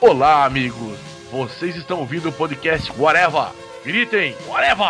Olá, 0.00 0.44
amigos. 0.44 0.96
Vocês 1.28 1.74
estão 1.74 1.98
ouvindo 1.98 2.28
o 2.28 2.32
podcast 2.32 2.92
Whatever. 2.96 3.48
Gritem, 3.84 4.32
Whatever! 4.46 4.84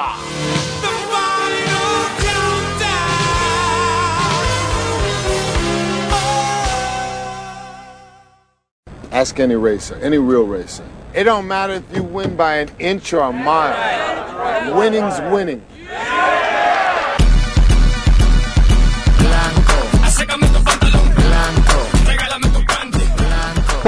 Ask 9.11 9.41
any 9.41 9.57
racer, 9.57 9.97
any 10.03 10.19
real 10.19 10.47
racer. 10.47 10.85
It 11.15 11.25
don't 11.25 11.49
matter 11.49 11.77
if 11.77 11.97
you 11.97 12.03
win 12.03 12.37
by 12.37 12.57
an 12.59 12.69
inch 12.79 13.15
or 13.15 13.23
a 13.23 13.33
mile. 13.33 14.77
Winning's 14.77 15.19
winning. 15.33 15.63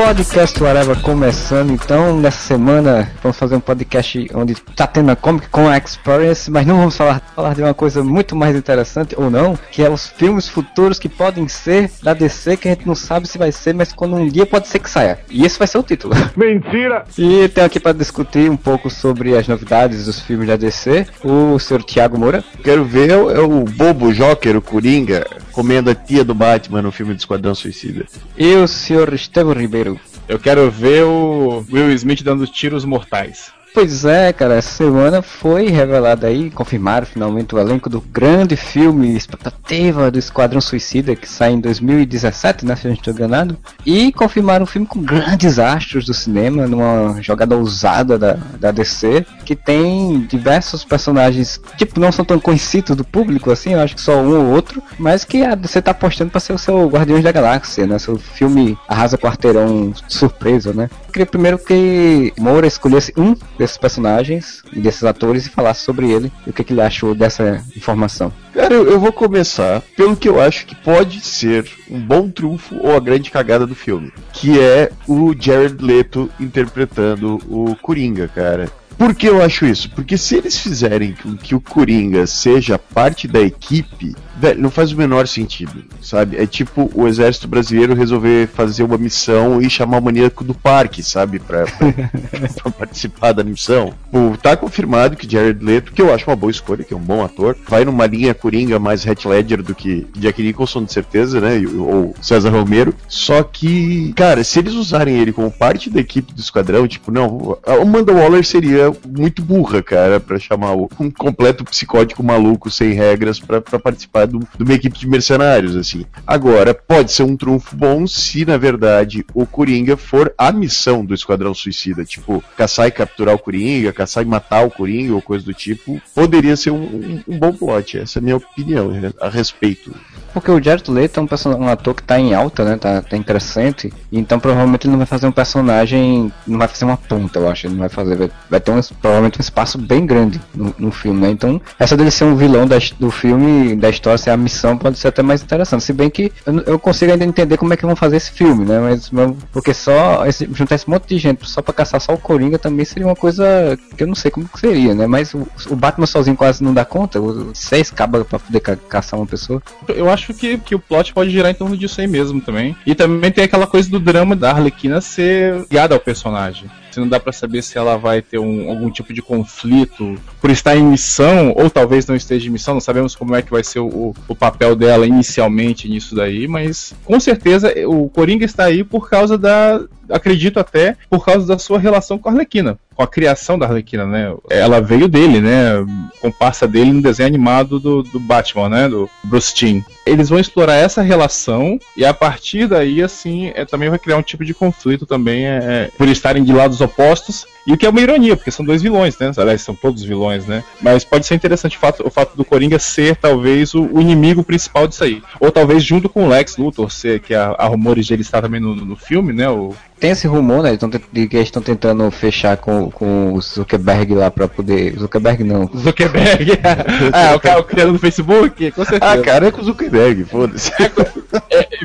Podcast 0.00 0.60
Whatever 0.62 0.98
começando, 1.02 1.72
então 1.72 2.18
nessa 2.18 2.38
semana 2.38 3.12
vamos 3.22 3.36
fazer 3.36 3.54
um 3.54 3.60
podcast 3.60 4.30
onde 4.34 4.54
tá 4.54 4.86
tendo 4.86 5.10
a 5.10 5.14
Comic 5.14 5.50
Con 5.50 5.70
Experience, 5.70 6.50
mas 6.50 6.66
não 6.66 6.78
vamos 6.78 6.96
falar, 6.96 7.20
falar 7.36 7.54
de 7.54 7.62
uma 7.62 7.74
coisa 7.74 8.02
muito 8.02 8.34
mais 8.34 8.56
interessante 8.56 9.14
ou 9.14 9.30
não, 9.30 9.58
que 9.70 9.82
é 9.82 9.90
os 9.90 10.08
filmes 10.08 10.48
futuros 10.48 10.98
que 10.98 11.06
podem 11.08 11.46
ser 11.48 11.90
da 12.02 12.14
DC, 12.14 12.56
que 12.56 12.68
a 12.68 12.70
gente 12.72 12.86
não 12.86 12.94
sabe 12.94 13.28
se 13.28 13.36
vai 13.36 13.52
ser, 13.52 13.74
mas 13.74 13.92
quando 13.92 14.16
um 14.16 14.26
dia 14.26 14.46
pode 14.46 14.68
ser 14.68 14.78
que 14.78 14.88
saia. 14.88 15.18
E 15.28 15.44
esse 15.44 15.58
vai 15.58 15.68
ser 15.68 15.76
o 15.76 15.82
título. 15.82 16.14
Mentira! 16.34 17.04
E 17.18 17.46
tenho 17.48 17.66
aqui 17.66 17.78
para 17.78 17.92
discutir 17.92 18.50
um 18.50 18.56
pouco 18.56 18.88
sobre 18.88 19.36
as 19.36 19.46
novidades 19.46 20.06
dos 20.06 20.18
filmes 20.18 20.48
da 20.48 20.56
DC, 20.56 21.06
o 21.22 21.58
senhor 21.58 21.84
Thiago 21.84 22.18
Moura. 22.18 22.42
Quero 22.64 22.86
ver 22.86 23.10
é 23.10 23.16
o, 23.16 23.30
é 23.30 23.40
o 23.40 23.64
bobo 23.64 24.14
Joker, 24.14 24.56
o 24.56 24.62
Coringa, 24.62 25.26
comendo 25.60 25.90
a 25.90 25.94
tia 25.94 26.24
do 26.24 26.34
Batman 26.34 26.80
no 26.80 26.90
filme 26.90 27.12
do 27.12 27.18
Esquadrão 27.18 27.54
Suicida. 27.54 28.06
E 28.34 28.54
o 28.54 28.66
senhor 28.66 29.12
Estevão 29.12 29.52
Ribeiro. 29.52 30.00
Eu 30.26 30.38
quero 30.38 30.70
ver 30.70 31.04
o 31.04 31.62
Will 31.70 31.92
Smith 31.92 32.22
dando 32.22 32.46
tiros 32.46 32.86
mortais. 32.86 33.52
Pois 33.72 34.04
é, 34.04 34.32
cara, 34.32 34.54
essa 34.54 34.70
semana 34.70 35.22
foi 35.22 35.68
revelado 35.68 36.26
aí, 36.26 36.50
confirmaram 36.50 37.06
finalmente 37.06 37.54
o 37.54 37.58
elenco 37.58 37.88
do 37.88 38.00
grande 38.00 38.56
filme 38.56 39.16
expectativa 39.16 40.10
do 40.10 40.18
Esquadrão 40.18 40.60
Suicida, 40.60 41.14
que 41.14 41.28
sai 41.28 41.52
em 41.52 41.60
2017, 41.60 42.66
né, 42.66 42.74
se 42.74 42.86
eu 42.86 42.88
não 42.88 42.96
estou 42.96 43.14
enganado. 43.14 43.56
E 43.86 44.12
confirmaram 44.12 44.64
um 44.64 44.66
filme 44.66 44.88
com 44.88 45.00
grandes 45.00 45.60
astros 45.60 46.04
do 46.04 46.12
cinema, 46.12 46.66
numa 46.66 47.22
jogada 47.22 47.56
ousada 47.56 48.18
da, 48.18 48.32
da 48.58 48.72
DC, 48.72 49.24
que 49.44 49.54
tem 49.54 50.20
diversos 50.28 50.84
personagens, 50.84 51.60
tipo, 51.78 52.00
não 52.00 52.10
são 52.10 52.24
tão 52.24 52.40
conhecidos 52.40 52.96
do 52.96 53.04
público 53.04 53.52
assim, 53.52 53.74
eu 53.74 53.80
acho 53.80 53.94
que 53.94 54.00
só 54.00 54.16
um 54.16 54.36
ou 54.36 54.46
outro, 54.46 54.82
mas 54.98 55.24
que 55.24 55.44
a 55.44 55.54
DC 55.54 55.80
tá 55.80 55.92
apostando 55.92 56.32
para 56.32 56.40
ser 56.40 56.52
o 56.52 56.58
seu 56.58 56.88
Guardiões 56.88 57.22
da 57.22 57.30
Galáxia, 57.30 57.86
né, 57.86 58.00
seu 58.00 58.18
filme 58.18 58.76
arrasa 58.88 59.16
quarteirão 59.16 59.92
surpresa, 60.08 60.72
né. 60.72 60.90
Queria 61.10 61.26
primeiro 61.26 61.58
que 61.58 62.32
Moura 62.38 62.66
escolhesse 62.66 63.12
um 63.16 63.34
desses 63.58 63.76
personagens 63.76 64.62
e 64.72 64.80
desses 64.80 65.04
atores 65.04 65.46
e 65.46 65.50
falasse 65.50 65.82
sobre 65.84 66.10
ele 66.10 66.32
e 66.46 66.50
o 66.50 66.52
que, 66.52 66.64
que 66.64 66.72
ele 66.72 66.80
achou 66.80 67.14
dessa 67.14 67.64
informação. 67.76 68.32
Cara, 68.52 68.74
eu, 68.74 68.88
eu 68.88 69.00
vou 69.00 69.12
começar 69.12 69.82
pelo 69.96 70.16
que 70.16 70.28
eu 70.28 70.40
acho 70.40 70.66
que 70.66 70.74
pode 70.74 71.20
ser 71.20 71.68
um 71.90 72.00
bom 72.00 72.28
trunfo 72.30 72.76
ou 72.80 72.96
a 72.96 73.00
grande 73.00 73.30
cagada 73.30 73.66
do 73.66 73.74
filme, 73.74 74.12
que 74.32 74.58
é 74.60 74.90
o 75.06 75.34
Jared 75.38 75.82
Leto 75.84 76.30
interpretando 76.38 77.38
o 77.48 77.76
Coringa, 77.76 78.28
cara. 78.28 78.79
Por 79.00 79.14
que 79.14 79.26
eu 79.26 79.42
acho 79.42 79.64
isso? 79.64 79.88
Porque 79.92 80.18
se 80.18 80.36
eles 80.36 80.58
fizerem 80.58 81.14
com 81.22 81.34
que 81.34 81.54
o 81.54 81.60
Coringa 81.60 82.26
seja 82.26 82.78
parte 82.78 83.26
da 83.26 83.40
equipe, 83.40 84.14
velho, 84.36 84.60
não 84.60 84.70
faz 84.70 84.92
o 84.92 84.96
menor 84.96 85.26
sentido, 85.26 85.82
sabe? 86.02 86.36
É 86.36 86.44
tipo 86.44 86.90
o 86.94 87.08
exército 87.08 87.48
brasileiro 87.48 87.94
resolver 87.94 88.46
fazer 88.48 88.82
uma 88.82 88.98
missão 88.98 89.58
e 89.62 89.70
chamar 89.70 90.00
o 90.00 90.02
maníaco 90.02 90.44
do 90.44 90.52
parque, 90.52 91.02
sabe? 91.02 91.38
Pra, 91.38 91.64
pra, 91.64 92.48
pra 92.62 92.70
participar 92.72 93.32
da 93.32 93.42
missão. 93.42 93.94
Pô, 94.12 94.36
tá 94.36 94.54
confirmado 94.54 95.16
que 95.16 95.30
Jared 95.30 95.64
Leto, 95.64 95.94
que 95.94 96.02
eu 96.02 96.12
acho 96.12 96.28
uma 96.28 96.36
boa 96.36 96.50
escolha, 96.50 96.84
que 96.84 96.92
é 96.92 96.96
um 96.96 97.00
bom 97.00 97.24
ator, 97.24 97.56
vai 97.66 97.86
numa 97.86 98.06
linha 98.06 98.34
Coringa 98.34 98.78
mais 98.78 99.06
Heath 99.06 99.24
Ledger 99.24 99.62
do 99.62 99.74
que 99.74 100.06
Jack 100.14 100.42
Nicholson, 100.42 100.84
de 100.84 100.92
certeza, 100.92 101.40
né? 101.40 101.58
Ou 101.78 102.14
César 102.20 102.50
Romero. 102.50 102.94
Só 103.08 103.42
que, 103.42 104.12
cara, 104.14 104.44
se 104.44 104.58
eles 104.58 104.74
usarem 104.74 105.16
ele 105.16 105.32
como 105.32 105.50
parte 105.50 105.88
da 105.88 106.00
equipe 106.00 106.34
do 106.34 106.40
esquadrão, 106.40 106.86
tipo, 106.86 107.10
não, 107.10 107.28
o 107.28 107.58
Amanda 107.66 108.12
Waller 108.12 108.44
seria 108.44 108.89
muito 109.06 109.42
burra, 109.42 109.82
cara, 109.82 110.20
para 110.20 110.38
chamar 110.38 110.74
um 110.74 111.10
completo 111.10 111.64
psicótico 111.64 112.22
maluco 112.22 112.70
sem 112.70 112.92
regras 112.92 113.40
para 113.40 113.60
participar 113.60 114.26
de 114.26 114.36
uma 114.36 114.74
equipe 114.74 114.98
de 114.98 115.08
mercenários, 115.08 115.76
assim. 115.76 116.04
Agora, 116.26 116.74
pode 116.74 117.12
ser 117.12 117.22
um 117.22 117.36
trunfo 117.36 117.76
bom 117.76 118.06
se, 118.06 118.44
na 118.44 118.56
verdade, 118.56 119.24
o 119.34 119.46
Coringa 119.46 119.96
for 119.96 120.32
a 120.36 120.52
missão 120.52 121.04
do 121.04 121.14
Esquadrão 121.14 121.54
Suicida. 121.54 122.04
Tipo, 122.04 122.42
caçar 122.56 122.86
e 122.86 122.90
capturar 122.90 123.34
o 123.34 123.38
Coringa, 123.38 123.92
caçar 123.92 124.22
e 124.22 124.26
matar 124.26 124.66
o 124.66 124.70
Coringa 124.70 125.14
ou 125.14 125.22
coisa 125.22 125.44
do 125.44 125.54
tipo. 125.54 126.00
Poderia 126.14 126.56
ser 126.56 126.70
um, 126.70 126.82
um, 126.82 127.22
um 127.28 127.38
bom 127.38 127.52
plot. 127.52 127.98
Essa 127.98 128.18
é 128.18 128.20
a 128.20 128.22
minha 128.22 128.36
opinião 128.36 128.90
a 129.20 129.28
respeito. 129.28 129.94
Porque 130.32 130.50
o 130.50 130.62
Jared 130.62 130.90
Leto 130.90 131.20
é 131.20 131.22
um, 131.22 131.64
um 131.64 131.68
ator 131.68 131.94
que 131.94 132.02
tá 132.02 132.18
em 132.18 132.34
alta, 132.34 132.64
né? 132.64 132.76
Tá, 132.76 133.02
tá 133.02 133.16
em 133.16 133.22
crescente. 133.22 133.92
Então 134.12 134.38
provavelmente 134.38 134.86
ele 134.86 134.92
não 134.92 134.98
vai 134.98 135.06
fazer 135.06 135.26
um 135.26 135.32
personagem. 135.32 136.32
Não 136.46 136.58
vai 136.58 136.68
fazer 136.68 136.84
uma 136.84 136.96
ponta, 136.96 137.38
eu 137.38 137.48
acho. 137.48 137.66
Ele 137.66 137.74
não 137.74 137.80
vai 137.80 137.88
fazer. 137.88 138.16
Vai, 138.16 138.30
vai 138.48 138.60
ter 138.60 138.70
um, 138.70 138.80
provavelmente 139.00 139.38
um 139.38 139.42
espaço 139.42 139.78
bem 139.78 140.06
grande 140.06 140.40
no, 140.54 140.74
no 140.78 140.90
filme, 140.90 141.20
né? 141.20 141.30
Então, 141.30 141.60
essa 141.78 141.96
dele 141.96 142.10
ser 142.10 142.24
um 142.24 142.36
vilão 142.36 142.66
da, 142.66 142.76
do 142.98 143.10
filme, 143.10 143.76
da 143.76 143.90
história, 143.90 144.18
ser 144.18 144.30
a 144.30 144.36
missão, 144.36 144.76
pode 144.76 144.98
ser 144.98 145.08
até 145.08 145.22
mais 145.22 145.42
interessante. 145.42 145.84
Se 145.84 145.92
bem 145.92 146.10
que 146.10 146.32
eu, 146.46 146.60
eu 146.60 146.78
consigo 146.78 147.12
ainda 147.12 147.24
entender 147.24 147.56
como 147.56 147.72
é 147.72 147.76
que 147.76 147.86
vão 147.86 147.96
fazer 147.96 148.16
esse 148.16 148.30
filme, 148.30 148.64
né? 148.64 148.78
Mas 148.80 149.10
porque 149.52 149.74
só 149.74 150.26
esse, 150.26 150.48
juntar 150.52 150.74
esse 150.74 150.88
monte 150.88 151.08
de 151.08 151.18
gente 151.18 151.48
só 151.48 151.62
pra 151.62 151.74
caçar 151.74 152.00
só 152.00 152.14
o 152.14 152.18
Coringa 152.18 152.58
também 152.58 152.84
seria 152.84 153.06
uma 153.06 153.16
coisa 153.16 153.78
que 153.96 154.02
eu 154.02 154.06
não 154.06 154.14
sei 154.14 154.30
como 154.30 154.48
que 154.48 154.60
seria, 154.60 154.94
né? 154.94 155.06
Mas 155.06 155.34
o, 155.34 155.46
o 155.68 155.76
Batman 155.76 156.06
sozinho 156.06 156.36
quase 156.36 156.62
não 156.62 156.72
dá 156.72 156.84
conta. 156.84 157.20
Seis 157.54 157.90
cabas 157.90 158.26
pra 158.26 158.38
poder 158.38 158.60
ca 158.60 158.76
caçar 158.76 159.18
uma 159.18 159.26
pessoa. 159.26 159.62
Eu 159.88 160.10
acho 160.10 160.19
acho 160.20 160.34
que, 160.34 160.58
que 160.58 160.74
o 160.74 160.78
plot 160.78 161.12
pode 161.12 161.30
girar 161.30 161.50
em 161.50 161.54
torno 161.54 161.76
disso 161.76 162.00
aí 162.00 162.06
mesmo 162.06 162.40
também. 162.40 162.76
E 162.86 162.94
também 162.94 163.32
tem 163.32 163.44
aquela 163.44 163.66
coisa 163.66 163.90
do 163.90 163.98
drama 163.98 164.36
da 164.36 164.50
Arlequina 164.50 165.00
ser 165.00 165.66
ligada 165.70 165.94
ao 165.94 166.00
personagem. 166.00 166.70
Se 166.90 167.00
não 167.00 167.08
dá 167.08 167.20
para 167.20 167.32
saber 167.32 167.62
se 167.62 167.78
ela 167.78 167.96
vai 167.96 168.20
ter 168.20 168.38
um, 168.38 168.68
algum 168.68 168.90
tipo 168.90 169.12
de 169.12 169.22
conflito 169.22 170.16
por 170.40 170.50
estar 170.50 170.76
em 170.76 170.82
missão, 170.82 171.52
ou 171.56 171.70
talvez 171.70 172.06
não 172.06 172.16
esteja 172.16 172.48
em 172.48 172.50
missão, 172.50 172.74
não 172.74 172.80
sabemos 172.80 173.14
como 173.14 173.34
é 173.34 173.42
que 173.42 173.50
vai 173.50 173.62
ser 173.62 173.80
o, 173.80 174.14
o 174.28 174.34
papel 174.34 174.74
dela 174.74 175.06
inicialmente 175.06 175.88
nisso 175.88 176.14
daí, 176.14 176.48
mas 176.48 176.94
com 177.04 177.18
certeza 177.20 177.72
o 177.86 178.08
Coringa 178.08 178.44
está 178.44 178.64
aí 178.64 178.82
por 178.82 179.08
causa 179.08 179.36
da. 179.38 179.80
Acredito 180.08 180.58
até 180.58 180.96
por 181.08 181.24
causa 181.24 181.46
da 181.46 181.56
sua 181.56 181.78
relação 181.78 182.18
com 182.18 182.28
a 182.28 182.32
Arlequina, 182.32 182.76
com 182.96 183.02
a 183.04 183.06
criação 183.06 183.56
da 183.56 183.66
Arlequina, 183.66 184.04
né? 184.04 184.34
Ela 184.50 184.80
veio 184.80 185.06
dele, 185.06 185.40
né? 185.40 185.86
Comparsa 186.20 186.66
dele 186.66 186.92
no 186.92 187.00
desenho 187.00 187.28
animado 187.28 187.78
do, 187.78 188.02
do 188.02 188.18
Batman, 188.18 188.68
né? 188.68 188.88
Do 188.88 189.08
Bruce. 189.22 189.84
Eles 190.04 190.28
vão 190.28 190.40
explorar 190.40 190.74
essa 190.74 191.00
relação 191.00 191.78
e 191.96 192.04
a 192.04 192.12
partir 192.12 192.66
daí, 192.66 193.02
assim, 193.02 193.52
é, 193.54 193.64
também 193.64 193.88
vai 193.88 193.98
criar 193.98 194.16
um 194.16 194.22
tipo 194.22 194.44
de 194.44 194.52
conflito 194.52 195.06
também, 195.06 195.46
é, 195.46 195.58
é 195.62 195.90
por 195.96 196.08
estarem 196.08 196.42
de 196.42 196.52
lados 196.52 196.79
opostos. 196.80 197.46
E 197.66 197.72
o 197.72 197.76
que 197.76 197.84
é 197.84 197.88
uma 197.88 198.00
ironia, 198.00 198.36
porque 198.36 198.50
são 198.50 198.64
dois 198.64 198.80
vilões, 198.80 199.18
né? 199.18 199.30
Aliás, 199.36 199.60
são 199.60 199.74
todos 199.74 200.02
vilões, 200.02 200.46
né? 200.46 200.64
Mas 200.80 201.04
pode 201.04 201.26
ser 201.26 201.34
interessante 201.34 201.76
o 201.76 201.80
fato, 201.80 202.06
o 202.06 202.10
fato 202.10 202.36
do 202.36 202.44
Coringa 202.44 202.78
ser, 202.78 203.16
talvez, 203.16 203.74
o, 203.74 203.82
o 203.92 204.00
inimigo 204.00 204.42
principal 204.42 204.88
disso 204.88 205.04
aí. 205.04 205.22
Ou 205.38 205.52
talvez 205.52 205.82
junto 205.82 206.08
com 206.08 206.24
o 206.24 206.28
Lex 206.28 206.56
Luthor, 206.56 206.90
ser, 206.90 207.20
que 207.20 207.34
há, 207.34 207.54
há 207.58 207.66
rumores 207.66 208.06
de 208.06 208.14
ele 208.14 208.22
estar 208.22 208.40
também 208.40 208.60
no, 208.60 208.74
no 208.74 208.96
filme, 208.96 209.32
né? 209.32 209.48
O, 209.48 209.74
tem 210.00 210.12
esse 210.12 210.26
rumor, 210.26 210.62
né? 210.62 210.78
De 211.12 211.28
que 211.28 211.36
eles 211.36 211.48
estão 211.48 211.60
tentando 211.60 212.10
fechar 212.10 212.56
com, 212.56 212.90
com 212.90 213.34
o 213.34 213.40
Zuckerberg 213.42 214.14
lá 214.14 214.30
pra 214.30 214.48
poder. 214.48 214.98
Zuckerberg 214.98 215.44
não. 215.44 215.70
Zuckerberg? 215.76 216.52
ah, 217.12 217.36
o 217.36 217.40
cara 217.40 217.62
criando 217.62 217.92
no 217.92 217.98
Facebook? 217.98 218.72
Com 218.72 218.84
certeza. 218.84 219.12
Ah, 219.12 219.18
cara, 219.18 219.48
é 219.48 219.50
com 219.50 219.60
o 219.60 219.64
Zuckerberg, 219.64 220.24
foda-se. 220.24 220.72
É, 220.82 220.90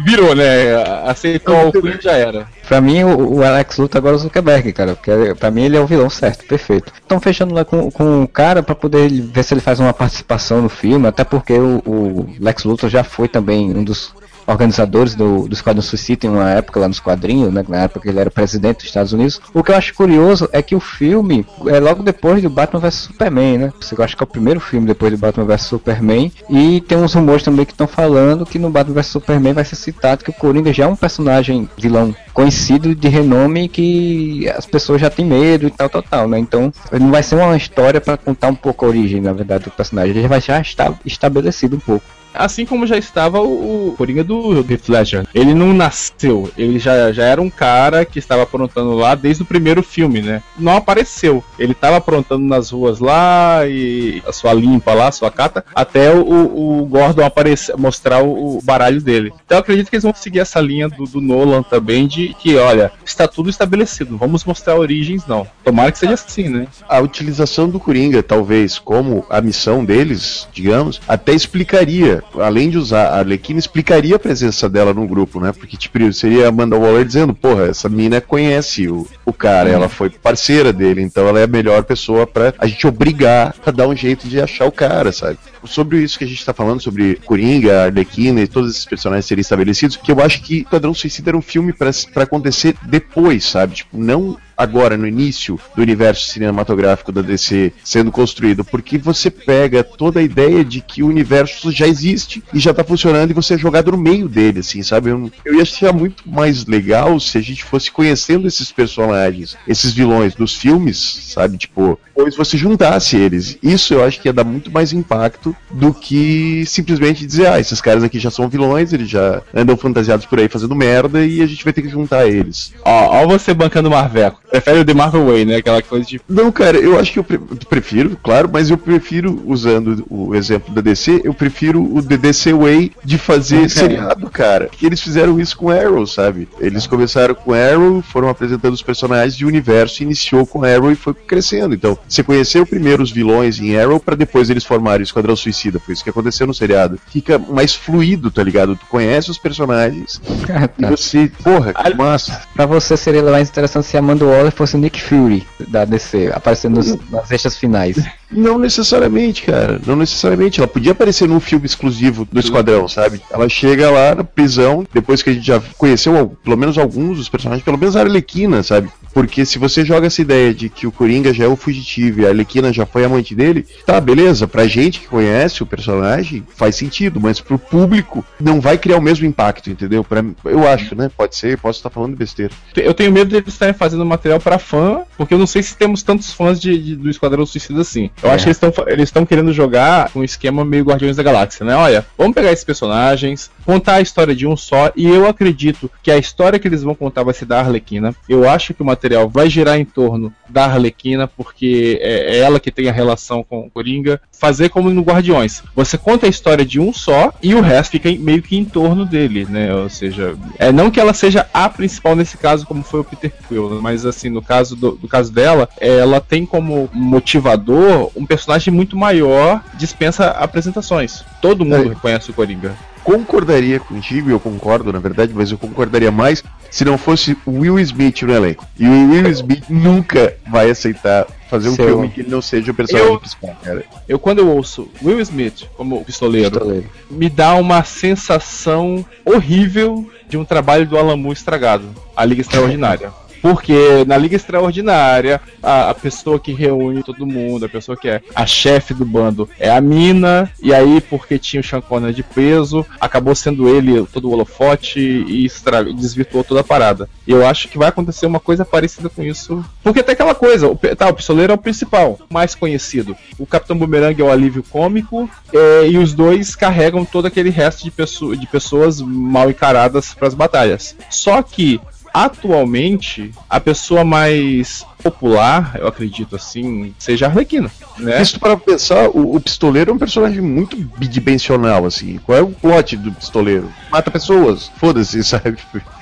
virou, 0.03 0.36
né? 0.36 0.75
Aceitou 1.06 1.69
o 1.69 1.71
cliente 1.71 2.03
já 2.03 2.13
era. 2.13 2.47
Pra 2.68 2.81
mim, 2.81 3.03
o, 3.03 3.36
o 3.36 3.44
Alex 3.44 3.77
Luthor 3.77 4.00
agora 4.00 4.15
é 4.15 4.18
o 4.18 4.19
Zuckerberg, 4.19 4.74
cara. 4.74 4.95
Porque 4.95 5.36
pra 5.36 5.51
mim 5.51 5.63
ele 5.63 5.77
é 5.77 5.80
o 5.80 5.88
vilão 5.88 6.09
certo, 6.09 6.45
perfeito. 6.45 6.92
Estão 6.95 7.19
fechando 7.19 7.53
lá 7.53 7.63
com, 7.63 7.92
com 7.92 8.24
o 8.24 8.27
cara 8.27 8.63
pra 8.63 8.75
poder 8.75 9.09
ver 9.09 9.44
se 9.44 9.53
ele 9.53 9.62
faz 9.62 9.80
uma 9.80 9.94
participação 9.94 10.62
no 10.62 10.69
filme, 10.69 11.07
até 11.07 11.24
porque 11.24 11.53
o, 11.53 11.81
o 11.86 12.36
Lex 12.39 12.63
Luthor 12.63 12.89
já 12.89 13.03
foi 13.03 13.27
também 13.27 13.71
um 13.75 13.83
dos 13.83 14.13
organizadores 14.47 15.15
do, 15.15 15.47
do 15.47 15.53
Esquadrão 15.53 15.81
Suicida 15.81 16.27
em 16.27 16.30
uma 16.30 16.50
época 16.51 16.80
lá 16.80 16.88
nos 16.88 17.00
quadrinhos, 17.00 17.53
né, 17.53 17.63
na 17.68 17.83
época 17.83 18.01
que 18.01 18.09
ele 18.09 18.19
era 18.19 18.31
presidente 18.31 18.77
dos 18.77 18.86
Estados 18.86 19.13
Unidos. 19.13 19.42
O 19.53 19.63
que 19.63 19.71
eu 19.71 19.75
acho 19.75 19.94
curioso 19.94 20.50
é 20.51 20.62
que 20.62 20.75
o 20.75 20.80
filme 20.80 21.45
é 21.68 21.80
logo 21.80 22.03
depois 22.03 22.42
do 22.42 22.50
Batman 22.50 22.80
vs 22.80 22.94
Superman, 22.95 23.57
né? 23.57 23.74
Eu 23.97 24.03
acho 24.03 24.15
que 24.15 24.24
é 24.24 24.25
o 24.25 24.27
primeiro 24.27 24.59
filme 24.59 24.88
depois 24.88 25.12
do 25.12 25.18
Batman 25.18 25.45
vs 25.45 25.62
Superman. 25.62 26.31
E 26.50 26.81
tem 26.81 26.97
uns 26.97 27.13
rumores 27.13 27.44
também 27.44 27.65
que 27.65 27.71
estão 27.71 27.88
falando 27.88 28.45
que 28.45 28.59
no 28.59 28.69
Batman 28.69 28.95
vs 28.95 29.07
Superman 29.07 29.53
vai 29.53 29.65
ser 29.65 29.75
citado 29.75 30.24
que 30.24 30.30
o 30.30 30.33
Coringa 30.33 30.74
já 30.74 30.86
é 30.86 30.88
um 30.88 30.95
personagem 30.95 31.69
vilão 31.77 32.15
conhecido 32.33 32.94
de 32.94 33.07
renome 33.07 33.69
que 33.69 34.50
as 34.50 34.65
pessoas 34.65 35.00
já 35.00 35.09
têm 35.09 35.25
medo 35.25 35.68
e 35.68 35.71
tal, 35.71 35.89
tal, 35.89 36.03
tal, 36.03 36.27
né? 36.27 36.38
Então, 36.38 36.71
não 36.92 37.09
vai 37.09 37.24
ser 37.24 37.36
uma 37.36 37.56
história 37.56 38.01
para 38.01 38.18
contar 38.18 38.50
um 38.50 38.56
pouco 38.56 38.86
a 38.86 38.89
origem, 38.89 39.21
na 39.21 39.33
verdade, 39.33 39.65
do 39.65 39.71
personagem. 39.71 40.12
Ele 40.12 40.21
já 40.21 40.27
vai 40.27 40.42
já 40.42 40.59
estar 40.59 40.94
estabelecido 41.06 41.77
um 41.77 41.80
pouco. 41.80 42.06
Assim 42.37 42.65
como 42.65 42.87
já 42.87 42.97
estava 42.97 43.41
o, 43.41 43.93
Coringa 43.97 44.23
do 44.23 44.59
Heath 44.69 44.89
Ledger. 44.89 45.27
Ele 45.33 45.53
não 45.53 45.73
nasceu, 45.73 46.51
ele 46.57 46.79
já, 46.79 47.11
já 47.11 47.23
era 47.23 47.41
um 47.41 47.49
cara 47.49 48.05
que 48.05 48.19
estava 48.19 48.43
aprontando 48.43 48.93
lá 48.93 49.15
desde 49.15 49.43
o 49.43 49.45
primeiro 49.45 49.81
filme, 49.81 50.21
né? 50.21 50.41
Não 50.57 50.75
apareceu. 50.75 51.43
Ele 51.57 51.71
estava 51.71 51.97
aprontando 51.97 52.45
nas 52.45 52.69
ruas 52.69 52.99
lá 52.99 53.65
e 53.67 54.21
a 54.27 54.31
sua 54.31 54.53
limpa 54.53 54.93
lá, 54.93 55.07
a 55.07 55.11
sua 55.11 55.31
cata, 55.31 55.65
até 55.73 56.13
o, 56.13 56.81
o 56.81 56.85
Gordon 56.85 57.25
aparecer, 57.25 57.75
mostrar 57.77 58.21
o, 58.23 58.57
o 58.57 58.61
baralho 58.61 59.01
dele. 59.01 59.33
Então 59.45 59.57
eu 59.57 59.61
acredito 59.61 59.89
que 59.89 59.95
eles 59.95 60.03
vão 60.03 60.13
seguir 60.13 60.39
essa 60.39 60.59
linha 60.59 60.89
do, 60.89 61.05
do 61.05 61.21
Nolan 61.21 61.63
também 61.63 62.07
de 62.07 62.33
que, 62.39 62.55
olha, 62.57 62.91
está 63.05 63.27
tudo 63.27 63.49
estabelecido, 63.49 64.17
vamos 64.17 64.43
mostrar 64.43 64.77
origens, 64.77 65.25
não. 65.25 65.47
Tomara 65.63 65.91
que 65.91 65.99
seja 65.99 66.13
assim, 66.13 66.49
né? 66.49 66.67
A 66.87 66.99
utilização 66.99 67.69
do 67.69 67.79
Coringa, 67.79 68.21
talvez, 68.21 68.77
como 68.77 69.25
a 69.29 69.41
missão 69.41 69.83
deles, 69.83 70.47
digamos, 70.53 71.01
até 71.07 71.33
explicaria, 71.33 72.23
além 72.39 72.69
de 72.69 72.77
usar 72.77 73.07
a 73.07 73.19
Arlequina, 73.19 73.60
explicaria 73.60 74.16
a 74.16 74.19
presença 74.19 74.68
dela 74.69 74.94
no 74.94 75.07
grupo, 75.07 75.39
né? 75.39 75.51
Porque, 75.51 75.77
tipo, 75.77 76.12
seria 76.13 76.45
a 76.45 76.50
Amanda 76.50 76.77
Waller 76.77 77.06
dizendo, 77.06 77.33
porra, 77.33 77.68
essa 77.68 77.89
mina 77.89 78.19
conhece 78.22 78.88
o, 78.88 79.07
o 79.25 79.33
cara, 79.33 79.69
ela 79.69 79.89
foi 79.89 80.10
parceira 80.10 80.72
dele, 80.72 81.01
então 81.01 81.27
ela 81.27 81.39
é 81.39 81.44
a 81.44 81.48
melhor 81.48 81.83
pessoa 81.83 82.27
para 82.27 82.54
a 82.57 82.68
gente 82.68 82.86
obrigar 82.86 83.56
a 83.66 83.72
dar 83.72 83.88
um 83.88 83.95
jeito 83.95 84.27
de 84.27 84.42
achar 84.42 84.66
o 84.66 84.72
cara, 84.72 85.12
sabe? 85.12 85.38
Sobre 85.65 86.01
isso 86.01 86.17
que 86.17 86.23
a 86.23 86.27
gente 86.27 86.45
tá 86.45 86.53
falando, 86.53 86.81
sobre 86.81 87.15
Coringa, 87.25 87.85
Arlequina 87.85 88.41
e 88.41 88.47
todos 88.47 88.71
esses 88.71 88.85
personagens 88.85 89.25
serem 89.25 89.41
estabelecidos, 89.41 89.97
que 89.97 90.12
eu 90.12 90.19
acho 90.21 90.41
que 90.41 90.65
Padrão 90.65 90.94
Suicida 90.94 91.31
era 91.31 91.38
um 91.38 91.41
filme 91.41 91.73
para 91.73 91.91
acontecer 92.15 92.75
depois, 92.83 93.45
sabe? 93.45 93.75
Tipo, 93.75 93.97
não 93.97 94.38
agora 94.57 94.97
no 94.97 95.07
início 95.07 95.59
do 95.75 95.81
universo 95.81 96.29
cinematográfico 96.29 97.12
da 97.12 97.21
DC 97.21 97.73
sendo 97.83 98.12
construído, 98.12 98.63
porque 98.63 98.97
você 98.97 99.29
pega 99.29 99.83
toda 99.83 100.19
a 100.19 100.23
ideia 100.23 100.63
de 100.63 100.81
que 100.81 101.03
o 101.03 101.07
universo 101.07 101.71
já 101.71 101.88
existe 101.88 102.44
e 102.53 102.59
já 102.59 102.73
tá 102.73 102.83
funcionando 102.83 103.31
e 103.31 103.33
você 103.33 103.56
é 103.56 103.57
jogado 103.57 103.91
no 103.91 103.97
meio 103.97 104.29
dele, 104.29 104.59
assim, 104.59 104.81
sabe? 104.81 105.09
Eu, 105.09 105.31
eu 105.44 105.56
ia 105.56 105.63
achar 105.63 105.94
muito 105.94 106.27
mais 106.29 106.65
legal 106.65 107.19
se 107.19 107.38
a 107.38 107.41
gente 107.41 107.63
fosse 107.63 107.91
conhecendo 107.91 108.47
esses 108.47 108.71
personagens, 108.71 109.57
esses 109.68 109.91
vilões 109.91 110.35
dos 110.35 110.56
filmes, 110.56 110.97
sabe? 111.33 111.57
Tipo, 111.57 112.00
depois 112.15 112.35
você 112.35 112.57
juntasse 112.57 113.18
eles. 113.18 113.57
Isso 113.61 113.94
eu 113.94 114.03
acho 114.03 114.21
que 114.21 114.27
ia 114.27 114.33
dar 114.33 114.44
muito 114.44 114.71
mais 114.71 114.94
impacto 114.94 115.55
do 115.72 115.94
que 115.94 116.63
simplesmente 116.66 117.25
dizer, 117.25 117.48
ah, 117.48 117.60
esses 117.60 117.81
caras 117.81 118.04
aqui 118.04 118.19
já 118.19 118.31
são 118.31 118.48
vilões, 118.48 118.94
eles 118.94 119.10
já 119.10 119.42
andam 119.54 119.75
fantasiados 119.75 120.25
por 120.25 120.40
aí 120.40 120.48
fazendo 120.48 120.75
merda 120.75 121.25
e 121.25 121.42
a 121.42 121.46
gente 121.46 121.63
vai 121.63 121.74
ter 121.74 121.81
que 121.81 121.90
juntar 121.90 122.28
eles. 122.28 122.74
Ó, 122.84 123.24
ó 123.24 123.28
você 123.28 123.54
bancando 123.54 123.90
Marveco. 123.90 124.42
Prefere 124.50 124.80
o 124.80 124.86
The 124.86 124.94
Marvel 124.94 125.25
Way, 125.25 125.46
né? 125.46 125.56
Aquela 125.57 125.81
coisa 125.81 126.06
de. 126.06 126.22
Não, 126.30 126.52
cara, 126.52 126.78
eu 126.78 126.98
acho 126.98 127.12
que 127.12 127.19
eu 127.19 127.24
pre 127.24 127.38
prefiro, 127.69 128.18
claro, 128.24 128.50
mas 128.52 128.69
eu 128.69 128.78
prefiro, 128.78 129.42
usando 129.46 130.06
o 130.10 130.34
exemplo 130.34 130.74
da 130.74 130.81
DC, 130.81 131.22
eu 131.24 131.34
prefiro 131.34 131.84
o 131.84 132.02
The 132.02 132.18
DC 132.18 132.54
Way 132.54 132.92
de 133.04 133.18
fazer 133.18 133.69
seriado, 133.69 134.30
cara. 134.30 134.69
Que 134.72 134.86
eles 134.86 135.02
fizeram 135.02 135.40
isso 135.40 135.57
com 135.57 135.69
Arrow, 135.69 136.06
sabe? 136.07 136.48
Eles 136.60 136.88
começaram 136.88 137.36
com 137.36 137.54
Arrow, 137.54 138.02
foram 138.02 138.30
apresentando 138.30 138.74
os 138.74 138.81
personagens 138.81 139.36
de 139.36 139.46
universo, 139.46 140.04
iniciou 140.04 140.46
com 140.46 140.63
Arrow 140.63 140.92
e 140.92 140.96
foi 140.96 141.13
crescendo. 141.13 141.75
Então, 141.75 141.98
você 142.07 142.24
conheceu 142.24 142.66
primeiro 142.66 143.04
os 143.04 143.12
vilões 143.12 143.60
em 143.60 143.78
Arrow 143.78 144.00
para 144.00 144.16
depois 144.16 144.50
eles 144.50 144.63
formarem 144.63 145.02
o 145.02 145.04
Esquadrão 145.04 145.36
Suicida. 145.45 145.80
Foi 145.80 145.94
isso 145.94 146.03
que 146.03 146.09
aconteceu 146.09 146.45
no 146.47 146.53
seriado. 146.53 147.00
Fica 147.07 147.38
mais 147.39 147.74
fluido, 147.75 148.30
tá 148.31 148.44
ligado? 148.44 148.75
Tu 148.75 148.86
conhece 148.88 149.30
os 149.31 149.38
personagens 149.38 150.21
Ah, 150.50 150.69
e 150.77 150.81
tá. 150.81 150.89
você, 150.89 151.31
porra, 151.44 151.74
que 151.74 151.94
massa. 151.95 152.42
Pra 152.56 152.65
você 152.65 152.97
seria 152.97 153.24
mais 153.24 153.50
interessante 153.50 153.86
se 153.88 153.97
Amanda 153.97 154.25
Waller 154.25 154.51
fosse 154.51 154.75
o 154.75 154.80
Nick 154.80 155.01
Fury 155.01 155.45
da 155.68 155.86
DC, 155.86 156.31
aparecendo 156.33 156.75
nos- 156.77 156.97
nas 157.09 157.31
extras 157.31 157.57
finais. 157.57 157.97
Não 158.35 158.57
necessariamente, 158.59 159.43
cara. 159.43 159.79
Não 159.85 159.95
necessariamente. 159.95 160.59
Ela 160.59 160.67
podia 160.67 160.91
aparecer 160.91 161.27
num 161.27 161.39
filme 161.39 161.65
exclusivo 161.65 162.27
do 162.31 162.39
Esquadrão, 162.39 162.87
sabe? 162.87 163.21
Ela 163.31 163.47
chega 163.49 163.89
lá 163.89 164.15
na 164.15 164.23
prisão, 164.23 164.85
depois 164.93 165.21
que 165.23 165.29
a 165.29 165.33
gente 165.33 165.45
já 165.45 165.61
conheceu 165.77 166.35
pelo 166.43 166.57
menos 166.57 166.77
alguns 166.77 167.17
dos 167.17 167.29
personagens, 167.29 167.63
pelo 167.63 167.77
menos 167.77 167.95
a 167.95 168.01
Arlequina, 168.01 168.61
sabe? 168.63 168.89
Porque 169.13 169.45
se 169.45 169.57
você 169.57 169.85
joga 169.85 170.07
essa 170.07 170.21
ideia 170.21 170.53
de 170.53 170.67
que 170.69 170.85
o 170.85 170.91
Coringa 170.91 171.33
já 171.33 171.45
é 171.45 171.47
o 171.47 171.55
fugitivo 171.55 172.19
e 172.21 172.25
a 172.25 172.29
Arlequina 172.29 172.73
já 172.73 172.85
foi 172.85 173.05
amante 173.05 173.33
dele, 173.33 173.65
tá, 173.85 173.99
beleza. 174.01 174.45
Pra 174.47 174.67
gente 174.67 174.99
que 174.99 175.07
conhece 175.07 175.63
o 175.63 175.65
personagem, 175.65 176.43
faz 176.55 176.75
sentido, 176.75 177.19
mas 177.21 177.39
pro 177.39 177.57
público 177.57 178.25
não 178.39 178.59
vai 178.59 178.77
criar 178.77 178.97
o 178.97 179.01
mesmo 179.01 179.25
impacto, 179.25 179.69
entendeu? 179.69 180.03
Pra, 180.03 180.23
eu 180.43 180.67
acho, 180.67 180.95
né? 180.95 181.09
Pode 181.15 181.35
ser, 181.37 181.57
posso 181.57 181.79
estar 181.79 181.89
falando 181.89 182.15
besteira. 182.17 182.51
Eu 182.75 182.93
tenho 182.93 183.11
medo 183.11 183.29
de 183.29 183.37
eles 183.37 183.53
estarem 183.53 183.73
fazendo 183.73 184.05
material 184.05 184.39
pra 184.39 184.59
fã, 184.59 185.01
porque 185.17 185.33
eu 185.33 185.39
não 185.39 185.47
sei 185.47 185.63
se 185.63 185.77
temos 185.77 186.03
tantos 186.03 186.33
fãs 186.33 186.59
de, 186.59 186.77
de- 186.77 186.95
do 186.97 187.09
Esquadrão 187.09 187.45
Suicida 187.45 187.81
assim. 187.81 188.09
Eu 188.25 188.31
É. 188.31 188.36
acho 188.36 188.44
que 188.45 188.50
eles 188.50 188.57
estão 188.62 188.86
eles 188.88 189.04
estão 189.10 189.25
querendo 189.25 189.54
jogar 189.54 190.10
um 190.16 190.24
esquema 190.24 190.66
meio 190.66 190.83
Guardiões 190.83 191.16
da 191.16 191.24
Galáxia, 191.24 191.66
né? 191.66 191.75
Olha, 191.75 192.06
vamos 192.18 192.33
pegar 192.33 192.51
esses 192.51 192.66
personagens, 192.66 193.50
contar 193.65 193.95
a 193.95 194.01
história 194.01 194.35
de 194.35 194.45
um 194.45 194.56
só, 194.56 194.91
e 194.95 195.07
eu 195.07 195.27
acredito 195.27 195.89
que 196.03 196.12
a 196.12 196.17
história 196.17 196.59
que 196.59 196.67
eles 196.67 196.83
vão 196.83 196.94
contar 196.95 197.23
vai 197.23 197.33
ser 197.33 197.45
da 197.45 197.59
Arlequina. 197.59 198.15
Eu 198.29 198.47
acho 198.50 198.73
que 198.73 198.81
o 198.81 198.85
material 198.85 199.27
vai 199.27 199.50
girar 199.50 199.79
em 199.79 199.85
torno 199.85 200.31
da 200.47 200.65
Arlequina, 200.65 201.27
porque 201.27 202.00
é, 202.01 202.35
é 202.35 202.39
ela 202.39 202.59
que 202.59 202.71
tem 202.71 202.88
a 202.88 202.91
relação 202.94 203.44
com 203.44 203.62
o 203.62 203.69
Coringa. 203.69 204.21
Fazer 204.31 204.69
como 204.69 204.89
no 204.89 205.01
Guardiões. 205.01 205.63
Você 205.75 205.97
conta 205.97 206.25
a 206.25 206.29
história 206.29 206.65
de 206.65 206.79
um 206.79 206.94
só 206.94 207.33
e 207.41 207.56
o 207.56 207.62
resto 207.62 207.91
fica 207.91 208.12
meio 208.19 208.41
que 208.41 208.56
em 208.57 208.65
torno 208.65 209.06
dele, 209.06 209.45
né? 209.50 209.73
Ou 209.73 209.89
seja, 209.89 210.35
é 210.59 210.71
não 210.71 210.91
que 210.91 211.00
ela 211.00 211.13
seja 211.13 211.47
a 211.53 211.68
principal 211.69 212.15
nesse 212.15 212.38
caso, 212.38 212.65
como 212.65 212.83
foi 212.83 213.00
o 213.00 213.03
Peter 213.03 213.31
Quill, 213.47 213.81
mas 213.81 214.06
assim, 214.06 214.29
no 214.29 214.41
caso 214.41 214.75
do, 214.75 214.91
do 214.91 215.07
caso 215.07 215.31
dela, 215.31 215.68
ela 215.79 216.19
tem 216.21 216.45
como 216.45 216.89
motivador 216.94 218.11
um 218.15 218.25
personagem 218.25 218.73
muito 218.73 218.95
maior, 218.95 219.63
dispensa 219.73 220.27
apresentações. 220.31 221.23
Todo 221.41 221.65
mundo 221.65 221.85
É. 221.85 221.89
reconhece 221.89 222.29
o 222.29 222.33
Coringa. 222.33 222.75
Concordaria 223.06 223.80
contigo, 223.80 224.30
e 224.30 224.31
eu 224.34 224.40
concordo 224.40 224.92
na 224.92 224.98
verdade, 225.00 225.31
mas 225.34 225.52
eu 225.52 225.57
concordaria 225.60 226.12
mais 226.12 226.44
se 226.72 226.84
não 226.84 226.98
fosse 226.98 227.38
o 227.46 227.60
Will 227.60 227.80
Smith 227.80 228.24
no 228.24 228.34
elenco. 228.34 228.66
E 228.78 228.86
o 228.86 229.12
Will 229.12 229.30
Smith 229.30 229.63
nunca 229.69 230.36
vai 230.50 230.69
aceitar 230.72 231.28
fazer 231.50 231.69
um 231.69 231.75
Seu- 231.75 231.86
filme 231.88 232.10
que 232.10 232.22
ele 232.22 232.30
não 232.31 232.42
seja 232.42 232.72
o 232.72 232.75
personagem 232.75 233.12
Eu- 233.13 233.19
principal, 233.19 233.56
cara. 233.63 233.86
Eu, 234.10 234.18
quando 234.19 234.40
eu 234.40 234.48
ouço 234.50 234.90
Will 235.04 235.22
Smith 235.22 235.66
como 235.78 236.04
pistoleiro, 236.04 236.50
Pistoleiro. 236.52 236.90
me 237.10 237.30
dá 237.30 237.54
uma 237.56 237.84
sensação 237.84 239.06
horrível 239.24 240.10
de 240.28 240.36
um 240.38 240.44
trabalho 240.44 240.88
do 240.88 240.96
Moore 241.16 241.38
estragado, 241.38 241.86
a 242.18 242.25
Liga 242.25 242.42
Extraordinária. 242.42 243.13
Porque 243.45 244.03
na 244.07 244.18
Liga 244.18 244.36
Extraordinária, 244.36 245.39
a, 245.62 245.92
a 245.92 245.94
pessoa 245.94 246.39
que 246.39 246.51
reúne 246.51 247.03
todo 247.03 247.27
mundo, 247.27 247.68
a 247.68 247.69
pessoa 247.69 247.95
que 247.95 248.07
é 248.09 248.19
a 248.33 248.44
chefe 248.44 248.92
do 248.92 249.06
bando 249.06 249.47
é 249.59 249.69
a 249.69 249.80
mina, 249.80 250.50
e 250.59 250.74
aí, 250.74 251.00
porque 251.00 251.38
tinha 251.38 251.62
o 251.62 251.63
Sean 251.63 251.80
Connery 251.80 252.12
de 252.15 252.24
peso, 252.24 252.83
acabou 253.00 253.36
sendo 253.36 253.69
ele 253.69 254.03
todo 254.12 254.27
o 254.27 254.31
holofote 254.31 255.00
e 255.00 255.45
estra- 255.45 255.83
desvirtuou 255.83 256.44
toda 256.44 256.61
a 256.61 256.64
parada. 256.64 257.07
E 257.28 257.31
eu 257.31 257.45
acho 257.45 257.68
que 257.68 257.78
vai 257.78 257.90
acontecer 257.90 258.25
uma 258.25 258.40
coisa 258.40 258.66
parecida 258.66 259.09
com 259.09 259.21
isso. 259.21 259.64
Porque 259.83 260.02
tem 260.02 260.14
aquela 260.14 260.33
coisa, 260.33 260.68
o, 260.68 260.75
tá, 260.75 261.07
o 261.09 261.14
pistoleiro 261.14 261.52
é 261.52 261.56
o 261.56 261.59
principal, 261.59 262.18
mais 262.31 262.56
conhecido. 262.56 263.16
O 263.37 263.45
Capitão 263.45 263.78
Boomerang 263.78 264.19
é 264.19 264.25
o 264.25 264.31
alívio 264.31 264.64
cômico, 264.64 265.30
é, 265.54 265.87
e 265.87 265.99
os 265.99 266.16
dois 266.16 266.56
carregam 266.56 267.06
todo 267.06 267.28
aquele 267.28 267.52
resto 267.52 267.83
de, 267.83 267.92
pesso- 267.92 268.35
de 268.35 268.47
pessoas 268.47 268.99
mal 269.02 269.52
encaradas 269.52 270.16
para 270.16 270.28
as 270.28 270.33
batalhas. 270.33 270.95
Só 271.11 271.44
que 271.44 271.80
atualmente 272.16 273.31
a 273.50 273.60
pessoa 273.60 274.06
mais 274.06 274.86
popular, 275.04 275.76
eu 275.78 275.86
acredito 275.86 276.34
assim, 276.34 276.95
seja 276.98 277.26
a 277.26 277.30
Arlequina, 277.30 277.69
né? 277.98 278.22
Isso 278.22 278.40
para 278.40 278.56
pensar, 278.56 279.10
o, 279.10 279.36
o 279.36 279.40
pistoleiro 279.42 279.92
é 279.92 279.94
um 279.94 279.98
personagem 279.98 280.40
muito 280.42 280.78
bidimensional, 280.98 281.86
assim. 281.86 282.18
Qual 282.26 282.38
é 282.38 282.42
o 282.42 282.48
plot 282.48 282.95
do 282.95 283.12
pistoleiro? 283.12 283.69
Mata 283.92 284.10
pessoas, 284.10 284.72
foda-se, 284.78 285.22
sabe? 285.26 285.57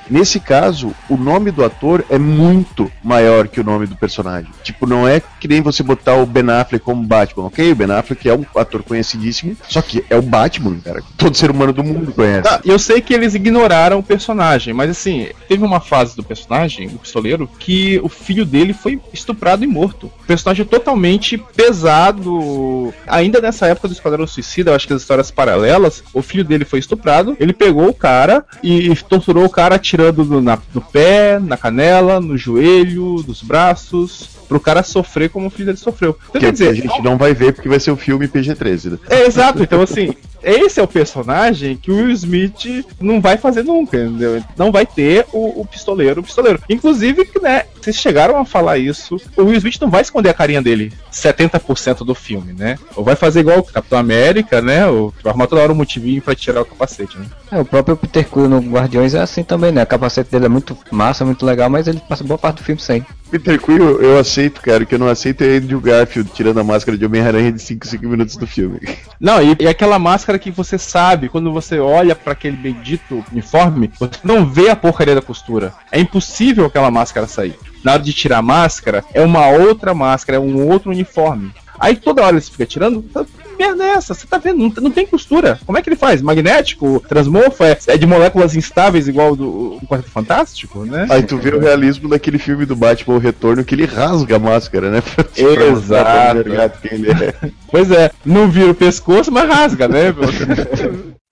Nesse 0.10 0.40
caso, 0.40 0.94
o 1.10 1.18
nome 1.18 1.52
do 1.52 1.64
ator 1.64 2.06
é 2.10 2.18
muito 2.18 2.92
maior 3.04 3.48
que 3.48 3.60
o 3.60 3.64
nome 3.64 3.88
do 3.88 3.96
personagem. 3.96 4.52
Tipo, 4.64 4.86
não 4.86 5.08
é 5.08 5.22
que 5.40 5.48
nem 5.48 5.62
você 5.62 5.84
botar 5.84 6.16
o 6.16 6.26
Ben 6.26 6.50
Affleck 6.50 6.84
como 6.84 7.04
Batman, 7.04 7.46
ok? 7.46 7.72
O 7.72 7.76
Ben 7.76 7.92
Affleck 7.92 8.30
é 8.30 8.36
um 8.36 8.46
ator 8.56 8.84
conhecidíssimo, 8.84 9.56
só 9.68 9.82
que 9.82 10.04
é 10.10 10.16
o 10.16 10.22
Batman, 10.22 10.78
cara. 10.84 11.02
Todo 11.18 11.38
ser 11.38 11.52
humano 11.52 11.74
do 11.74 11.84
mundo 11.84 12.12
conhece. 12.12 12.48
Ah, 12.48 12.62
eu 12.66 12.78
sei 12.78 13.02
que 13.02 13.14
eles 13.14 13.34
ignoraram 13.34 14.00
o 14.00 14.04
personagem, 14.04 14.74
mas 14.74 14.90
assim, 14.90 15.30
teve 15.48 15.64
uma 15.64 15.80
fase 15.80 16.16
do 16.16 16.24
personagem, 16.24 16.90
do 16.90 17.00
pistoleiro, 17.00 17.50
que 17.60 18.00
o 18.04 18.10
filho 18.10 18.46
dele 18.46 18.74
foi 18.74 19.00
estuprado 19.14 19.64
e 19.64 19.68
morto. 19.68 20.08
O 20.08 20.26
personagem 20.26 20.66
totalmente 20.66 21.38
pesado. 21.38 22.94
Ainda 23.08 23.40
nessa 23.42 23.68
época 23.68 23.88
do 23.88 23.94
Esquadrão 23.94 24.28
Suicida, 24.28 24.72
eu 24.72 24.76
acho 24.76 24.88
que 24.88 24.94
as 24.94 25.02
histórias 25.02 25.32
paralelas, 25.32 26.04
o 26.14 26.22
filho 26.22 26.44
dele 26.44 26.66
foi 26.66 26.80
estuprado, 26.80 27.36
ele 27.40 27.54
pegou 27.54 27.90
o 27.90 27.94
cara 27.94 28.46
e 28.62 28.94
torturou 29.10 29.46
o 29.46 29.50
cara 29.50 29.78
atirando 29.94 30.26
no, 30.26 30.42
na- 30.42 30.58
no 30.74 30.82
pé, 30.82 31.40
na 31.40 31.56
canela, 31.56 32.20
no 32.20 32.36
joelho, 32.38 33.24
nos 33.28 33.44
braços, 33.44 34.30
pro 34.48 34.60
cara 34.60 34.82
sofrer 34.82 35.30
como 35.30 35.48
o 35.48 35.50
filho 35.50 35.68
dele 35.68 35.78
sofreu. 35.78 36.18
Então, 36.30 36.40
que 36.40 36.46
quer 36.48 36.52
dizer, 36.52 36.70
a 36.70 36.74
gente 36.74 37.02
não 37.04 37.18
vai 37.18 37.34
ver 37.34 37.54
porque 37.54 37.70
vai 37.70 37.80
ser 37.80 37.92
o 37.92 37.96
filme 37.98 38.28
PG-13, 38.28 38.92
né? 38.92 38.98
é, 39.10 39.26
exato, 39.26 39.62
então 39.62 39.82
assim, 39.82 40.14
esse 40.42 40.80
é 40.80 40.84
o 40.84 40.88
personagem 40.88 41.78
que 41.78 41.92
o 41.92 41.96
Will 41.98 42.10
Smith 42.12 42.86
não 43.00 43.22
vai 43.22 43.38
fazer 43.38 43.64
nunca, 43.64 43.98
entendeu? 43.98 44.44
Não 44.58 44.72
vai 44.72 44.86
ter 44.86 45.26
o, 45.32 45.62
o 45.62 45.66
pistoleiro, 45.66 46.22
o 46.22 46.24
pistoleiro. 46.24 46.60
Inclusive, 46.70 47.30
né, 47.42 47.64
Vocês 47.84 47.98
chegaram 47.98 48.38
a 48.38 48.46
falar 48.46 48.78
isso. 48.78 49.20
O 49.36 49.44
Will 49.44 49.58
Smith 49.58 49.78
não 49.82 49.90
vai 49.90 50.02
esconder 50.02 50.30
a 50.30 50.34
carinha 50.34 50.62
dele 50.62 50.94
70% 51.12 52.06
do 52.06 52.16
filme, 52.16 52.54
né? 52.54 52.78
Ou 52.96 53.04
vai 53.04 53.14
fazer 53.14 53.42
igual 53.42 53.60
o 53.60 53.64
Capitão 53.64 54.00
América, 54.00 54.62
né? 54.62 54.88
Ou 54.88 55.14
vai 55.22 55.32
arrumar 55.32 55.48
toda 55.48 55.62
hora 55.62 55.74
um 55.74 55.76
motivinho 55.76 56.22
pra 56.22 56.34
tirar 56.34 56.62
o 56.62 56.66
capacete, 56.66 57.18
né? 57.18 57.26
É, 57.52 57.60
o 57.60 57.66
próprio 57.66 57.98
Peter 57.98 58.26
Quill 58.26 58.48
no 58.48 58.60
Guardiões 58.60 59.14
é 59.14 59.20
assim 59.20 59.44
também, 59.44 59.74
né? 59.74 59.84
O 59.84 59.88
capacete 59.88 60.32
dele 60.32 60.46
é 60.46 60.50
muito 60.50 60.78
massa, 60.92 61.26
muito 61.26 61.46
legal, 61.46 61.70
mas 61.70 61.86
ele 61.86 62.02
passa 62.08 62.24
boa 62.24 62.38
parte 62.38 62.60
do 62.60 62.64
filme 62.64 62.80
sem. 62.80 63.06
Peter 63.30 63.60
Quill 63.60 64.02
eu 64.02 64.18
aceito, 64.18 64.62
cara. 64.62 64.84
O 64.84 64.86
que 64.86 64.96
eu 64.96 65.00
não 65.00 65.10
aceito 65.10 65.44
é 65.44 65.58
Andrew 65.58 65.82
Garfield 65.82 66.32
tirando 66.34 66.60
a 66.60 66.64
máscara 66.64 66.98
de 66.98 67.06
Homem-Aranha 67.06 67.52
de 67.52 67.62
5 67.62 67.86
5 67.86 68.08
minutos 68.08 68.38
do 68.38 68.48
filme. 68.48 68.80
Não, 69.20 69.42
e, 69.42 69.56
e 69.60 69.68
aquela 69.68 69.98
máscara 69.98 70.40
que 70.40 70.52
você 70.52 70.78
sabe, 70.78 71.30
quando 71.30 71.52
você 71.52 71.80
olha 71.80 72.16
para 72.16 72.34
aquele 72.34 72.58
bendito 72.58 73.24
uniforme, 73.32 73.90
você 73.98 74.12
não 74.24 74.46
vê 74.46 74.70
a 74.70 74.76
porcaria 74.76 75.16
da 75.16 75.22
costura. 75.22 75.74
É 75.92 76.00
impossível 76.00 76.66
aquela 76.66 76.92
máscara 76.92 77.26
sair. 77.26 77.56
Na 77.84 77.94
hora 77.94 78.02
de 78.02 78.14
tirar 78.14 78.38
a 78.38 78.42
máscara, 78.42 79.04
é 79.14 79.22
uma 79.22 79.48
outra 79.50 79.94
máscara, 79.94 80.38
é 80.38 80.40
um 80.40 80.68
outro 80.68 80.92
uniforme. 80.92 81.52
Aí 81.80 81.96
toda 81.96 82.22
hora 82.22 82.36
ele 82.36 82.42
fica 82.42 82.66
tirando. 82.66 83.02
Que 83.04 83.58
merda 83.58 83.84
é 83.84 83.90
essa? 83.90 84.14
Você 84.14 84.26
tá 84.26 84.38
vendo? 84.38 84.60
Não, 84.60 84.84
não 84.84 84.92
tem 84.92 85.06
costura. 85.06 85.60
Como 85.66 85.78
é 85.78 85.82
que 85.82 85.90
ele 85.90 85.96
faz? 85.96 86.22
Magnético? 86.22 87.04
Transmorfo? 87.08 87.64
É, 87.64 87.78
é 87.88 87.98
de 87.98 88.06
moléculas 88.06 88.56
instáveis 88.56 89.08
igual 89.08 89.36
do, 89.36 89.80
do 89.80 89.88
Quarteto 89.88 90.12
Fantástico, 90.12 90.86
né? 90.86 91.08
Aí 91.10 91.24
tu 91.24 91.38
vê 91.38 91.54
o 91.54 91.60
realismo 91.60 92.08
daquele 92.08 92.38
filme 92.38 92.66
do 92.66 92.76
Batman, 92.76 93.16
o 93.16 93.20
Retorno, 93.20 93.66
que 93.66 93.76
ele 93.76 93.86
rasga 93.86 94.38
a 94.38 94.40
máscara, 94.40 94.90
né? 94.90 95.04
Exato. 95.36 96.50
é. 96.50 97.52
Pois 97.70 97.90
é, 97.90 98.12
não 98.24 98.50
vira 98.50 98.70
o 98.70 98.76
pescoço, 98.76 99.32
mas 99.32 99.50
rasga, 99.50 99.88
né? 99.88 100.14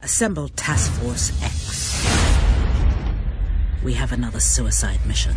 Assemble 0.02 0.50
Task 0.56 0.92
Force 0.94 1.32
X. 1.42 1.92
We 3.86 3.94
have 3.94 4.14
another 4.14 4.42
suicide 4.42 5.00
mission. 5.06 5.34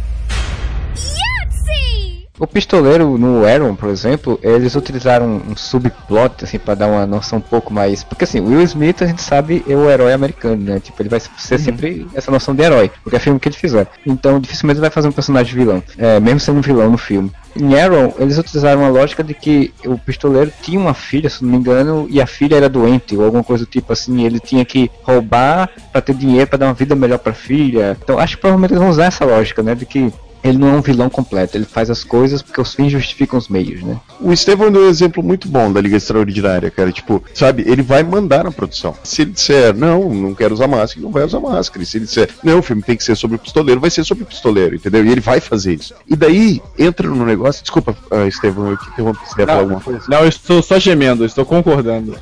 O 2.37 2.49
pistoleiro 2.49 3.17
no 3.17 3.47
Aaron, 3.47 3.77
por 3.77 3.89
exemplo, 3.89 4.41
eles 4.43 4.75
utilizaram 4.75 5.41
um 5.49 5.57
subplot 5.57 6.45
assim 6.45 6.59
para 6.59 6.75
dar 6.75 6.89
uma 6.89 7.07
noção 7.07 7.39
um 7.39 7.41
pouco 7.41 7.73
mais, 7.73 8.03
porque 8.03 8.25
assim, 8.25 8.41
Will 8.41 8.61
Smith 8.63 9.03
a 9.03 9.07
gente 9.07 9.23
sabe 9.23 9.65
é 9.69 9.77
o 9.77 9.89
herói 9.89 10.13
americano, 10.13 10.57
né? 10.57 10.81
Tipo, 10.81 11.01
ele 11.01 11.09
vai 11.09 11.21
ser 11.21 11.59
sempre 11.61 12.09
essa 12.13 12.33
noção 12.33 12.53
de 12.53 12.65
herói, 12.65 12.91
porque 13.05 13.15
é 13.15 13.21
filme 13.21 13.39
que 13.39 13.49
ele 13.49 13.57
fizer. 13.57 13.87
Então, 14.05 14.41
dificilmente 14.41 14.79
ele 14.79 14.83
vai 14.83 14.91
fazer 14.91 15.07
um 15.07 15.13
personagem 15.13 15.55
vilão, 15.55 15.81
é, 15.97 16.19
mesmo 16.19 16.41
sendo 16.41 16.59
um 16.59 16.61
vilão 16.61 16.91
no 16.91 16.99
filme. 16.99 17.31
Em 17.57 17.79
Aaron, 17.79 18.13
eles 18.19 18.37
utilizaram 18.37 18.85
a 18.85 18.89
lógica 18.89 19.23
de 19.23 19.33
que 19.33 19.73
o 19.87 19.97
pistoleiro 19.97 20.53
tinha 20.61 20.81
uma 20.81 20.93
filha, 20.93 21.31
se 21.31 21.45
não 21.45 21.53
me 21.53 21.57
engano, 21.57 22.09
e 22.11 22.21
a 22.21 22.27
filha 22.27 22.57
era 22.57 22.69
doente, 22.69 23.17
ou 23.17 23.25
alguma 23.25 23.45
coisa 23.45 23.65
do 23.65 23.71
tipo 23.71 23.93
assim, 23.93 24.25
ele 24.27 24.41
tinha 24.41 24.65
que 24.65 24.91
roubar 25.05 25.71
para 25.93 26.01
ter 26.01 26.15
dinheiro 26.15 26.49
para 26.49 26.59
dar 26.59 26.67
uma 26.67 26.75
vida 26.75 26.97
melhor 26.97 27.19
para 27.19 27.31
a 27.31 27.35
filha. 27.35 27.97
Então, 28.03 28.19
acho 28.19 28.35
que 28.35 28.41
provavelmente 28.41 28.73
eles 28.73 28.81
vão 28.81 28.91
usar 28.91 29.05
essa 29.05 29.25
lógica, 29.25 29.63
né, 29.63 29.77
de 29.77 29.87
que 29.87 30.13
ele 30.45 30.59
não 30.59 30.69
é 30.69 30.73
um 30.73 30.83
vilão 30.83 31.09
completo, 31.09 31.57
ele 31.57 31.65
faz 31.65 31.89
as 31.89 32.05
coisas 32.05 32.43
porque 32.43 32.61
os 32.61 32.75
fins 32.75 32.93
justificam 32.93 33.39
os 33.39 33.49
meios, 33.49 33.83
né? 33.83 33.99
O 34.21 34.31
Estevão 34.31 34.71
deu 34.71 34.83
um 34.83 34.89
exemplo 34.89 35.23
muito 35.23 35.49
bom 35.49 35.73
da 35.73 35.81
Liga 35.81 35.97
Extraordinária, 35.97 36.71
cara. 36.71 36.93
Tipo, 36.93 37.25
sabe, 37.33 37.65
ele 37.67 37.83
vai 37.83 38.03
mandar 38.03 38.45
na 38.45 38.53
produção. 38.53 38.95
Se 39.03 39.23
ele 39.23 39.33
disser, 39.33 39.75
não, 39.75 40.13
não 40.13 40.35
quero 40.35 40.53
usar 40.53 40.69
máscara, 40.69 40.99
ele 40.99 41.07
não 41.07 41.13
vai 41.13 41.25
usar 41.25 41.41
máscara. 41.41 41.83
E 41.83 41.87
se 41.87 41.97
ele 41.97 42.05
disser, 42.05 42.29
não, 42.43 42.59
o 42.59 42.63
filme 42.63 42.83
tem 42.83 42.97
que 42.97 43.03
ser 43.03 43.17
sobre 43.17 43.37
o 43.37 43.39
pistoleiro, 43.39 43.81
vai 43.81 43.91
ser 43.91 44.05
sobre 44.05 44.25
o 44.25 44.27
pistoleiro, 44.27 44.75
entendeu? 44.75 45.05
E 45.05 45.11
ele 45.11 45.21
vai 45.21 45.41
fazer 45.41 45.75
isso. 45.75 45.95
E 46.07 46.15
daí 46.15 46.61
entra 46.79 47.09
no 47.09 47.25
negócio. 47.25 47.63
Desculpa, 47.63 47.97
uh, 48.11 48.29
Estevão, 48.29 48.71
eu 48.71 48.77
te 48.77 48.89
interrompi 48.89 49.29
se 49.29 49.37
der 49.37 49.47
falar 49.47 49.61
alguma 49.61 49.81
coisa. 49.81 50.05
Não, 50.09 50.21
eu 50.21 50.29
estou 50.29 50.63
só 50.63 50.79
gemendo, 50.79 51.23
eu 51.23 51.27
estou 51.27 51.47
concordando. 51.47 52.19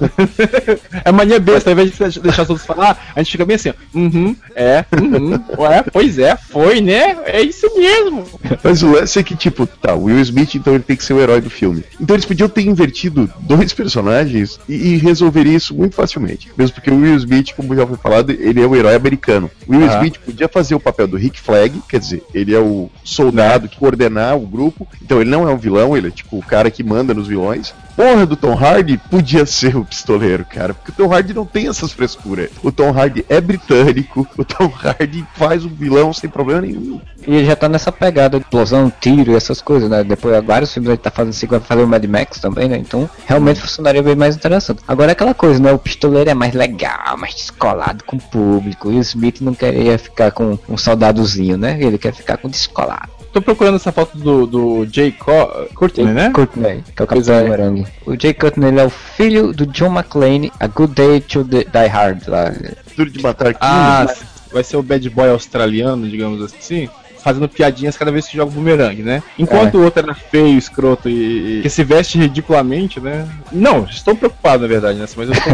é 1.04 1.10
mania 1.10 1.40
besta, 1.40 1.70
ao 1.70 1.72
invés 1.72 1.90
de 1.90 2.20
deixar 2.20 2.42
os 2.42 2.50
outros 2.50 2.66
falar, 2.66 3.12
a 3.14 3.18
gente 3.20 3.32
fica 3.32 3.44
bem 3.44 3.56
assim, 3.56 3.72
uhum, 3.92 4.36
é, 4.54 4.84
uhum, 4.92 5.42
ué, 5.58 5.84
pois 5.92 6.18
é, 6.18 6.36
foi, 6.36 6.80
né? 6.80 7.18
É 7.24 7.42
isso 7.42 7.66
mesmo. 7.76 8.11
Mas 8.62 8.82
o 8.82 8.92
lance 8.92 9.18
é 9.18 9.22
que, 9.22 9.34
tipo, 9.34 9.66
tá, 9.66 9.94
o 9.94 10.04
Will 10.04 10.20
Smith, 10.20 10.54
então 10.54 10.74
ele 10.74 10.82
tem 10.82 10.96
que 10.96 11.04
ser 11.04 11.14
o 11.14 11.20
herói 11.20 11.40
do 11.40 11.50
filme. 11.50 11.82
Então 12.00 12.14
eles 12.14 12.24
podiam 12.26 12.48
ter 12.48 12.62
invertido 12.62 13.30
dois 13.40 13.72
personagens 13.74 14.58
e, 14.68 14.74
e 14.94 14.96
resolveria 14.96 15.56
isso 15.56 15.74
muito 15.74 15.94
facilmente. 15.94 16.50
Mesmo 16.56 16.74
porque 16.74 16.90
o 16.90 16.96
Will 17.00 17.16
Smith, 17.16 17.52
como 17.54 17.74
já 17.74 17.86
foi 17.86 17.96
falado, 17.96 18.30
ele 18.30 18.60
é 18.60 18.66
o 18.66 18.74
herói 18.76 18.94
americano. 18.94 19.50
O 19.66 19.72
Will 19.76 19.88
Ah. 19.90 19.96
Smith 19.96 20.18
podia 20.24 20.48
fazer 20.48 20.74
o 20.74 20.80
papel 20.80 21.06
do 21.06 21.16
Rick 21.16 21.40
Flag, 21.40 21.80
quer 21.88 21.98
dizer, 22.00 22.22
ele 22.34 22.54
é 22.54 22.60
o 22.60 22.90
soldado 23.04 23.68
que 23.68 23.78
coordenar 23.78 24.36
o 24.36 24.46
grupo. 24.46 24.86
Então 25.02 25.20
ele 25.20 25.30
não 25.30 25.48
é 25.48 25.52
um 25.52 25.56
vilão, 25.58 25.96
ele 25.96 26.08
é 26.08 26.10
tipo 26.10 26.38
o 26.38 26.42
cara 26.42 26.70
que 26.70 26.82
manda 26.82 27.12
nos 27.14 27.28
vilões. 27.28 27.74
Porra 27.96 28.24
do 28.24 28.36
Tom 28.36 28.54
Hardy 28.54 28.96
podia 29.10 29.44
ser 29.44 29.76
o 29.76 29.84
pistoleiro, 29.84 30.44
cara, 30.44 30.72
porque 30.72 30.90
o 30.90 30.94
Tom 30.94 31.12
Hardy 31.12 31.34
não 31.34 31.44
tem 31.44 31.68
essas 31.68 31.92
frescuras. 31.92 32.50
O 32.62 32.72
Tom 32.72 32.90
Hardy 32.90 33.24
é 33.28 33.40
britânico, 33.40 34.26
o 34.36 34.44
Tom 34.44 34.72
Hardy 34.82 35.24
faz 35.34 35.64
um 35.64 35.68
vilão 35.68 36.12
sem 36.12 36.28
problema 36.28 36.62
nenhum. 36.62 37.00
E 37.26 37.34
ele 37.34 37.46
já 37.46 37.54
tá 37.54 37.68
nessa 37.68 37.92
pegada 37.92 38.38
de 38.38 38.44
explosão, 38.44 38.92
tiro 39.00 39.32
e 39.32 39.36
essas 39.36 39.60
coisas, 39.60 39.90
né? 39.90 40.02
Depois 40.02 40.42
vários 40.44 40.72
filmes 40.72 40.88
ele 40.88 40.98
tá 40.98 41.10
fazendo 41.10 41.30
assim, 41.30 41.46
vai 41.46 41.60
fazer 41.60 41.82
o 41.82 41.86
Mad 41.86 42.04
Max 42.04 42.40
também, 42.40 42.68
né? 42.68 42.78
Então 42.78 43.08
realmente 43.26 43.60
funcionaria 43.60 44.02
bem 44.02 44.16
mais 44.16 44.36
interessante. 44.36 44.82
Agora 44.88 45.10
é 45.10 45.12
aquela 45.12 45.34
coisa, 45.34 45.60
né? 45.60 45.72
O 45.72 45.78
pistoleiro 45.78 46.30
é 46.30 46.34
mais 46.34 46.54
legal, 46.54 47.16
mais 47.18 47.34
descolado 47.34 48.04
com 48.04 48.16
o 48.16 48.20
público. 48.20 48.90
E 48.90 48.96
o 48.96 49.00
Smith 49.00 49.40
não 49.40 49.54
queria 49.54 49.98
ficar 49.98 50.30
com 50.32 50.58
um 50.68 50.76
soldadozinho, 50.76 51.56
né? 51.56 51.78
Ele 51.80 51.98
quer 51.98 52.12
ficar 52.12 52.38
com 52.38 52.48
descolado. 52.48 53.21
Tô 53.32 53.40
procurando 53.40 53.76
essa 53.76 53.90
foto 53.90 54.18
do, 54.18 54.46
do 54.46 54.86
Jay 54.92 55.10
Co 55.10 55.32
Courtney, 55.74 56.06
né? 56.12 56.30
Courtney, 56.34 56.84
que 56.94 57.00
é 57.00 57.04
o 57.04 57.06
Capitão 57.06 57.34
é. 57.34 57.42
Bumerangue. 57.44 57.86
O 58.04 58.14
Jay 58.20 58.34
Courtney 58.34 58.68
ele 58.68 58.80
é 58.80 58.84
o 58.84 58.90
filho 58.90 59.52
do 59.54 59.64
John 59.66 59.92
McClane, 59.92 60.52
A 60.60 60.66
Good 60.66 60.92
Day 60.94 61.20
to 61.20 61.42
the- 61.44 61.64
Die 61.64 61.86
Hard. 61.86 62.28
Lá. 62.28 62.52
Duro 62.96 63.08
de 63.10 63.22
matar 63.22 63.54
Ah, 63.60 64.04
15, 64.06 64.20
vai 64.52 64.62
ser 64.62 64.76
o 64.76 64.82
bad 64.82 65.08
boy 65.08 65.30
australiano, 65.30 66.06
digamos 66.06 66.42
assim, 66.42 66.90
fazendo 67.24 67.48
piadinhas 67.48 67.96
cada 67.96 68.12
vez 68.12 68.26
que 68.28 68.36
joga 68.36 68.50
bumerangue, 68.50 69.02
né? 69.02 69.22
Enquanto 69.38 69.76
o 69.78 69.82
outro 69.84 70.02
era 70.02 70.14
feio, 70.14 70.58
escroto 70.58 71.08
e, 71.08 71.60
e 71.60 71.62
que 71.62 71.70
se 71.70 71.82
veste 71.82 72.18
ridiculamente, 72.18 73.00
né? 73.00 73.26
Não, 73.50 73.84
estou 73.84 74.14
preocupado 74.14 74.62
na 74.62 74.68
verdade 74.68 74.98
nessa, 74.98 75.14
mas 75.16 75.30
eu 75.30 75.34
tô, 75.34 75.50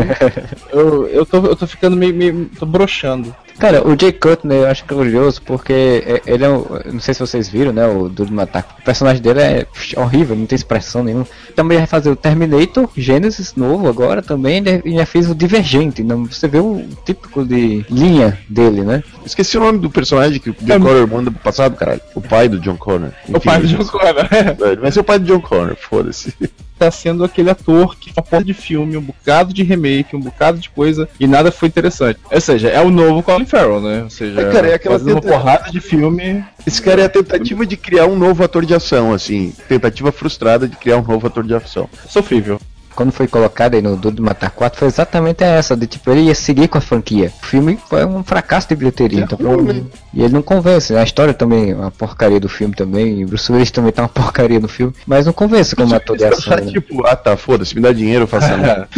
eu, 0.76 1.08
eu 1.08 1.26
tô, 1.26 1.36
eu 1.46 1.54
tô 1.54 1.66
ficando 1.66 1.96
meio, 1.96 2.12
meio 2.14 2.50
tô 2.58 2.66
broxando. 2.66 3.32
Cara, 3.58 3.86
o 3.86 3.96
Jay 4.00 4.12
Courtney 4.12 4.58
eu 4.58 4.66
acho 4.68 4.84
curioso 4.84 5.42
porque 5.42 5.72
é- 6.06 6.22
ele 6.26 6.44
é 6.44 6.48
um, 6.48 6.64
não 6.92 7.00
sei 7.00 7.12
se 7.12 7.20
vocês 7.20 7.48
viram, 7.48 7.72
né, 7.72 7.86
o 7.86 8.08
Duro 8.08 8.32
Matar. 8.32 8.76
O 8.80 8.84
personagem 8.84 9.20
dele 9.20 9.40
é 9.40 9.66
horrível, 9.96 10.36
não 10.36 10.46
tem 10.46 10.54
expressão 10.56 11.02
nenhuma. 11.02 11.26
Também 11.56 11.76
vai 11.78 11.86
fazer 11.86 12.08
o 12.10 12.16
Terminator, 12.16 12.88
Genesis 12.96 13.54
novo 13.56 13.88
agora 13.88 14.22
também, 14.22 14.58
ele 14.58 14.78
ele 14.84 14.96
já 14.96 15.04
fez 15.06 15.28
o 15.28 15.34
Divergente, 15.34 16.02
não, 16.04 16.24
você 16.26 16.46
vê 16.46 16.58
o 16.60 16.84
típico 17.04 17.44
de 17.44 17.84
linha 17.90 18.38
dele, 18.48 18.82
né? 18.82 19.02
Esqueci 19.26 19.56
o 19.56 19.60
nome 19.60 19.78
do 19.80 19.90
personagem 19.90 20.38
que 20.38 20.50
o 20.50 20.56
John 20.60 20.74
É. 20.74 20.78
Connor 20.78 21.08
manda 21.08 21.30
pro 21.30 21.40
passado, 21.40 21.74
caralho. 21.76 22.00
O 22.14 22.20
pai 22.20 22.48
do 22.48 22.60
John 22.60 22.76
Connor. 22.76 23.10
o 23.28 23.40
pai 23.40 23.60
do 23.60 23.66
John 23.66 23.84
Connor, 23.84 24.28
É, 24.30 24.76
vai 24.76 24.92
ser 24.92 25.00
o 25.00 25.04
pai 25.04 25.18
do 25.18 25.26
John 25.26 25.40
Connor, 25.40 25.76
foda-se. 25.76 26.32
Tá 26.78 26.90
sendo 26.90 27.24
aquele 27.24 27.50
ator 27.50 27.96
que 27.96 28.10
uma 28.16 28.22
porra 28.22 28.44
de 28.44 28.54
filme, 28.54 28.96
um 28.96 29.00
bocado 29.02 29.52
de 29.52 29.62
remake, 29.62 30.14
um 30.16 30.20
bocado 30.20 30.58
de 30.58 30.70
coisa 30.70 31.08
e 31.18 31.26
nada 31.26 31.50
foi 31.50 31.68
interessante. 31.68 32.18
Ou 32.30 32.40
seja, 32.40 32.68
é 32.68 32.80
o 32.80 32.90
novo 32.90 33.22
Colin 33.22 33.44
Farrell, 33.46 33.80
né? 33.80 34.02
Ou 34.04 34.10
seja, 34.10 34.40
É, 34.40 34.52
cara, 34.52 34.68
é 34.68 34.74
aquela 34.74 34.98
fazendo 34.98 35.12
uma 35.14 35.20
tenta- 35.20 35.34
porrada 35.34 35.70
de 35.70 35.80
filme. 35.80 36.44
Esse 36.66 36.80
cara 36.80 37.02
é 37.02 37.04
a 37.04 37.08
tentativa 37.08 37.66
de 37.66 37.76
criar 37.76 38.06
um 38.06 38.16
novo 38.16 38.42
ator 38.44 38.64
de 38.64 38.74
ação, 38.74 39.12
assim. 39.12 39.52
Tentativa 39.68 40.12
frustrada 40.12 40.68
de 40.68 40.76
criar 40.76 40.98
um 40.98 41.02
novo 41.02 41.26
ator 41.26 41.44
de 41.44 41.54
ação. 41.54 41.88
sofrível. 42.08 42.60
Quando 42.98 43.12
foi 43.12 43.28
colocado 43.28 43.74
aí 43.76 43.80
no 43.80 43.96
Duro 43.96 44.16
de 44.16 44.20
Matar 44.20 44.50
4 44.50 44.76
foi 44.76 44.88
exatamente 44.88 45.44
essa, 45.44 45.76
de 45.76 45.86
tipo, 45.86 46.10
ele 46.10 46.22
ia 46.22 46.34
seguir 46.34 46.66
com 46.66 46.78
a 46.78 46.80
franquia. 46.80 47.32
O 47.40 47.46
filme 47.46 47.78
foi 47.88 48.04
um 48.04 48.24
fracasso 48.24 48.68
de 48.68 48.74
bilheteria, 48.74 49.20
É 49.20 49.22
então, 49.22 49.38
ruim, 49.38 49.72
né? 49.72 49.82
e 50.12 50.20
ele 50.20 50.32
não 50.32 50.42
convence, 50.42 50.92
né? 50.92 50.98
a 50.98 51.04
história 51.04 51.32
também 51.32 51.70
é 51.70 51.74
uma 51.76 51.92
porcaria 51.92 52.40
do 52.40 52.48
filme 52.48 52.74
também, 52.74 53.20
e 53.20 53.24
Bruce 53.24 53.52
Willis 53.52 53.70
também 53.70 53.92
tá 53.92 54.02
uma 54.02 54.08
porcaria 54.10 54.58
no 54.58 54.66
filme, 54.66 54.92
mas 55.06 55.26
não 55.26 55.32
convence 55.32 55.76
como 55.76 55.94
ator 55.94 56.16
de 56.16 56.24
ação. 56.24 56.56
né? 56.56 56.72
tipo, 56.72 57.06
ah 57.06 57.14
tá, 57.14 57.36
foda-se, 57.36 57.72
me 57.72 57.80
dá 57.80 57.92
dinheiro, 57.92 58.24
eu 58.24 58.26
faço 58.26 58.48
nada. 58.58 58.88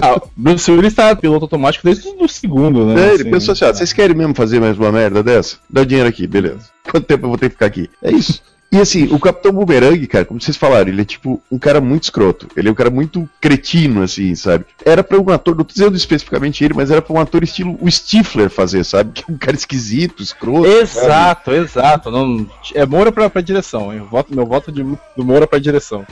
ah, 0.00 0.22
Bruce 0.34 0.72
Willis 0.72 0.94
tá 0.94 1.14
piloto 1.14 1.44
automático 1.44 1.84
desde 1.84 2.08
o 2.08 2.28
segundo, 2.28 2.86
né? 2.86 3.10
É, 3.10 3.12
ele 3.12 3.24
pensou 3.26 3.52
assim, 3.52 3.66
ah, 3.66 3.74
vocês 3.74 3.92
querem 3.92 4.16
mesmo 4.16 4.34
fazer 4.34 4.58
mais 4.58 4.78
uma 4.78 4.90
merda 4.90 5.22
dessa? 5.22 5.56
Dá 5.68 5.84
dinheiro 5.84 6.08
aqui, 6.08 6.26
beleza. 6.26 6.60
Quanto 6.90 7.04
tempo 7.04 7.26
eu 7.26 7.28
vou 7.28 7.36
ter 7.36 7.50
que 7.50 7.56
ficar 7.56 7.66
aqui? 7.66 7.90
É 8.02 8.10
isso. 8.10 8.40
E 8.72 8.78
assim, 8.78 9.12
o 9.12 9.18
Capitão 9.18 9.50
Boomerang, 9.52 10.06
cara, 10.06 10.24
como 10.24 10.40
vocês 10.40 10.56
falaram, 10.56 10.88
ele 10.90 11.02
é 11.02 11.04
tipo 11.04 11.42
um 11.50 11.58
cara 11.58 11.80
muito 11.80 12.04
escroto. 12.04 12.46
Ele 12.56 12.68
é 12.68 12.70
um 12.70 12.74
cara 12.74 12.88
muito 12.88 13.28
cretino, 13.40 14.00
assim, 14.02 14.32
sabe? 14.36 14.64
Era 14.84 15.02
pra 15.02 15.18
um 15.18 15.28
ator, 15.30 15.56
não 15.56 15.64
tô 15.64 15.72
dizendo 15.72 15.96
especificamente 15.96 16.62
ele, 16.64 16.74
mas 16.74 16.88
era 16.88 17.02
pra 17.02 17.12
um 17.12 17.18
ator 17.18 17.42
estilo 17.42 17.76
o 17.80 17.90
Stifler 17.90 18.48
fazer, 18.48 18.84
sabe? 18.84 19.10
Que 19.20 19.24
é 19.28 19.34
um 19.34 19.36
cara 19.36 19.56
esquisito, 19.56 20.22
escroto. 20.22 20.68
sabe? 20.68 20.80
Exato, 20.82 21.50
exato. 21.52 22.10
Não, 22.12 22.46
é 22.72 22.86
Moura 22.86 23.10
pra, 23.10 23.28
pra 23.28 23.42
direção, 23.42 23.92
hein? 23.92 24.06
Voto, 24.08 24.32
meu 24.32 24.46
voto 24.46 24.70
de, 24.70 24.84
do 24.84 25.24
Moura 25.24 25.48
pra 25.48 25.58
direção. 25.58 26.06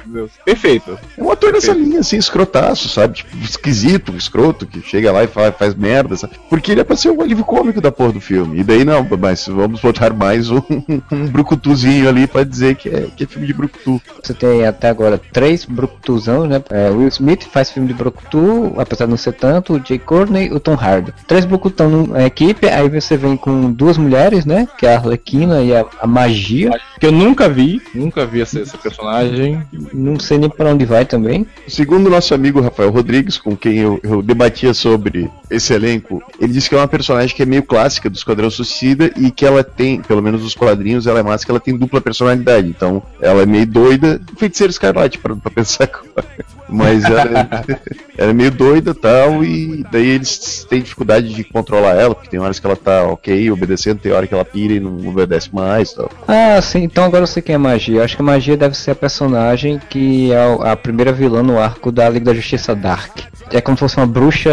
Perfeito. 0.44 0.98
É 1.16 1.22
um 1.22 1.30
ator 1.30 1.52
nessa 1.52 1.72
linha, 1.72 2.00
assim, 2.00 2.16
escrotaço, 2.16 2.88
sabe? 2.88 3.14
Tipo, 3.14 3.36
esquisito, 3.38 4.16
escroto, 4.16 4.66
que 4.66 4.80
chega 4.82 5.12
lá 5.12 5.22
e 5.22 5.28
fala, 5.28 5.52
faz 5.52 5.76
merda, 5.76 6.16
sabe? 6.16 6.34
Porque 6.50 6.72
ele 6.72 6.80
é 6.80 6.84
pra 6.84 6.96
ser 6.96 7.10
o 7.10 7.22
alívio 7.22 7.44
cômico 7.44 7.80
da 7.80 7.92
porra 7.92 8.12
do 8.12 8.20
filme. 8.20 8.58
E 8.58 8.64
daí 8.64 8.84
não, 8.84 9.06
mas 9.18 9.46
vamos 9.46 9.80
botar 9.80 10.12
mais 10.12 10.50
um, 10.50 10.60
um 11.12 11.26
brucutuzinho 11.28 12.08
ali 12.08 12.26
pra 12.26 12.47
dizer 12.48 12.76
que 12.76 12.88
é, 12.88 13.08
que 13.14 13.24
é 13.24 13.26
filme 13.26 13.46
de 13.46 13.52
Brucutu. 13.52 14.00
Você 14.22 14.34
tem 14.34 14.66
até 14.66 14.88
agora 14.88 15.20
três 15.32 15.64
Brucutuzão, 15.64 16.46
né? 16.46 16.62
É, 16.70 16.90
Will 16.90 17.08
Smith 17.08 17.44
faz 17.44 17.70
filme 17.70 17.88
de 17.88 17.94
Brucutu, 17.94 18.74
apesar 18.76 19.04
de 19.04 19.10
não 19.10 19.16
ser 19.16 19.32
tanto, 19.32 19.74
o 19.74 19.82
Jay 19.84 19.98
Courtney 19.98 20.48
e 20.48 20.52
o 20.52 20.60
Tom 20.60 20.74
Hardy. 20.74 21.12
Três 21.26 21.44
Brucutão 21.44 21.88
numa 21.88 22.24
equipe, 22.24 22.66
aí 22.66 22.88
você 22.88 23.16
vem 23.16 23.36
com 23.36 23.70
duas 23.72 23.96
mulheres, 23.96 24.44
né? 24.44 24.66
Que 24.78 24.86
é 24.86 24.94
a 24.94 24.98
Arlequina 24.98 25.62
e 25.62 25.74
a, 25.74 25.84
a 26.00 26.06
Magia. 26.06 26.70
Que 26.98 27.06
eu 27.06 27.12
nunca 27.12 27.48
vi, 27.48 27.80
nunca 27.94 28.26
vi 28.26 28.40
essa, 28.40 28.60
essa 28.60 28.76
personagem. 28.76 29.62
Não 29.92 30.18
sei 30.18 30.38
nem 30.38 30.50
pra 30.50 30.70
onde 30.70 30.84
vai 30.84 31.04
também. 31.04 31.46
Segundo 31.66 32.06
o 32.06 32.10
nosso 32.10 32.34
amigo 32.34 32.60
Rafael 32.60 32.90
Rodrigues, 32.90 33.38
com 33.38 33.56
quem 33.56 33.78
eu, 33.78 34.00
eu 34.02 34.22
debatia 34.22 34.74
sobre 34.74 35.30
esse 35.50 35.72
elenco, 35.72 36.22
ele 36.40 36.52
disse 36.52 36.68
que 36.68 36.74
é 36.74 36.78
uma 36.78 36.88
personagem 36.88 37.34
que 37.34 37.42
é 37.42 37.46
meio 37.46 37.62
clássica 37.62 38.10
do 38.10 38.16
Esquadrão 38.16 38.50
Suicida 38.50 39.10
e 39.16 39.30
que 39.30 39.46
ela 39.46 39.62
tem, 39.62 40.00
pelo 40.02 40.22
menos 40.22 40.42
nos 40.42 40.54
quadrinhos, 40.54 41.06
ela 41.06 41.20
é 41.20 41.22
massa 41.22 41.44
que 41.44 41.50
ela 41.50 41.60
tem 41.60 41.76
dupla 41.76 42.00
personalidade. 42.00 42.37
Então, 42.68 43.02
ela 43.20 43.42
é 43.42 43.46
meio 43.46 43.66
doida, 43.66 44.20
feiticeiro 44.36 44.70
Escarlate, 44.70 45.18
pra, 45.18 45.34
pra 45.36 45.50
pensar 45.50 45.84
agora. 45.84 46.26
Mas 46.68 47.04
ela, 47.04 47.48
ela 48.18 48.30
é 48.30 48.34
meio 48.34 48.50
doida 48.50 48.92
tal, 48.94 49.44
e 49.44 49.84
daí 49.90 50.08
eles 50.08 50.66
têm 50.68 50.82
dificuldade 50.82 51.32
de 51.32 51.44
controlar 51.44 51.94
ela, 51.94 52.14
porque 52.14 52.28
tem 52.28 52.40
horas 52.40 52.58
que 52.58 52.66
ela 52.66 52.76
tá 52.76 53.04
ok, 53.04 53.50
obedecendo, 53.50 54.00
tem 54.00 54.12
hora 54.12 54.26
que 54.26 54.34
ela 54.34 54.44
pira 54.44 54.74
e 54.74 54.80
não 54.80 55.08
obedece 55.08 55.54
mais 55.54 55.92
tal. 55.92 56.10
Ah, 56.26 56.60
sim, 56.60 56.82
então 56.82 57.04
agora 57.04 57.22
eu 57.22 57.26
sei 57.28 57.40
quem 57.42 57.54
é 57.54 57.58
Magia. 57.58 58.02
Acho 58.02 58.16
que 58.16 58.22
a 58.22 58.24
Magia 58.24 58.56
deve 58.56 58.76
ser 58.76 58.90
a 58.90 58.94
personagem 58.94 59.80
que 59.88 60.32
é 60.32 60.70
a 60.70 60.76
primeira 60.76 61.12
vilã 61.12 61.42
no 61.42 61.58
arco 61.58 61.92
da 61.92 62.08
Liga 62.08 62.26
da 62.26 62.34
Justiça 62.34 62.74
Dark. 62.74 63.20
É 63.50 63.60
como 63.60 63.76
se 63.76 63.80
fosse 63.80 63.96
uma 63.96 64.06
bruxa 64.06 64.50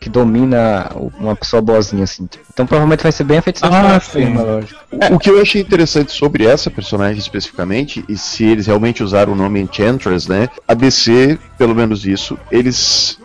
que 0.00 0.08
domina 0.08 0.90
uma 1.18 1.36
pessoa 1.36 1.60
boazinha, 1.60 2.04
assim. 2.04 2.26
Então 2.52 2.66
provavelmente 2.66 3.02
vai 3.02 3.12
ser 3.12 3.24
bem 3.24 3.38
a 3.38 3.42
feiticeira 3.42 3.96
Ah, 3.96 4.00
sim. 4.00 4.32
lógico. 4.32 4.80
O 5.12 5.18
que 5.18 5.30
eu 5.30 5.40
achei 5.40 5.60
interessante 5.60 6.12
sobre 6.12 6.46
essa 6.46 6.70
personagem 6.70 7.18
especificamente, 7.18 8.04
e 8.08 8.16
se 8.16 8.44
eles 8.44 8.66
realmente 8.66 9.02
usaram 9.02 9.32
o 9.32 9.36
nome 9.36 9.60
Enchantress, 9.60 10.28
né? 10.28 10.48
A 10.66 10.74
DC, 10.74 11.38
pelo 11.58 11.74
menos 11.74 12.06
isso, 12.06 12.38
eles 12.50 12.76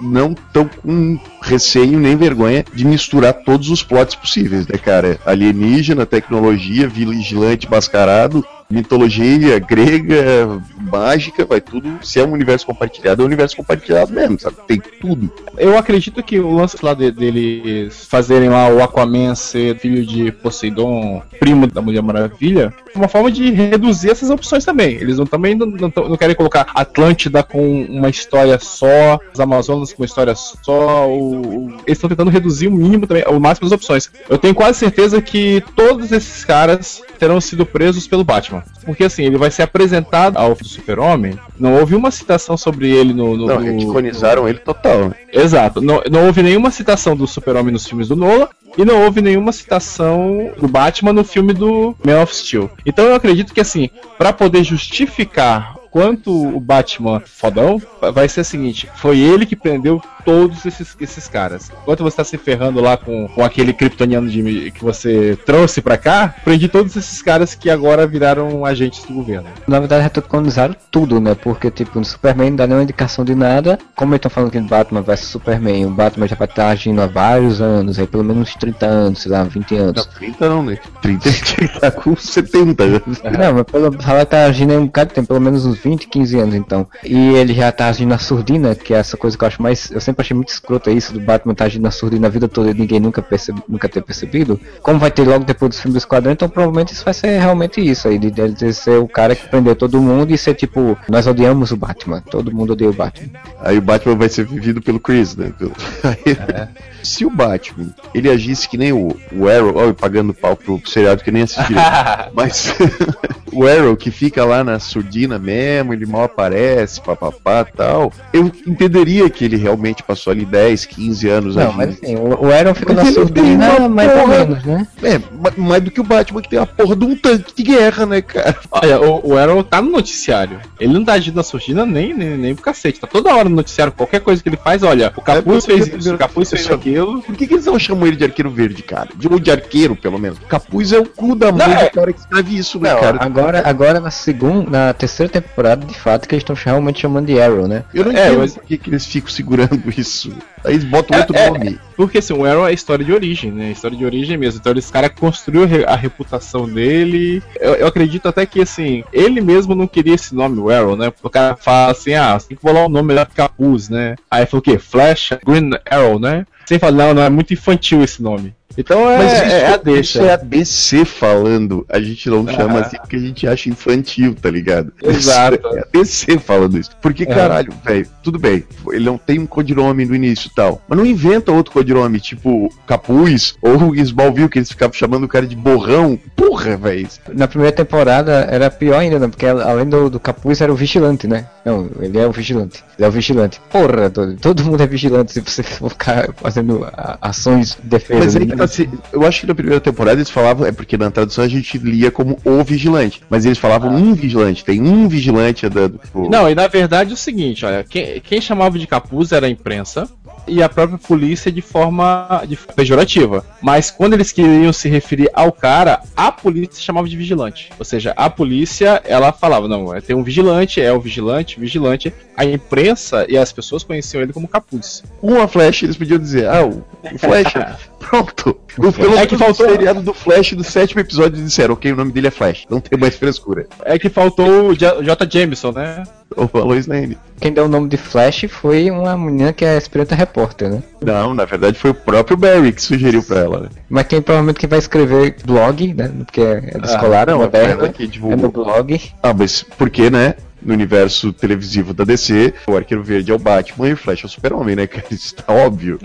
não 0.01 0.31
estão 0.31 0.67
com 0.67 1.19
receio 1.41 1.99
nem 1.99 2.15
vergonha 2.15 2.63
de 2.73 2.85
misturar 2.85 3.33
todos 3.33 3.69
os 3.69 3.83
plots 3.83 4.15
possíveis, 4.15 4.67
né, 4.67 4.77
cara? 4.77 5.19
Alienígena, 5.25 6.05
tecnologia, 6.05 6.87
vigilante 6.87 7.69
mascarado, 7.69 8.45
mitologia 8.69 9.59
grega, 9.59 10.61
mágica, 10.79 11.45
vai 11.45 11.61
tudo. 11.61 11.99
Se 12.01 12.19
é 12.19 12.25
um 12.25 12.31
universo 12.31 12.65
compartilhado, 12.65 13.21
é 13.21 13.23
um 13.23 13.27
universo 13.27 13.55
compartilhado 13.55 14.11
mesmo, 14.13 14.39
sabe? 14.39 14.57
Tem 14.67 14.81
tudo. 14.99 15.31
Eu 15.57 15.77
acredito 15.77 16.21
que 16.23 16.39
o 16.39 16.51
lance 16.53 16.77
lá 16.83 16.93
de- 16.93 17.11
deles 17.11 18.05
fazerem 18.09 18.49
lá 18.49 18.67
o 18.69 18.81
Aquaman 18.83 19.35
ser 19.35 19.77
filho 19.79 20.05
de 20.05 20.31
Poseidon, 20.31 21.21
primo 21.39 21.67
da 21.67 21.81
Mulher 21.81 22.01
Maravilha, 22.01 22.73
é 22.93 22.97
uma 22.97 23.07
forma 23.07 23.31
de 23.31 23.51
reduzir 23.51 24.09
essas 24.11 24.29
opções 24.29 24.63
também. 24.65 24.95
Eles 24.95 25.17
não, 25.17 25.25
também 25.25 25.55
não, 25.55 25.65
não 25.67 25.91
não 26.09 26.17
querem 26.17 26.35
colocar 26.35 26.67
Atlântida 26.73 27.43
com 27.43 27.83
uma 27.85 28.09
história 28.09 28.57
só, 28.59 29.19
os 29.33 29.39
Amazonas 29.39 29.93
com 29.93 30.01
uma 30.01 30.05
história 30.05 30.33
só. 30.35 31.07
o- 31.09 31.69
eles 31.85 31.97
estão 31.97 32.09
tentando 32.09 32.29
reduzir 32.31 32.67
o 32.67 32.71
mínimo 32.71 33.05
também, 33.07 33.23
o 33.27 33.39
máximo 33.39 33.67
das 33.69 33.75
opções. 33.75 34.09
Eu 34.29 34.37
tenho 34.37 34.55
quase 34.55 34.79
certeza 34.79 35.21
que 35.21 35.63
todos 35.75 36.11
esses 36.11 36.43
caras 36.45 37.01
terão 37.19 37.39
sido 37.39 37.65
presos 37.65 38.07
pelo 38.07 38.23
Batman. 38.23 38.54
Porque 38.85 39.03
assim, 39.03 39.23
ele 39.23 39.37
vai 39.37 39.49
ser 39.51 39.63
apresentado 39.63 40.37
ao 40.37 40.55
Super-Homem. 40.63 41.37
Não 41.59 41.75
houve 41.75 41.95
uma 41.95 42.11
citação 42.11 42.55
sobre 42.57 42.89
ele 42.89 43.13
no. 43.13 43.35
no 43.35 43.47
Não, 43.47 43.59
no- 43.59 43.65
retconizaram 43.65 44.47
ele 44.47 44.59
total, 44.59 45.09
né? 45.09 45.15
Exato. 45.31 45.81
Não, 45.81 46.01
não 46.11 46.25
houve 46.25 46.41
nenhuma 46.43 46.71
citação 46.71 47.15
do 47.15 47.27
Super-Homem 47.27 47.73
nos 47.73 47.85
filmes 47.87 48.07
do 48.07 48.15
Nolan 48.15 48.47
e 48.77 48.83
não 48.85 49.03
houve 49.03 49.21
nenhuma 49.21 49.51
citação 49.51 50.51
do 50.59 50.67
Batman 50.67 51.13
no 51.13 51.23
filme 51.23 51.53
do 51.53 51.95
Man 52.05 52.21
of 52.21 52.35
Steel. 52.35 52.69
Então 52.85 53.05
eu 53.05 53.15
acredito 53.15 53.53
que 53.53 53.61
assim, 53.61 53.89
pra 54.17 54.33
poder 54.33 54.63
justificar 54.63 55.75
quanto 55.91 56.29
o 56.55 56.59
Batman 56.59 57.21
fodão, 57.25 57.81
vai 58.13 58.27
ser 58.27 58.41
o 58.41 58.45
seguinte: 58.45 58.89
foi 58.95 59.19
ele 59.19 59.45
que 59.45 59.55
prendeu 59.55 60.01
todos 60.25 60.65
esses, 60.65 60.95
esses 60.99 61.27
caras. 61.27 61.71
Enquanto 61.83 62.03
você 62.03 62.17
tá 62.17 62.23
se 62.23 62.37
ferrando 62.37 62.81
lá 62.81 62.97
com, 62.97 63.27
com 63.29 63.43
aquele 63.43 63.71
kryptoniano 63.71 64.27
de, 64.27 64.71
que 64.71 64.83
você 64.83 65.37
trouxe 65.45 65.81
pra 65.81 65.97
cá, 65.97 66.35
prendi 66.43 66.67
todos 66.67 66.95
esses 66.97 67.21
caras 67.21 67.55
que 67.55 67.69
agora 67.69 68.05
viraram 68.07 68.65
agentes 68.65 69.05
do 69.05 69.13
governo. 69.13 69.47
Na 69.67 69.79
verdade, 69.79 70.03
retconizaram 70.03 70.75
tudo, 70.91 71.19
né? 71.19 71.35
Porque, 71.35 71.69
tipo, 71.71 71.99
no 71.99 72.05
Superman 72.05 72.49
não 72.49 72.57
dá 72.57 72.67
nenhuma 72.67 72.83
indicação 72.83 73.23
de 73.23 73.35
nada. 73.35 73.77
Como 73.95 74.11
eles 74.11 74.19
estão 74.19 74.31
falando 74.31 74.51
que 74.51 74.59
Batman 74.59 75.01
vs 75.01 75.19
Superman, 75.19 75.85
o 75.85 75.91
Batman 75.91 76.27
já 76.27 76.35
vai 76.35 76.47
estar 76.47 76.69
agindo 76.69 77.01
há 77.01 77.07
vários 77.07 77.61
anos, 77.61 77.99
aí 77.99 78.07
pelo 78.07 78.23
menos 78.23 78.49
uns 78.49 78.55
30 78.55 78.85
anos, 78.85 79.21
sei 79.21 79.31
lá, 79.31 79.43
20 79.43 79.75
anos. 79.75 80.05
Não, 80.05 80.13
30 80.13 80.49
não, 80.49 80.63
né? 80.63 80.77
30 81.01 81.29
ele 81.59 81.67
tá 81.79 81.91
com 81.91 82.15
70 82.15 82.83
anos. 82.83 83.21
Não, 83.37 83.53
mas 83.53 83.63
pelo 83.63 83.91
vai 83.91 84.23
estar 84.23 84.45
agindo 84.45 84.73
em 84.73 84.77
um 84.77 84.85
bocado 84.85 85.09
de 85.09 85.15
tempo, 85.15 85.27
pelo 85.27 85.41
menos 85.41 85.65
uns 85.65 85.77
20, 85.77 86.07
15 86.07 86.39
anos 86.39 86.55
então. 86.55 86.87
E 87.03 87.17
ele 87.35 87.53
já 87.53 87.71
tá 87.71 87.87
agindo 87.87 88.09
na 88.09 88.17
surdina, 88.17 88.75
que 88.75 88.93
é 88.93 88.97
essa 88.97 89.17
coisa 89.17 89.37
que 89.37 89.43
eu 89.43 89.47
acho 89.47 89.61
mais. 89.61 89.91
Eu 89.91 89.99
sempre 89.99 90.14
achei 90.21 90.35
muito 90.35 90.49
escroto 90.49 90.89
isso 90.89 91.13
do 91.13 91.19
Batman 91.19 91.53
tá 91.53 91.65
agindo 91.65 91.83
na 91.83 91.91
surdina 91.91 92.27
a 92.27 92.29
vida 92.29 92.47
toda 92.47 92.71
e 92.71 92.73
ninguém 92.73 92.99
nunca, 92.99 93.21
percebe, 93.21 93.61
nunca 93.67 93.87
ter 93.89 94.01
percebido. 94.01 94.59
Como 94.81 94.99
vai 94.99 95.11
ter 95.11 95.27
logo 95.27 95.45
depois 95.45 95.69
do 95.75 95.81
filme 95.81 95.93
do 95.93 95.97
Esquadrão, 95.97 96.31
então 96.33 96.49
provavelmente 96.49 96.93
isso 96.93 97.03
vai 97.05 97.13
ser 97.13 97.39
realmente 97.39 97.79
isso 97.81 98.07
aí, 98.07 98.17
de 98.19 98.73
ser 98.73 98.97
o 98.99 99.07
cara 99.07 99.35
que 99.35 99.47
prendeu 99.47 99.75
todo 99.75 100.01
mundo 100.01 100.31
e 100.33 100.37
ser 100.37 100.53
tipo, 100.55 100.97
nós 101.09 101.27
odiamos 101.27 101.71
o 101.71 101.77
Batman, 101.77 102.21
todo 102.21 102.53
mundo 102.53 102.73
odeia 102.73 102.89
o 102.89 102.93
Batman. 102.93 103.29
Aí 103.59 103.77
o 103.77 103.81
Batman 103.81 104.15
vai 104.15 104.29
ser 104.29 104.45
vivido 104.45 104.81
pelo 104.81 104.99
Chris, 104.99 105.35
né? 105.35 105.51
Pelo- 105.57 105.73
Aí- 106.03 106.67
Se 107.03 107.23
o 107.25 107.29
Batman, 107.29 107.93
ele 108.13 108.29
agisse 108.29 108.67
que 108.67 108.77
nem 108.77 108.91
o, 108.91 109.15
o 109.31 109.47
Arrow, 109.47 109.73
ó, 109.75 109.93
pagando 109.93 110.33
pau 110.33 110.55
pro 110.55 110.81
seriado 110.85 111.23
que 111.23 111.31
nem 111.31 111.43
assisti. 111.43 111.73
Mas 112.33 112.73
o 113.55 113.67
Arrow 113.67 113.95
que 113.95 114.11
fica 114.11 114.43
lá 114.45 114.63
na 114.63 114.79
surdina 114.79 115.39
mesmo, 115.39 115.93
ele 115.93 116.05
mal 116.05 116.23
aparece, 116.23 117.01
papapá 117.01 117.63
tal. 117.65 118.11
Eu 118.33 118.51
entenderia 118.67 119.29
que 119.29 119.45
ele 119.45 119.55
realmente 119.55 120.03
passou 120.03 120.31
ali 120.31 120.45
10, 120.45 120.85
15 120.85 121.29
anos 121.29 121.55
Não, 121.55 121.63
agindo. 121.63 121.77
mas 121.77 121.89
assim, 121.91 122.15
o, 122.15 122.45
o 122.47 122.51
Aaron 122.51 122.73
fica 122.73 122.93
Mas 122.93 123.05
na 123.05 123.11
surdina 123.13 123.89
mais 123.89 124.11
ou 124.11 124.19
porra. 124.19 124.37
menos, 124.45 124.63
né? 124.63 124.87
É, 125.03 125.17
ma- 125.17 125.53
mais 125.57 125.83
do 125.83 125.91
que 125.91 125.99
o 126.01 126.03
Batman 126.03 126.41
que 126.41 126.49
tem 126.49 126.59
a 126.59 126.65
porra 126.65 126.95
de 126.95 127.05
um 127.05 127.15
tanque 127.15 127.53
de 127.55 127.63
guerra, 127.63 128.05
né, 128.05 128.21
cara? 128.21 128.55
Olha, 128.71 128.99
o, 129.01 129.31
o 129.33 129.37
Arrow 129.37 129.63
tá 129.63 129.81
no 129.81 129.91
noticiário. 129.91 130.59
Ele 130.79 130.93
não 130.93 131.03
tá 131.05 131.13
agindo 131.13 131.35
na 131.35 131.43
surdina 131.43 131.85
nem, 131.85 132.13
nem, 132.13 132.37
nem 132.37 132.53
pro 132.55 132.63
cacete. 132.63 132.99
Tá 132.99 133.07
toda 133.07 133.33
hora 133.33 133.47
no 133.49 133.55
noticiário. 133.55 133.93
Qualquer 133.93 134.19
coisa 134.21 134.41
que 134.43 134.49
ele 134.49 134.57
faz, 134.57 134.83
olha, 134.83 135.13
o 135.15 135.21
Capuz 135.21 135.63
É, 135.63 135.67
fez 135.67 135.79
porque- 135.85 135.97
isso, 135.97 136.13
o 136.13 136.17
Capuz 136.17 136.49
fez 136.49 136.69
aquilo. 136.69 137.21
Por 137.21 137.35
que, 137.35 137.47
que 137.47 137.53
eles 137.53 137.65
não 137.65 137.79
chamam 137.79 138.05
ele 138.07 138.15
de 138.17 138.23
arqueiro 138.23 138.49
verde, 138.49 138.83
cara? 138.83 139.09
De, 139.15 139.27
ou 139.27 139.39
de 139.39 139.51
arqueiro, 139.51 139.95
pelo 139.95 140.17
menos. 140.19 140.37
Capuz 140.47 140.91
é 140.91 140.99
o 140.99 141.05
cu 141.05 141.35
da 141.35 141.51
mãe 141.51 141.67
Não, 141.67 141.75
é- 141.75 141.85
do 141.85 141.91
cara 141.91 142.13
que 142.13 142.19
escreve 142.19 142.57
isso, 142.57 142.79
né, 142.79 142.93
Não, 142.93 142.99
cara? 143.01 143.17
agora, 143.21 143.44
agora 143.65 143.99
na 143.99 144.11
segunda, 144.11 144.69
na 144.69 144.93
terceira 144.93 145.31
temporada, 145.31 145.85
de 145.85 145.93
fato, 145.97 146.27
que 146.27 146.35
eles 146.35 146.41
estão 146.43 146.55
realmente 146.55 147.01
chamando 147.01 147.25
de 147.27 147.39
Arrow, 147.39 147.67
né? 147.67 147.83
Eu 147.93 148.05
não 148.05 148.11
É, 148.11 148.27
entendo 148.27 148.39
mas- 148.39 148.53
por 148.53 148.63
que, 148.63 148.77
que 148.77 148.89
eles 148.89 149.05
ficam 149.05 149.29
segurando 149.29 149.81
isso. 149.97 150.31
Aí 150.63 150.73
eles 150.73 150.83
botam 150.83 151.15
É, 151.17 151.21
outro 151.21 151.35
é, 151.37 151.49
nome. 151.49 151.79
Porque 151.95 152.17
assim, 152.17 152.33
o 152.33 152.45
Arrow 152.45 152.67
é 152.67 152.73
história 152.73 153.05
de 153.05 153.13
origem, 153.13 153.51
né? 153.51 153.71
História 153.71 153.95
de 153.97 154.03
origem 154.03 154.37
mesmo. 154.37 154.59
Então 154.59 154.73
esse 154.73 154.91
cara 154.91 155.09
construiu 155.09 155.63
a 155.87 155.95
reputação 155.95 156.67
dele. 156.67 157.41
Eu, 157.59 157.73
eu 157.75 157.87
acredito 157.87 158.27
até 158.27 158.45
que 158.45 158.61
assim, 158.61 159.03
ele 159.13 159.41
mesmo 159.41 159.75
não 159.75 159.87
queria 159.87 160.15
esse 160.15 160.33
nome, 160.33 160.59
o 160.59 160.69
Arrow, 160.69 160.95
né? 160.95 161.11
O 161.21 161.29
cara 161.29 161.55
fala 161.55 161.91
assim, 161.91 162.13
ah, 162.13 162.37
você 162.37 162.47
tem 162.49 162.57
que 162.57 162.63
bolar 162.63 162.85
o 162.85 162.89
nome 162.89 163.07
melhor 163.09 163.25
que 163.27 163.35
capuz, 163.35 163.89
né? 163.89 164.15
Aí 164.29 164.45
falou 164.45 164.59
o 164.59 164.63
quê? 164.63 164.77
Flash, 164.79 165.29
Green 165.45 165.69
Arrow, 165.89 166.19
né? 166.19 166.45
Sem 166.65 166.79
falar, 166.79 166.93
não, 166.93 167.13
não, 167.13 167.21
é 167.23 167.29
muito 167.29 167.53
infantil 167.53 168.03
esse 168.03 168.23
nome. 168.23 168.55
Então 168.77 169.09
é, 169.09 169.17
Mas 169.17 169.33
isso, 169.33 169.41
é 169.41 169.65
a 169.67 169.71
isso 169.71 169.83
deixa. 169.83 170.21
é 170.23 170.33
a 170.33 170.37
DC 170.37 171.05
falando. 171.05 171.85
A 171.89 171.99
gente 171.99 172.29
não 172.29 172.47
chama 172.47 172.81
assim 172.81 172.97
porque 172.97 173.15
a 173.15 173.19
gente 173.19 173.47
acha 173.47 173.69
infantil, 173.69 174.35
tá 174.35 174.49
ligado? 174.49 174.91
Exato. 175.01 175.55
Isso 175.55 175.77
É 175.77 175.79
a 175.79 175.85
DC 175.93 176.39
falando 176.39 176.77
isso. 176.77 176.91
Porque, 177.01 177.25
caralho, 177.25 177.73
velho, 177.83 178.07
tudo 178.23 178.37
bem. 178.37 178.63
Ele 178.91 179.05
não 179.05 179.17
tem 179.17 179.39
um 179.39 179.45
codinome 179.45 180.05
no 180.05 180.15
início 180.15 180.49
e 180.51 180.55
tal. 180.55 180.81
Mas 180.87 180.97
não 180.97 181.05
inventa 181.05 181.51
outro 181.51 181.71
codinome, 181.71 182.19
tipo 182.19 182.73
Capuz 182.85 183.55
ou 183.61 183.95
Smallville, 183.95 184.49
que 184.49 184.59
eles 184.59 184.69
ficavam 184.69 184.93
chamando 184.93 185.23
o 185.23 185.27
cara 185.29 185.47
de 185.47 185.55
borrão. 185.55 186.19
Porra, 186.35 186.75
velho. 186.75 187.07
Na 187.33 187.47
primeira 187.47 187.75
temporada 187.75 188.47
era 188.49 188.69
pior 188.69 188.99
ainda, 188.99 189.19
né? 189.19 189.27
Porque 189.27 189.45
além 189.45 189.85
do, 189.85 190.09
do 190.09 190.19
capuz 190.19 190.59
era 190.59 190.71
o 190.71 190.75
vigilante, 190.75 191.27
né? 191.27 191.45
Não, 191.63 191.89
ele 191.99 192.17
é 192.17 192.27
o 192.27 192.31
vigilante. 192.31 192.83
Ele 192.97 193.05
é 193.05 193.07
o 193.07 193.11
vigilante. 193.11 193.61
Porra, 193.69 194.09
todo, 194.09 194.35
todo 194.35 194.63
mundo 194.63 194.81
é 194.81 194.87
vigilante 194.87 195.33
se 195.33 195.39
você 195.41 195.63
for 195.63 195.89
ficar 195.91 196.29
fazendo 196.35 196.85
ações 197.21 197.77
de 197.81 197.89
defesa. 197.89 198.19
Mas 198.19 198.35
aí 198.35 198.45
né? 198.45 198.54
Assim, 198.63 198.89
eu 199.11 199.25
acho 199.25 199.41
que 199.41 199.47
na 199.47 199.55
primeira 199.55 199.79
temporada 199.79 200.17
eles 200.17 200.29
falavam, 200.29 200.65
é 200.65 200.71
porque 200.71 200.97
na 200.97 201.11
tradução 201.11 201.43
a 201.43 201.47
gente 201.47 201.77
lia 201.77 202.11
como 202.11 202.37
o 202.43 202.63
vigilante, 202.63 203.21
mas 203.29 203.45
eles 203.45 203.57
falavam 203.57 203.93
um 203.93 204.13
vigilante, 204.13 204.63
tem 204.63 204.81
um 204.81 205.07
vigilante 205.07 205.65
andando. 205.65 205.99
Tipo, 206.03 206.29
Não, 206.29 206.49
e 206.49 206.55
na 206.55 206.67
verdade 206.67 207.11
é 207.11 207.13
o 207.13 207.17
seguinte, 207.17 207.65
olha, 207.65 207.83
quem, 207.83 208.19
quem 208.21 208.41
chamava 208.41 208.77
de 208.77 208.87
capuz 208.87 209.31
era 209.31 209.47
a 209.47 209.49
imprensa, 209.49 210.07
e 210.47 210.61
a 210.61 210.69
própria 210.69 210.97
polícia 210.97 211.51
de 211.51 211.61
forma 211.61 212.43
de 212.47 212.57
pejorativa. 212.75 213.45
Mas 213.61 213.89
quando 213.89 214.13
eles 214.13 214.31
queriam 214.31 214.71
se 214.71 214.89
referir 214.89 215.29
ao 215.33 215.51
cara, 215.51 216.01
a 216.15 216.31
polícia 216.31 216.81
chamava 216.81 217.07
de 217.07 217.17
vigilante. 217.17 217.71
Ou 217.77 217.85
seja, 217.85 218.13
a 218.15 218.29
polícia, 218.29 219.01
ela 219.05 219.31
falava, 219.31 219.67
não, 219.67 219.93
é, 219.93 220.01
tem 220.01 220.15
um 220.15 220.23
vigilante, 220.23 220.81
é 220.81 220.91
o 220.91 220.99
vigilante, 220.99 221.59
vigilante. 221.59 222.13
A 222.37 222.45
imprensa 222.45 223.25
e 223.29 223.37
as 223.37 223.51
pessoas 223.51 223.83
conheciam 223.83 224.21
ele 224.21 224.33
como 224.33 224.47
capuz. 224.47 225.03
Com 225.19 225.41
a 225.41 225.47
Flash, 225.47 225.83
eles 225.83 225.97
podiam 225.97 226.19
dizer, 226.19 226.47
ah, 226.47 226.65
o, 226.65 226.83
o 227.13 227.17
Flash, 227.17 227.53
pronto. 228.09 228.57
O, 228.77 228.91
pelo 228.91 229.17
É 229.17 229.25
que 229.25 229.37
faltou- 229.37 229.65
o 229.65 229.69
seriado 229.69 230.01
do 230.01 230.13
Flash 230.13 230.53
do 230.53 230.63
sétimo 230.63 231.01
episódio 231.01 231.41
disseram, 231.43 231.73
ok, 231.73 231.91
o 231.91 231.95
nome 231.95 232.11
dele 232.11 232.27
é 232.27 232.31
Flash, 232.31 232.65
não 232.69 232.79
tem 232.79 232.99
mais 232.99 233.15
frescura. 233.15 233.67
É 233.83 233.97
que 233.97 234.09
faltou 234.09 234.69
o 234.69 234.75
J. 234.75 235.01
J. 235.03 235.27
Jameson, 235.29 235.71
né? 235.71 236.03
Ou 236.35 236.49
a 236.53 236.59
Lois 236.65 236.87
Lane. 236.87 237.17
Quem 237.39 237.53
deu 237.53 237.65
o 237.65 237.69
nome 237.69 237.87
de 237.87 237.97
Flash 237.97 238.45
foi 238.49 238.89
uma 238.91 239.17
menina 239.17 239.53
que 239.53 239.63
é 239.63 239.77
aspirante 239.77 240.13
a 240.13 240.17
repórter, 240.17 240.69
né? 240.69 240.83
Não, 241.01 241.33
na 241.33 241.45
verdade 241.45 241.77
foi 241.77 241.91
o 241.91 241.95
próprio 241.95 242.35
Barry 242.35 242.71
que 242.73 242.81
sugeriu 242.81 243.23
pra 243.23 243.39
ela, 243.39 243.59
né? 243.61 243.69
Mas 243.89 244.07
tem 244.07 244.21
provavelmente 244.21 244.59
quem 244.59 244.67
vai 244.69 244.79
escrever 244.79 245.35
blog, 245.45 245.93
né? 245.93 246.11
Porque 246.25 246.41
é 246.41 246.77
descolar, 246.79 247.29
Ah, 247.29 247.31
não, 247.33 247.43
ela 247.43 247.89
que 247.89 248.03
É 248.03 248.35
no 248.35 248.51
blog. 248.51 249.01
Ah, 249.23 249.33
mas 249.33 249.63
por 249.63 249.89
que, 249.89 250.09
né? 250.09 250.35
No 250.61 250.73
universo 250.73 251.31
televisivo 251.31 251.93
da 251.93 252.03
DC, 252.03 252.51
o 252.65 252.75
Arqueiro 252.75 253.03
Verde 253.03 253.31
é 253.31 253.35
o 253.35 253.37
Batman 253.37 253.89
e 253.89 253.93
o 253.93 253.97
Flash 253.97 254.23
é 254.23 254.25
o 254.25 254.29
Super-Homem, 254.29 254.75
né, 254.75 254.87
cara? 254.87 255.05
Isso 255.11 255.35
tá 255.35 255.53
óbvio. 255.53 255.99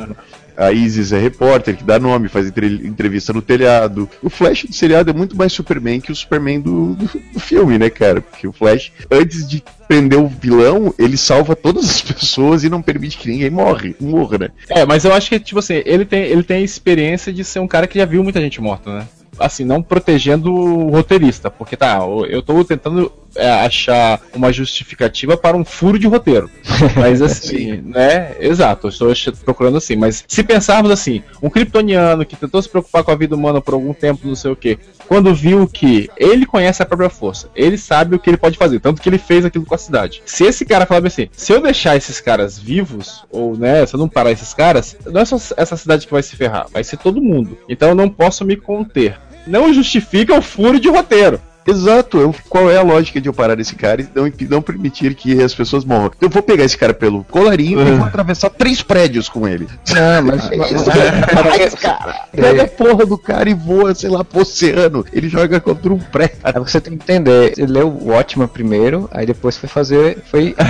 A 0.61 0.73
Isis 0.73 1.13
é 1.13 1.19
repórter, 1.19 1.77
que 1.77 1.83
dá 1.85 1.99
nome, 1.99 2.29
faz 2.29 2.47
entre- 2.47 2.87
entrevista 2.87 3.33
no 3.33 3.41
telhado. 3.41 4.09
O 4.23 4.29
Flash 4.29 4.65
do 4.65 4.75
seriado 4.75 5.11
é 5.11 5.15
muito 5.15 5.35
mais 5.35 5.53
Superman 5.53 6.01
que 6.01 6.13
o 6.13 6.15
Superman 6.15 6.61
do, 6.61 6.95
do, 6.95 7.11
do 7.33 7.41
filme, 7.41 7.79
né, 7.79 7.89
cara? 7.89 8.21
Porque 8.21 8.47
o 8.47 8.53
Flash, 8.53 8.93
antes 9.11 9.49
de 9.49 9.63
prender 9.89 10.19
o 10.19 10.29
vilão, 10.29 10.95
ele 10.99 11.17
salva 11.17 11.57
todas 11.57 11.89
as 11.89 12.03
pessoas 12.13 12.63
e 12.63 12.69
não 12.69 12.83
permite 12.83 13.17
que 13.17 13.29
ninguém 13.29 13.51
morre, 13.51 13.97
morra, 13.99 14.39
né? 14.39 14.49
É, 14.69 14.85
mas 14.85 15.05
eu 15.05 15.13
acho 15.15 15.31
que, 15.31 15.41
tipo 15.41 15.59
assim, 15.59 15.83
ele 15.85 16.05
tem, 16.05 16.23
ele 16.25 16.43
tem 16.43 16.59
a 16.59 16.61
experiência 16.61 17.33
de 17.33 17.43
ser 17.43 17.59
um 17.59 17.67
cara 17.67 17.87
que 17.87 17.99
já 17.99 18.05
viu 18.05 18.23
muita 18.23 18.41
gente 18.41 18.61
morta, 18.61 18.99
né? 18.99 19.09
Assim, 19.39 19.65
não 19.65 19.83
protegendo 19.83 20.53
o 20.53 20.91
roteirista, 20.91 21.51
porque 21.51 21.77
tá, 21.77 22.01
eu 22.29 22.43
tô 22.43 22.63
tentando 22.63 23.11
é, 23.35 23.51
achar 23.51 24.21
uma 24.35 24.53
justificativa 24.53 25.37
para 25.37 25.57
um 25.57 25.65
furo 25.65 25.99
de 25.99 26.07
roteiro. 26.07 26.51
Mas 26.97 27.21
assim, 27.23 27.77
né? 27.77 28.35
Exato, 28.41 28.89
estou 28.89 29.13
procurando 29.45 29.79
assim. 29.79 29.97
Mas 29.97 30.25
se 30.27 30.43
pensarmos 30.43 30.91
assim, 30.91 31.23
um 31.43 31.51
kryptoniano 31.51 32.25
que 32.25 32.37
tentou 32.37 32.61
se 32.61 32.69
preocupar 32.69 33.05
com 33.05 33.11
a 33.11 33.17
vida 33.17 33.35
humana 33.35 33.61
por 33.61 33.75
algum 33.75 33.93
tempo, 33.93 34.27
não 34.27 34.35
sei 34.35 34.51
o 34.51 34.57
que, 34.57 34.79
quando 35.07 35.35
viu 35.35 35.67
que 35.67 36.09
ele 36.17 36.47
conhece 36.47 36.83
a 36.83 36.87
própria 36.87 37.11
força, 37.11 37.51
ele 37.55 37.77
sabe 37.77 38.15
o 38.15 38.19
que 38.19 38.31
ele 38.31 38.37
pode 38.37 38.57
fazer, 38.57 38.81
tanto 38.81 39.03
que 39.03 39.09
ele 39.09 39.19
fez 39.19 39.45
aquilo 39.45 39.67
com 39.67 39.75
a 39.75 39.79
cidade. 39.79 40.23
Se 40.25 40.45
esse 40.45 40.65
cara 40.65 40.87
falar 40.87 41.07
assim, 41.07 41.29
se 41.33 41.53
eu 41.53 41.61
deixar 41.61 41.97
esses 41.97 42.21
caras 42.21 42.59
vivos, 42.59 43.25
ou 43.31 43.57
né, 43.57 43.85
se 43.87 43.95
eu 43.95 43.99
não 43.99 44.09
parar 44.09 44.31
esses 44.31 44.55
caras, 44.55 44.97
não 45.07 45.21
é 45.21 45.25
só 45.25 45.37
essa 45.57 45.77
cidade 45.77 46.07
que 46.07 46.13
vai 46.13 46.23
se 46.23 46.37
ferrar, 46.37 46.67
vai 46.73 46.85
ser 46.85 46.97
todo 46.97 47.21
mundo. 47.21 47.59
Então 47.69 47.91
eu 47.91 47.95
não 47.95 48.09
posso 48.09 48.45
me 48.45 48.57
conter. 48.57 49.19
Não 49.47 49.73
justifica 49.73 50.39
o 50.39 50.43
furo 50.43 50.79
de 50.79 50.89
roteiro. 50.89 51.41
Exato, 51.67 52.19
eu- 52.19 52.35
qual 52.49 52.71
é 52.71 52.77
a 52.77 52.83
lógica 52.83 53.21
de 53.21 53.29
eu 53.29 53.33
parar 53.33 53.59
esse 53.61 53.75
cara 53.75 54.01
e 54.03 54.09
não, 54.15 54.33
não 54.49 54.63
permitir 54.63 55.15
que 55.15 55.41
as 55.43 55.55
pessoas 55.55 55.85
morram? 55.85 56.13
Eu 56.21 56.29
vou 56.29 56.43
pegar 56.43 56.65
esse 56.65 56.77
cara 56.77 56.95
pelo 56.95 57.25
colarinho 57.25 57.81
e 57.87 57.93
vou 57.93 58.07
atravessar 58.07 58.51
três 58.51 58.83
prédios 58.83 59.29
com 59.29 59.47
ele. 59.47 59.69
Não, 59.93 60.23
mas. 60.23 60.49
Faz, 60.51 61.75
cara! 61.75 62.25
Pega 62.33 62.63
a 62.65 62.69
porra 62.69 63.07
do 63.07 63.19
cara 63.19 63.49
e 63.49 63.55
voa, 63.55 63.95
sei 63.95 64.11
lá, 64.11 64.25
pro 64.25 64.41
oceano. 64.41 65.05
Ele 65.13 65.29
joga 65.29 65.61
contra 65.61 65.93
um 65.93 65.99
prédio. 65.99 66.39
Aí 66.43 66.53
você 66.55 66.81
tem 66.81 66.97
que 66.97 67.03
entender, 67.05 67.55
ele 67.57 67.73
leu 67.73 67.89
o 67.89 68.09
Watchman 68.11 68.49
primeiro, 68.49 69.09
aí 69.13 69.27
depois 69.27 69.57
foi 69.57 69.69
fazer. 69.69 70.19
Foi. 70.31 70.55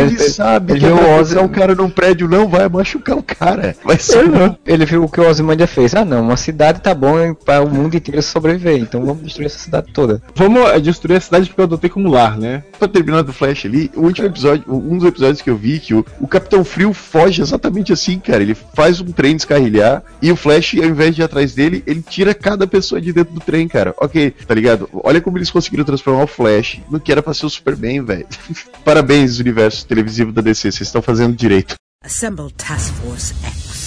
Ele 0.00 0.18
sabe 0.18 0.72
ele 0.74 0.80
que 0.80 0.86
o 0.86 1.18
Ozzy. 1.18 1.36
o 1.38 1.48
cara 1.48 1.74
num 1.74 1.90
prédio 1.90 2.28
não 2.28 2.48
vai 2.48 2.68
machucar 2.68 3.16
o 3.16 3.22
cara. 3.22 3.74
Vai 3.84 3.98
ser 3.98 4.24
Ele 4.66 4.84
viu 4.84 5.04
o 5.04 5.08
que 5.08 5.20
o 5.20 5.28
Ozymandias 5.28 5.70
fez. 5.70 5.94
Ah 5.94 6.04
não, 6.04 6.22
uma 6.22 6.36
cidade 6.36 6.80
tá 6.80 6.94
bom 6.94 7.34
para 7.34 7.62
o 7.62 7.68
mundo 7.68 7.96
inteiro 7.96 8.22
sobreviver, 8.22 8.78
então 8.78 9.04
vamos 9.04 9.22
destruir 9.22 9.46
essa 9.46 9.58
cidade 9.58 9.89
toda. 9.90 10.22
Vamos 10.34 10.62
eh, 10.70 10.80
destruir 10.80 11.16
a 11.16 11.20
cidade 11.20 11.46
porque 11.48 11.60
eu 11.60 11.64
adotei 11.64 11.90
como 11.90 12.10
lar, 12.10 12.38
né? 12.38 12.64
Pra 12.78 12.88
terminar 12.88 13.22
do 13.22 13.32
Flash 13.32 13.66
ali, 13.66 13.90
o 13.94 14.02
último 14.02 14.26
episódio, 14.26 14.64
um 14.68 14.96
dos 14.96 15.06
episódios 15.06 15.42
que 15.42 15.50
eu 15.50 15.56
vi 15.56 15.78
que 15.78 15.94
o, 15.94 16.04
o 16.20 16.26
Capitão 16.26 16.64
Frio 16.64 16.92
foge 16.92 17.42
exatamente 17.42 17.92
assim, 17.92 18.18
cara. 18.18 18.42
Ele 18.42 18.54
faz 18.54 19.00
um 19.00 19.12
trem 19.12 19.36
descarrilhar 19.36 20.02
e 20.22 20.30
o 20.30 20.36
Flash, 20.36 20.74
ao 20.74 20.84
invés 20.84 21.14
de 21.14 21.22
ir 21.22 21.24
atrás 21.24 21.54
dele, 21.54 21.82
ele 21.86 22.02
tira 22.02 22.34
cada 22.34 22.66
pessoa 22.66 23.00
de 23.00 23.12
dentro 23.12 23.34
do 23.34 23.40
trem, 23.40 23.68
cara. 23.68 23.94
Ok, 23.98 24.30
tá 24.46 24.54
ligado? 24.54 24.88
Olha 24.92 25.20
como 25.20 25.38
eles 25.38 25.50
conseguiram 25.50 25.84
transformar 25.84 26.24
o 26.24 26.26
Flash 26.26 26.80
no 26.90 27.00
que 27.00 27.12
era 27.12 27.22
pra 27.22 27.34
ser 27.34 27.46
o 27.46 27.50
Superman, 27.50 28.04
velho. 28.04 28.26
Parabéns, 28.84 29.38
universo 29.38 29.86
televisivo 29.86 30.32
da 30.32 30.40
DC, 30.40 30.72
vocês 30.72 30.88
estão 30.88 31.02
fazendo 31.02 31.36
direito. 31.36 31.74
Assemble 32.02 32.50
Task 32.52 32.94
Force 32.94 33.34
X. 33.44 33.80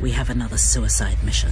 We 0.00 0.12
have 0.12 0.30
another 0.30 0.58
suicide 0.58 1.18
mission. 1.24 1.50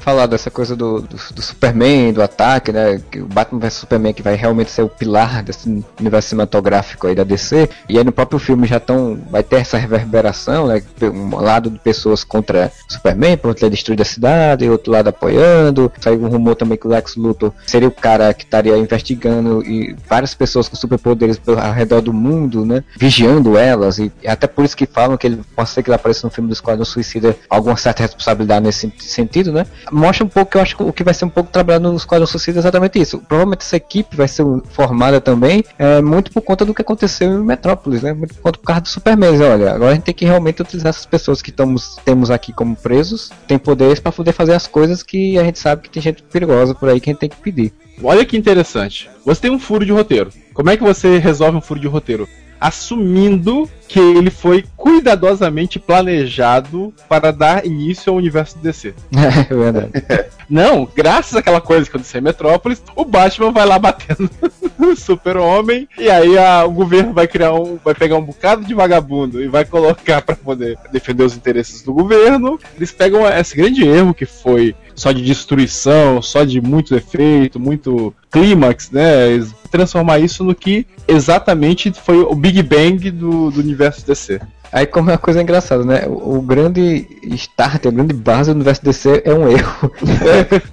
Falar 0.00 0.26
dessa 0.26 0.50
coisa 0.50 0.74
do, 0.74 1.00
do, 1.00 1.16
do 1.16 1.42
Superman, 1.42 2.12
do 2.12 2.22
ataque, 2.22 2.72
né? 2.72 3.00
que 3.10 3.20
O 3.20 3.26
Batman 3.26 3.60
vs 3.60 3.74
Superman 3.74 4.12
que 4.12 4.22
vai 4.22 4.34
realmente 4.34 4.70
ser 4.70 4.82
o 4.82 4.88
pilar 4.88 5.42
desse 5.42 5.84
universo 5.98 6.30
cinematográfico 6.30 7.06
aí 7.06 7.14
da 7.14 7.22
DC. 7.22 7.68
E 7.88 7.98
aí 7.98 8.04
no 8.04 8.12
próprio 8.12 8.38
filme 8.38 8.66
já 8.66 8.78
estão. 8.78 9.18
Vai 9.30 9.42
ter 9.42 9.56
essa 9.56 9.78
reverberação, 9.78 10.66
né? 10.66 10.82
Um 11.02 11.36
lado 11.36 11.70
de 11.70 11.78
pessoas 11.78 12.24
contra 12.24 12.72
Superman, 12.88 13.36
por 13.36 13.54
ter 13.54 13.70
destruído 13.70 14.00
a 14.00 14.04
cidade, 14.04 14.64
e 14.64 14.70
outro 14.70 14.92
lado 14.92 15.08
apoiando. 15.08 15.92
Saiu 16.00 16.22
um 16.24 16.28
rumor 16.28 16.56
também 16.56 16.78
que 16.78 16.86
o 16.86 16.90
Lex 16.90 17.16
Luthor 17.16 17.52
seria 17.66 17.88
o 17.88 17.92
cara 17.92 18.32
que 18.32 18.44
estaria 18.44 18.76
investigando 18.76 19.62
e 19.62 19.94
várias 20.08 20.34
pessoas 20.34 20.68
com 20.68 20.76
superpoderes 20.76 21.40
ao 21.46 21.72
redor 21.72 22.00
do 22.00 22.12
mundo, 22.12 22.64
né? 22.64 22.82
Vigiando 22.96 23.56
elas. 23.56 23.98
E 23.98 24.10
até 24.26 24.46
por 24.46 24.64
isso 24.64 24.76
que 24.76 24.86
falam 24.86 25.16
que 25.16 25.26
ele 25.26 25.40
pode 25.54 25.68
ser 25.68 25.82
que 25.82 25.90
ele 25.90 25.96
apareça 25.96 26.26
no 26.26 26.30
filme 26.30 26.48
do 26.48 26.54
Esquadrão 26.54 26.84
Suicida 26.84 27.36
alguma 27.48 27.76
certa 27.76 28.02
responsabilidade 28.02 28.64
nesse 28.64 28.92
sentido, 28.98 29.52
né? 29.52 29.66
Mostra 29.90 30.24
um 30.24 30.28
pouco 30.28 30.52
que 30.52 30.56
eu 30.56 30.62
acho 30.62 30.76
que 30.76 30.82
o 30.82 30.92
que 30.92 31.04
vai 31.04 31.14
ser 31.14 31.24
um 31.24 31.30
pouco 31.30 31.50
trabalhado 31.50 31.90
no 31.90 31.96
Esquadrão 31.96 32.26
Suicida 32.26 32.58
é 32.58 32.60
exatamente 32.60 33.00
isso. 33.00 33.18
Provavelmente 33.18 33.62
essa 33.62 33.76
equipe 33.76 34.16
vai 34.16 34.28
ser 34.28 34.44
formada 34.70 35.20
também 35.20 35.64
é, 35.78 36.00
muito 36.00 36.30
por 36.30 36.42
conta 36.42 36.64
do 36.64 36.74
que 36.74 36.82
aconteceu 36.82 37.30
em 37.30 37.44
Metrópolis, 37.44 38.02
né? 38.02 38.12
Muito 38.12 38.34
por 38.34 38.42
conta 38.42 38.58
por 38.58 38.66
causa 38.66 38.80
do 38.82 38.88
Superman. 38.88 39.40
Olha, 39.40 39.72
agora 39.72 39.92
a 39.92 39.94
gente 39.94 40.04
tem 40.04 40.14
que 40.14 40.24
realmente 40.24 40.62
utilizar 40.62 40.90
essas 40.90 41.06
pessoas 41.06 41.42
que 41.42 41.50
estamos, 41.50 41.96
temos 42.04 42.30
aqui 42.30 42.52
como 42.52 42.76
presos, 42.76 43.30
tem 43.46 43.58
poderes 43.58 44.00
para 44.00 44.12
poder 44.12 44.32
fazer 44.32 44.54
as 44.54 44.66
coisas 44.66 45.02
que 45.02 45.38
a 45.38 45.44
gente 45.44 45.58
sabe 45.58 45.82
que 45.82 45.90
tem 45.90 46.02
gente 46.02 46.22
perigosa 46.22 46.74
por 46.74 46.88
aí 46.88 47.00
que 47.00 47.10
a 47.10 47.12
gente 47.12 47.20
tem 47.20 47.28
que 47.28 47.36
pedir. 47.36 47.72
Olha 48.02 48.24
que 48.24 48.36
interessante. 48.36 49.10
Você 49.24 49.42
tem 49.42 49.50
um 49.50 49.58
furo 49.58 49.84
de 49.84 49.92
roteiro. 49.92 50.30
Como 50.54 50.70
é 50.70 50.76
que 50.76 50.82
você 50.82 51.18
resolve 51.18 51.58
um 51.58 51.60
furo 51.60 51.80
de 51.80 51.86
roteiro? 51.86 52.28
Assumindo 52.60 53.68
que 53.88 53.98
ele 53.98 54.30
foi 54.30 54.64
cuidadosamente 54.76 55.78
planejado 55.78 56.92
para 57.08 57.32
dar 57.32 57.66
início 57.66 58.10
ao 58.12 58.16
universo 58.18 58.56
do 58.56 58.62
DC. 58.62 58.94
é 59.50 59.54
verdade. 59.54 59.90
Não, 60.48 60.88
graças 60.94 61.34
àquela 61.36 61.60
coisa 61.60 61.84
que 61.84 61.90
aconteceu 61.90 62.20
em 62.20 62.24
Metrópolis, 62.24 62.82
o 62.96 63.04
Batman 63.04 63.52
vai 63.52 63.64
lá 63.66 63.78
batendo 63.78 64.28
no 64.78 64.96
Super-Homem 64.96 65.88
e 65.98 66.10
aí 66.10 66.36
a- 66.38 66.64
o 66.64 66.70
governo 66.72 67.12
vai 67.12 67.26
criar 67.28 67.52
um, 67.54 67.78
vai 67.84 67.94
pegar 67.94 68.16
um 68.16 68.22
bocado 68.22 68.64
de 68.64 68.74
vagabundo 68.74 69.40
e 69.42 69.48
vai 69.48 69.64
colocar 69.64 70.22
para 70.22 70.34
poder 70.36 70.76
defender 70.92 71.24
os 71.24 71.36
interesses 71.36 71.82
do 71.82 71.92
governo. 71.92 72.58
Eles 72.76 72.92
pegam 72.92 73.26
esse 73.28 73.56
grande 73.56 73.86
erro 73.86 74.12
que 74.14 74.26
foi 74.26 74.74
só 75.00 75.12
de 75.12 75.22
destruição, 75.22 76.20
só 76.20 76.44
de 76.44 76.60
muito 76.60 76.94
efeito, 76.94 77.58
muito 77.58 78.14
clímax, 78.30 78.90
né? 78.90 79.42
Transformar 79.70 80.18
isso 80.18 80.44
no 80.44 80.54
que 80.54 80.86
exatamente 81.08 81.90
foi 81.90 82.18
o 82.18 82.34
Big 82.34 82.62
Bang 82.62 83.10
do, 83.10 83.50
do 83.50 83.60
universo 83.60 84.06
DC. 84.06 84.38
Aí 84.70 84.84
como 84.84 85.08
é 85.08 85.14
uma 85.14 85.18
coisa 85.18 85.40
engraçada, 85.40 85.84
né? 85.84 86.04
O, 86.06 86.36
o 86.36 86.42
grande 86.42 87.06
start, 87.32 87.86
a 87.86 87.90
grande 87.90 88.12
base 88.12 88.50
do 88.50 88.56
universo 88.56 88.84
DC 88.84 89.22
é 89.24 89.32
um 89.32 89.48
erro. 89.48 89.90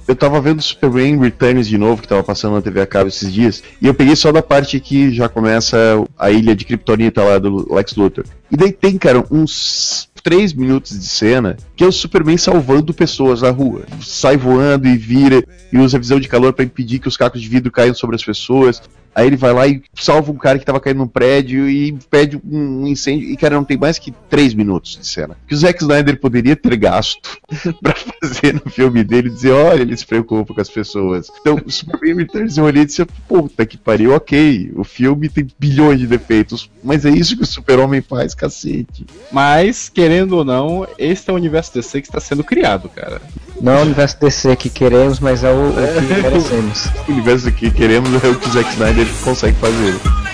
Eu 0.05 0.15
tava 0.15 0.41
vendo 0.41 0.61
Superman 0.61 1.17
Returns 1.19 1.65
de 1.65 1.77
novo, 1.77 2.01
que 2.01 2.07
tava 2.09 2.21
passando 2.21 2.55
na 2.55 2.61
TV 2.61 2.81
a 2.81 2.85
cabo 2.85 3.07
esses 3.07 3.31
dias, 3.31 3.63
e 3.81 3.87
eu 3.87 3.93
peguei 3.93 4.15
só 4.17 4.29
da 4.29 4.43
parte 4.43 4.77
que 4.81 5.13
já 5.13 5.29
começa 5.29 5.77
a 6.19 6.29
ilha 6.29 6.53
de 6.53 6.65
Kryptonita 6.65 7.23
lá 7.23 7.39
do 7.39 7.73
Lex 7.73 7.95
Luthor. 7.95 8.25
E 8.51 8.57
daí 8.57 8.73
tem, 8.73 8.97
cara, 8.97 9.23
uns 9.31 10.09
três 10.21 10.53
minutos 10.53 10.97
de 10.97 11.05
cena 11.05 11.57
que 11.75 11.83
é 11.83 11.87
o 11.87 11.91
Superman 11.91 12.37
salvando 12.37 12.93
pessoas 12.93 13.41
na 13.41 13.51
rua. 13.51 13.83
Sai 14.01 14.37
voando 14.37 14.87
e 14.87 14.97
vira 14.97 15.43
e 15.71 15.77
usa 15.77 15.99
visão 15.99 16.19
de 16.19 16.27
calor 16.27 16.53
pra 16.53 16.65
impedir 16.65 16.99
que 16.99 17.07
os 17.07 17.17
cacos 17.17 17.41
de 17.41 17.47
vidro 17.47 17.71
caiam 17.71 17.93
sobre 17.93 18.15
as 18.15 18.23
pessoas. 18.23 18.81
Aí 19.13 19.27
ele 19.27 19.35
vai 19.35 19.51
lá 19.51 19.67
e 19.67 19.81
salva 19.95 20.31
um 20.31 20.37
cara 20.37 20.59
que 20.59 20.65
tava 20.65 20.79
caindo 20.79 20.97
num 20.97 21.07
prédio 21.07 21.67
e 21.67 21.89
impede 21.89 22.39
um 22.45 22.85
incêndio. 22.85 23.29
E, 23.29 23.35
cara, 23.35 23.55
não 23.55 23.63
tem 23.63 23.77
mais 23.77 23.97
que 23.97 24.13
três 24.29 24.53
minutos 24.53 24.97
de 24.97 25.07
cena. 25.07 25.35
Que 25.47 25.55
o 25.55 25.57
Zack 25.57 25.81
Snyder 25.81 26.19
poderia 26.19 26.55
ter 26.55 26.75
gasto 26.77 27.39
pra 27.81 27.95
fazer 27.95 28.53
no 28.53 28.71
filme 28.71 29.03
dele 29.03 29.29
dizer: 29.29 29.51
olha, 29.51 29.81
ele 29.81 29.97
se 29.97 30.05
preocupa 30.05 30.53
com 30.53 30.61
as 30.61 30.69
pessoas. 30.69 31.31
Então, 31.41 31.59
o 31.65 31.71
Superman 31.71 32.17
Returns 32.17 32.57
eu 32.57 32.65
olhei 32.65 32.83
e 32.83 32.85
disse: 32.85 33.05
puta 33.27 33.65
que 33.65 33.77
pariu, 33.77 34.13
ok. 34.13 34.71
O 34.75 34.83
filme 34.83 35.29
tem 35.29 35.47
bilhões 35.57 35.99
de 35.99 36.07
defeitos, 36.07 36.69
mas 36.83 37.05
é 37.05 37.09
isso 37.09 37.35
que 37.35 37.43
o 37.43 37.47
Super-Homem 37.47 38.01
faz, 38.01 38.35
cacete. 38.35 39.05
Mas, 39.31 39.89
querendo 39.89 40.33
ou 40.33 40.45
não, 40.45 40.87
esse 40.97 41.29
é 41.29 41.33
o 41.33 41.35
universo 41.35 41.73
DC 41.73 42.01
que 42.01 42.07
está 42.07 42.19
sendo 42.19 42.43
criado, 42.43 42.87
cara. 42.89 43.21
Não 43.61 43.73
é 43.73 43.77
o 43.79 43.81
universo 43.81 44.17
DC 44.19 44.55
que 44.55 44.69
queremos, 44.69 45.19
mas 45.19 45.43
é 45.43 45.51
o, 45.51 45.69
o 45.69 45.73
que 45.73 46.21
merecemos. 46.21 46.87
O 47.07 47.11
universo 47.11 47.51
que 47.51 47.71
queremos 47.71 48.23
é 48.23 48.27
o 48.27 48.35
que 48.35 48.47
o 48.47 48.51
Zack 48.51 48.69
Snyder 48.71 49.07
consegue 49.23 49.57
fazer. 49.57 50.26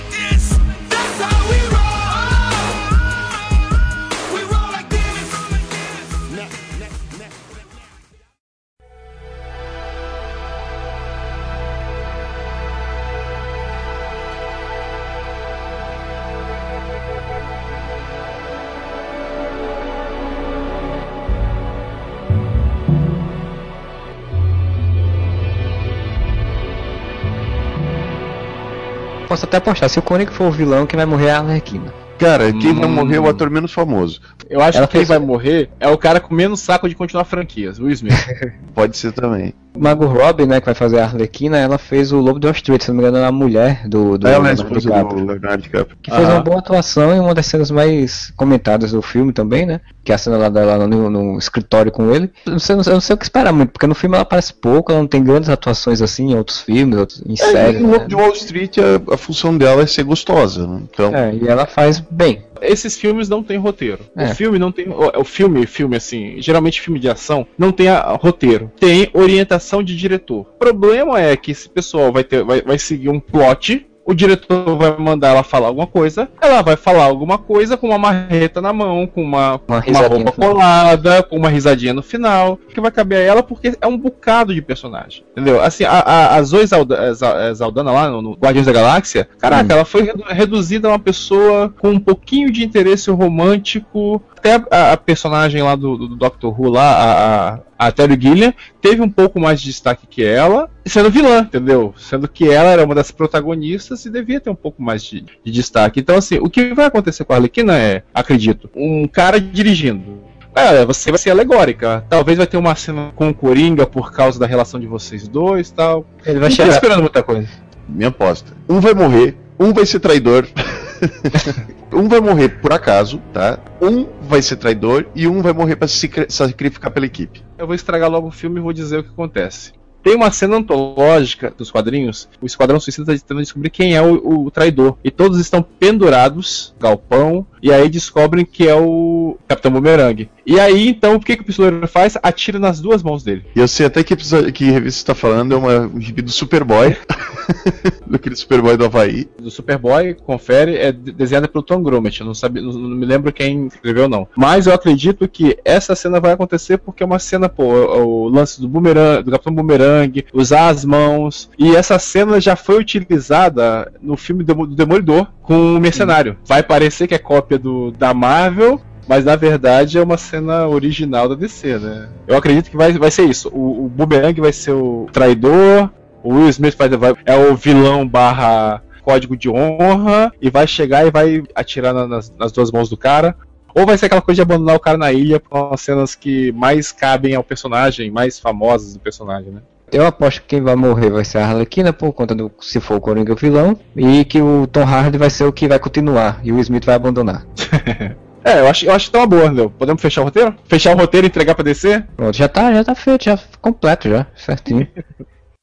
Posso 29.33 29.45
até 29.45 29.57
apostar. 29.57 29.89
Se 29.89 29.97
o 29.97 30.01
Coringa 30.01 30.31
for 30.31 30.45
o 30.47 30.51
vilão, 30.51 30.85
quem 30.85 30.95
vai 30.95 31.05
morrer 31.07 31.27
é 31.27 31.31
a 31.31 31.39
Arlequina. 31.39 31.91
Cara, 32.19 32.53
quem 32.53 32.73
vai 32.75 32.85
Hum. 32.85 32.89
morrer 32.93 33.15
é 33.15 33.19
o 33.19 33.27
ator 33.27 33.49
menos 33.49 33.73
famoso. 33.73 34.21
Eu 34.49 34.61
acho 34.61 34.77
Ela 34.77 34.87
que 34.87 34.97
quem 34.97 35.05
vai 35.05 35.19
morrer 35.19 35.69
é 35.79 35.89
o 35.89 35.97
cara 35.97 36.19
com 36.19 36.33
menos 36.33 36.59
saco 36.59 36.87
de 36.89 36.95
continuar 36.95 37.23
franquias, 37.25 37.79
o 37.79 37.83
Will 37.83 37.93
Smith. 37.93 38.13
Pode 38.73 38.97
ser 38.97 39.11
também. 39.11 39.53
Margot 39.75 40.05
Robbie, 40.05 40.45
né, 40.45 40.59
que 40.59 40.67
vai 40.67 40.75
fazer 40.75 40.99
a 40.99 41.05
Arlequina, 41.05 41.57
ela 41.57 41.79
fez 41.79 42.11
o 42.11 42.19
Lobo 42.19 42.39
de 42.39 42.45
Wall 42.45 42.53
Street, 42.53 42.83
se 42.83 42.89
não 42.89 42.95
me 42.95 43.01
engano, 43.01 43.17
ela 43.17 43.25
é 43.25 43.29
a 43.29 43.31
mulher 43.31 43.87
do, 43.87 44.19
do 44.19 44.27
Ela 44.27 44.35
é 44.49 44.53
Leonardo 44.53 44.79
DiCaprio. 44.79 45.19
do 45.19 45.31
Leonardo 45.31 45.63
DiCaprio. 45.63 45.97
Que 46.03 46.11
fez 46.11 46.29
uma 46.29 46.41
boa 46.41 46.59
atuação 46.59 47.15
e 47.15 47.19
uma 47.19 47.33
das 47.33 47.47
cenas 47.47 47.71
mais 47.71 48.31
comentadas 48.37 48.91
do 48.91 49.01
filme 49.01 49.33
também, 49.33 49.65
né? 49.65 49.81
Que 50.03 50.11
é 50.11 50.15
a 50.15 50.17
cena 50.19 50.37
lá 50.37 50.47
dela 50.49 50.85
no, 50.85 51.09
no 51.09 51.39
escritório 51.39 51.91
com 51.91 52.13
ele. 52.13 52.29
Eu 52.45 52.51
não, 52.51 52.59
sei, 52.59 52.75
eu 52.75 52.83
não 52.85 53.01
sei 53.01 53.15
o 53.15 53.17
que 53.17 53.25
esperar 53.25 53.51
muito, 53.51 53.71
porque 53.71 53.87
no 53.87 53.95
filme 53.95 54.15
ela 54.15 54.21
aparece 54.21 54.53
pouco, 54.53 54.91
ela 54.91 55.01
não 55.01 55.07
tem 55.07 55.23
grandes 55.23 55.49
atuações 55.49 56.03
assim 56.03 56.33
em 56.33 56.35
outros 56.35 56.61
filmes, 56.61 56.95
outros, 56.99 57.23
em 57.25 57.33
É, 57.33 57.37
séries. 57.37 57.81
no 57.81 57.87
né? 57.87 57.93
Lobo 57.95 58.07
de 58.07 58.15
Wall 58.15 58.33
Street, 58.33 58.77
a, 58.77 59.13
a 59.15 59.17
função 59.17 59.57
dela 59.57 59.81
é 59.81 59.87
ser 59.87 60.03
gostosa. 60.03 60.67
Né? 60.67 60.81
Então, 60.83 61.15
É, 61.15 61.33
e 61.33 61.47
ela 61.47 61.65
faz 61.65 61.99
bem. 61.99 62.43
Esses 62.63 62.97
filmes 62.97 63.29
não 63.29 63.43
tem 63.43 63.57
roteiro. 63.57 63.99
É. 64.15 64.25
O 64.31 64.35
filme 64.35 64.57
não 64.59 64.71
tem. 64.71 64.87
O, 64.89 65.23
filme, 65.23 65.65
filme 65.65 65.95
assim, 65.97 66.35
geralmente 66.41 66.81
filme 66.81 66.99
de 66.99 67.09
ação, 67.09 67.45
não 67.57 67.71
tem 67.71 67.87
a- 67.89 68.17
roteiro. 68.21 68.71
Tem 68.79 69.09
orientação 69.13 69.83
de 69.83 69.95
diretor. 69.95 70.41
O 70.41 70.57
problema 70.59 71.19
é 71.21 71.35
que 71.35 71.51
esse 71.51 71.69
pessoal 71.69 72.11
vai, 72.11 72.23
ter, 72.23 72.43
vai, 72.43 72.61
vai 72.61 72.77
seguir 72.79 73.09
um 73.09 73.19
plot. 73.19 73.85
O 74.05 74.13
diretor 74.13 74.75
vai 74.77 74.97
mandar 74.97 75.29
ela 75.29 75.43
falar 75.43 75.67
alguma 75.67 75.87
coisa, 75.87 76.27
ela 76.41 76.61
vai 76.61 76.75
falar 76.75 77.05
alguma 77.05 77.37
coisa 77.37 77.77
com 77.77 77.87
uma 77.87 77.97
marreta 77.97 78.59
na 78.61 78.73
mão, 78.73 79.07
com 79.07 79.21
uma, 79.23 79.61
Uma 79.67 79.81
uma 79.87 80.07
roupa 80.07 80.31
colada, 80.33 81.23
com 81.23 81.37
uma 81.37 81.47
risadinha 81.49 81.93
no 81.93 82.01
final, 82.03 82.57
que 82.73 82.81
vai 82.81 82.91
caber 82.91 83.19
a 83.19 83.21
ela 83.21 83.41
porque 83.43 83.73
é 83.79 83.87
um 83.87 83.97
bocado 83.97 84.53
de 84.53 84.61
personagem. 84.61 85.23
Entendeu? 85.31 85.61
Assim, 85.61 85.85
a, 85.85 85.99
a, 85.99 86.35
a 86.35 86.43
Zoe 86.43 86.65
Zalda- 86.67 87.13
Za- 87.13 87.53
Zaldana 87.53 87.91
lá 87.91 88.09
no, 88.09 88.21
no 88.21 88.33
Guardiões 88.33 88.65
da 88.65 88.73
Galáxia, 88.73 89.27
caraca, 89.39 89.73
Hum. 89.73 89.77
ela 89.77 89.85
foi 89.85 90.03
redu- 90.03 90.23
reduzida 90.27 90.87
a 90.89 90.91
uma 90.91 90.99
pessoa 90.99 91.73
com 91.79 91.89
um 91.91 91.99
pouquinho 91.99 92.51
de 92.51 92.63
interesse 92.63 93.09
romântico. 93.09 94.21
Até 94.43 94.61
a, 94.69 94.91
a 94.91 94.97
personagem 94.97 95.61
lá 95.63 95.73
do, 95.73 95.95
do 95.95 96.15
Doctor 96.17 96.59
Who, 96.59 96.69
lá, 96.69 96.81
a, 96.83 97.53
a, 97.53 97.59
a 97.87 97.91
Terry 97.93 98.19
Gilliam, 98.19 98.53
teve 98.81 99.01
um 99.01 99.09
pouco 99.09 99.39
mais 99.39 99.61
de 99.61 99.67
destaque 99.67 100.05
que 100.05 100.21
ela, 100.21 100.69
sendo 100.85 101.09
vilã, 101.09 101.39
entendeu? 101.39 101.93
Sendo 101.97 102.27
que 102.27 102.49
ela 102.49 102.69
era 102.69 102.83
uma 102.83 102.93
das 102.93 103.09
protagonistas 103.09 104.05
e 104.05 104.09
devia 104.09 104.41
ter 104.41 104.49
um 104.49 104.55
pouco 104.55 104.83
mais 104.83 105.01
de, 105.01 105.21
de 105.45 105.49
destaque. 105.51 106.01
Então, 106.01 106.17
assim, 106.17 106.39
o 106.39 106.49
que 106.49 106.73
vai 106.73 106.87
acontecer 106.87 107.23
com 107.23 107.31
a 107.31 107.37
Arlequina 107.37 107.77
é, 107.77 108.03
acredito, 108.13 108.69
um 108.75 109.07
cara 109.07 109.39
dirigindo. 109.39 110.21
É, 110.53 110.85
você 110.85 111.09
vai 111.09 111.17
ser 111.17 111.29
alegórica. 111.31 112.05
Talvez 112.09 112.37
vai 112.37 112.45
ter 112.45 112.57
uma 112.57 112.75
cena 112.75 113.13
com 113.15 113.29
o 113.29 113.33
Coringa 113.33 113.87
por 113.87 114.11
causa 114.11 114.37
da 114.37 114.45
relação 114.45 114.77
de 114.77 114.85
vocês 114.87 115.25
dois 115.25 115.71
tal. 115.71 116.05
Ele 116.25 116.39
vai 116.39 116.49
Não 116.49 116.55
chegar. 116.55 116.73
esperando 116.73 116.99
muita 117.01 117.23
coisa. 117.23 117.47
minha 117.87 118.09
aposta. 118.09 118.51
Um 118.69 118.81
vai 118.81 118.93
morrer, 118.93 119.37
um 119.57 119.71
vai 119.71 119.85
ser 119.85 120.01
traidor. 120.01 120.45
um 121.91 122.07
vai 122.07 122.19
morrer 122.19 122.49
por 122.49 122.73
acaso, 122.73 123.21
tá? 123.33 123.59
Um 123.81 124.07
vai 124.21 124.41
ser 124.41 124.55
traidor 124.57 125.05
e 125.15 125.27
um 125.27 125.41
vai 125.41 125.53
morrer 125.53 125.75
pra 125.75 125.87
se 125.87 126.07
cri- 126.07 126.27
sacrificar 126.29 126.91
pela 126.91 127.05
equipe. 127.05 127.43
Eu 127.57 127.65
vou 127.67 127.75
estragar 127.75 128.09
logo 128.09 128.27
o 128.27 128.31
filme 128.31 128.59
e 128.59 128.63
vou 128.63 128.73
dizer 128.73 128.99
o 128.99 129.03
que 129.03 129.09
acontece. 129.09 129.73
Tem 130.01 130.15
uma 130.15 130.31
cena 130.31 130.57
antológica 130.57 131.53
dos 131.57 131.71
quadrinhos. 131.71 132.27
O 132.41 132.45
Esquadrão 132.45 132.77
Suicida 132.79 133.13
está 133.13 133.25
tentando 133.25 133.41
descobrir 133.41 133.69
quem 133.69 133.95
é 133.95 134.01
o, 134.01 134.45
o 134.45 134.51
traidor. 134.51 134.97
E 135.01 135.09
todos 135.09 135.39
estão 135.39 135.63
pendurados, 135.63 136.75
galpão, 136.77 137.47
e 137.63 137.71
aí 137.71 137.87
descobrem 137.87 138.43
que 138.45 138.67
é 138.67 138.75
o 138.75 139.37
Capitão 139.47 139.71
Boomerang. 139.71 140.29
E 140.45 140.59
aí, 140.59 140.89
então, 140.89 141.15
o 141.15 141.19
que, 141.21 141.37
que 141.37 141.41
o 141.41 141.45
pistoleiro 141.45 141.87
faz? 141.87 142.17
Atira 142.21 142.59
nas 142.59 142.81
duas 142.81 143.01
mãos 143.01 143.23
dele. 143.23 143.45
E 143.55 143.59
eu 143.59 143.67
sei 143.69 143.85
até 143.85 144.03
que, 144.03 144.13
que 144.51 144.65
revista 144.69 144.99
você 144.99 145.05
tá 145.05 145.15
falando, 145.15 145.53
é 145.53 145.57
uma, 145.57 145.79
um 145.87 146.01
gibi 146.01 146.21
do 146.21 146.29
Superboy. 146.31 146.97
Daquele 148.05 148.35
Superboy 148.35 148.75
do 148.75 148.85
Havaí. 148.85 149.29
Do 149.39 149.49
Superboy, 149.49 150.13
confere, 150.13 150.75
é 150.75 150.91
de- 150.91 151.13
desenhada 151.13 151.47
pelo 151.47 151.63
Tom 151.63 151.81
Grummett. 151.81 152.19
Eu 152.19 152.27
não, 152.27 152.33
sabia, 152.33 152.61
não, 152.61 152.73
não 152.73 152.97
me 152.97 153.05
lembro 153.05 153.31
quem 153.31 153.67
escreveu, 153.67 154.09
não. 154.09 154.27
Mas 154.35 154.67
eu 154.67 154.73
acredito 154.73 155.27
que 155.27 155.57
essa 155.63 155.95
cena 155.95 156.19
vai 156.19 156.33
acontecer 156.33 156.77
porque 156.77 157.03
é 157.03 157.05
uma 157.05 157.19
cena, 157.19 157.47
pô, 157.47 157.63
o, 157.63 158.23
o 158.23 158.27
lance 158.27 158.59
do 158.59 158.67
Boomerang, 158.67 159.23
do 159.23 159.31
Capitão 159.31 159.53
Boomerang, 159.55 160.25
usar 160.33 160.67
as 160.67 160.83
mãos. 160.83 161.49
E 161.57 161.73
essa 161.75 161.97
cena 161.97 162.41
já 162.41 162.57
foi 162.57 162.79
utilizada 162.79 163.91
no 164.01 164.17
filme 164.17 164.43
do 164.43 164.67
Demolidor 164.67 165.27
com 165.41 165.75
o 165.75 165.79
Mercenário. 165.79 166.37
Vai 166.45 166.63
parecer 166.63 167.07
que 167.07 167.15
é 167.15 167.19
cópia 167.19 167.52
do, 167.57 167.91
da 167.91 168.13
Marvel. 168.13 168.79
Mas 169.07 169.25
na 169.25 169.35
verdade 169.35 169.97
é 169.97 170.01
uma 170.03 170.15
cena 170.17 170.65
original 170.67 171.27
da 171.27 171.35
DC, 171.35 171.77
né? 171.77 172.07
Eu 172.25 172.37
acredito 172.37 172.69
que 172.71 172.77
vai, 172.77 172.93
vai 172.93 173.11
ser 173.11 173.23
isso. 173.23 173.49
O, 173.49 173.85
o 173.85 173.89
Boomerang 173.89 174.39
vai 174.39 174.53
ser 174.53 174.71
o 174.71 175.07
traidor, 175.11 175.89
o 176.23 176.33
Will 176.35 176.47
Smith 176.49 176.77
vai, 176.77 176.87
vai- 176.89 177.13
é 177.25 177.35
o 177.35 177.53
vilão 177.53 178.07
barra 178.07 178.81
código 179.01 179.35
de 179.35 179.49
honra 179.49 180.31
e 180.41 180.49
vai 180.49 180.65
chegar 180.65 181.05
e 181.05 181.11
vai 181.11 181.43
atirar 181.53 181.93
na- 181.93 182.07
nas, 182.07 182.33
nas 182.39 182.51
duas 182.53 182.71
mãos 182.71 182.89
do 182.89 182.95
cara. 182.95 183.35
Ou 183.75 183.85
vai 183.85 183.97
ser 183.97 184.05
aquela 184.05 184.21
coisa 184.21 184.37
de 184.37 184.41
abandonar 184.41 184.75
o 184.77 184.79
cara 184.79 184.97
na 184.97 185.11
ilha 185.11 185.37
com 185.37 185.73
as 185.73 185.81
cenas 185.81 186.15
que 186.15 186.53
mais 186.53 186.91
cabem 186.93 187.35
ao 187.35 187.43
personagem, 187.43 188.09
mais 188.09 188.39
famosas 188.39 188.93
do 188.93 188.99
personagem, 189.01 189.51
né? 189.51 189.61
Eu 189.93 190.07
aposto 190.07 190.41
que 190.41 190.47
quem 190.47 190.61
vai 190.61 190.75
morrer 190.75 191.11
vai 191.11 191.23
ser 191.23 191.37
a 191.37 191.47
Arlequina 191.47 191.93
por 191.93 192.11
conta 192.13 192.33
do 192.33 192.51
se 192.59 192.79
for 192.81 192.97
o 192.97 193.01
Coringa 193.01 193.31
o 193.31 193.35
vilão 193.35 193.79
e 193.95 194.25
que 194.25 194.41
o 194.41 194.65
Tom 194.65 194.81
Hardy 194.81 195.19
vai 195.19 195.29
ser 195.29 195.43
o 195.43 195.53
que 195.53 195.67
vai 195.67 195.77
continuar 195.77 196.41
e 196.43 196.51
o 196.51 196.59
Smith 196.59 196.83
vai 196.83 196.95
abandonar. 196.95 197.45
É, 198.45 198.59
eu 198.59 198.67
acho, 198.67 198.85
eu 198.85 198.91
acho 198.91 199.05
que 199.05 199.11
tá 199.13 199.19
uma 199.19 199.27
boa, 199.27 199.45
entendeu? 199.45 199.69
Podemos 199.69 200.01
fechar 200.01 200.19
o 200.19 200.25
roteiro? 200.25 200.53
Fechar 200.67 200.93
o 200.93 200.99
roteiro 200.99 201.25
e 201.25 201.29
entregar 201.29 201.55
pra 201.55 201.63
DC? 201.63 202.03
Pronto, 202.13 202.35
já 202.35 202.49
tá, 202.49 202.73
já 202.73 202.83
tá 202.83 202.93
feito, 202.93 203.23
já 203.23 203.39
completo 203.61 204.09
já, 204.09 204.27
certinho. 204.35 204.85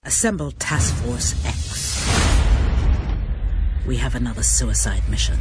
Assemble 0.02 0.50
Task 0.54 0.94
Force 1.04 1.36
X. 1.44 2.06
We 3.86 4.02
have 4.02 4.16
another 4.16 4.42
suicide 4.42 5.02
mission. 5.10 5.34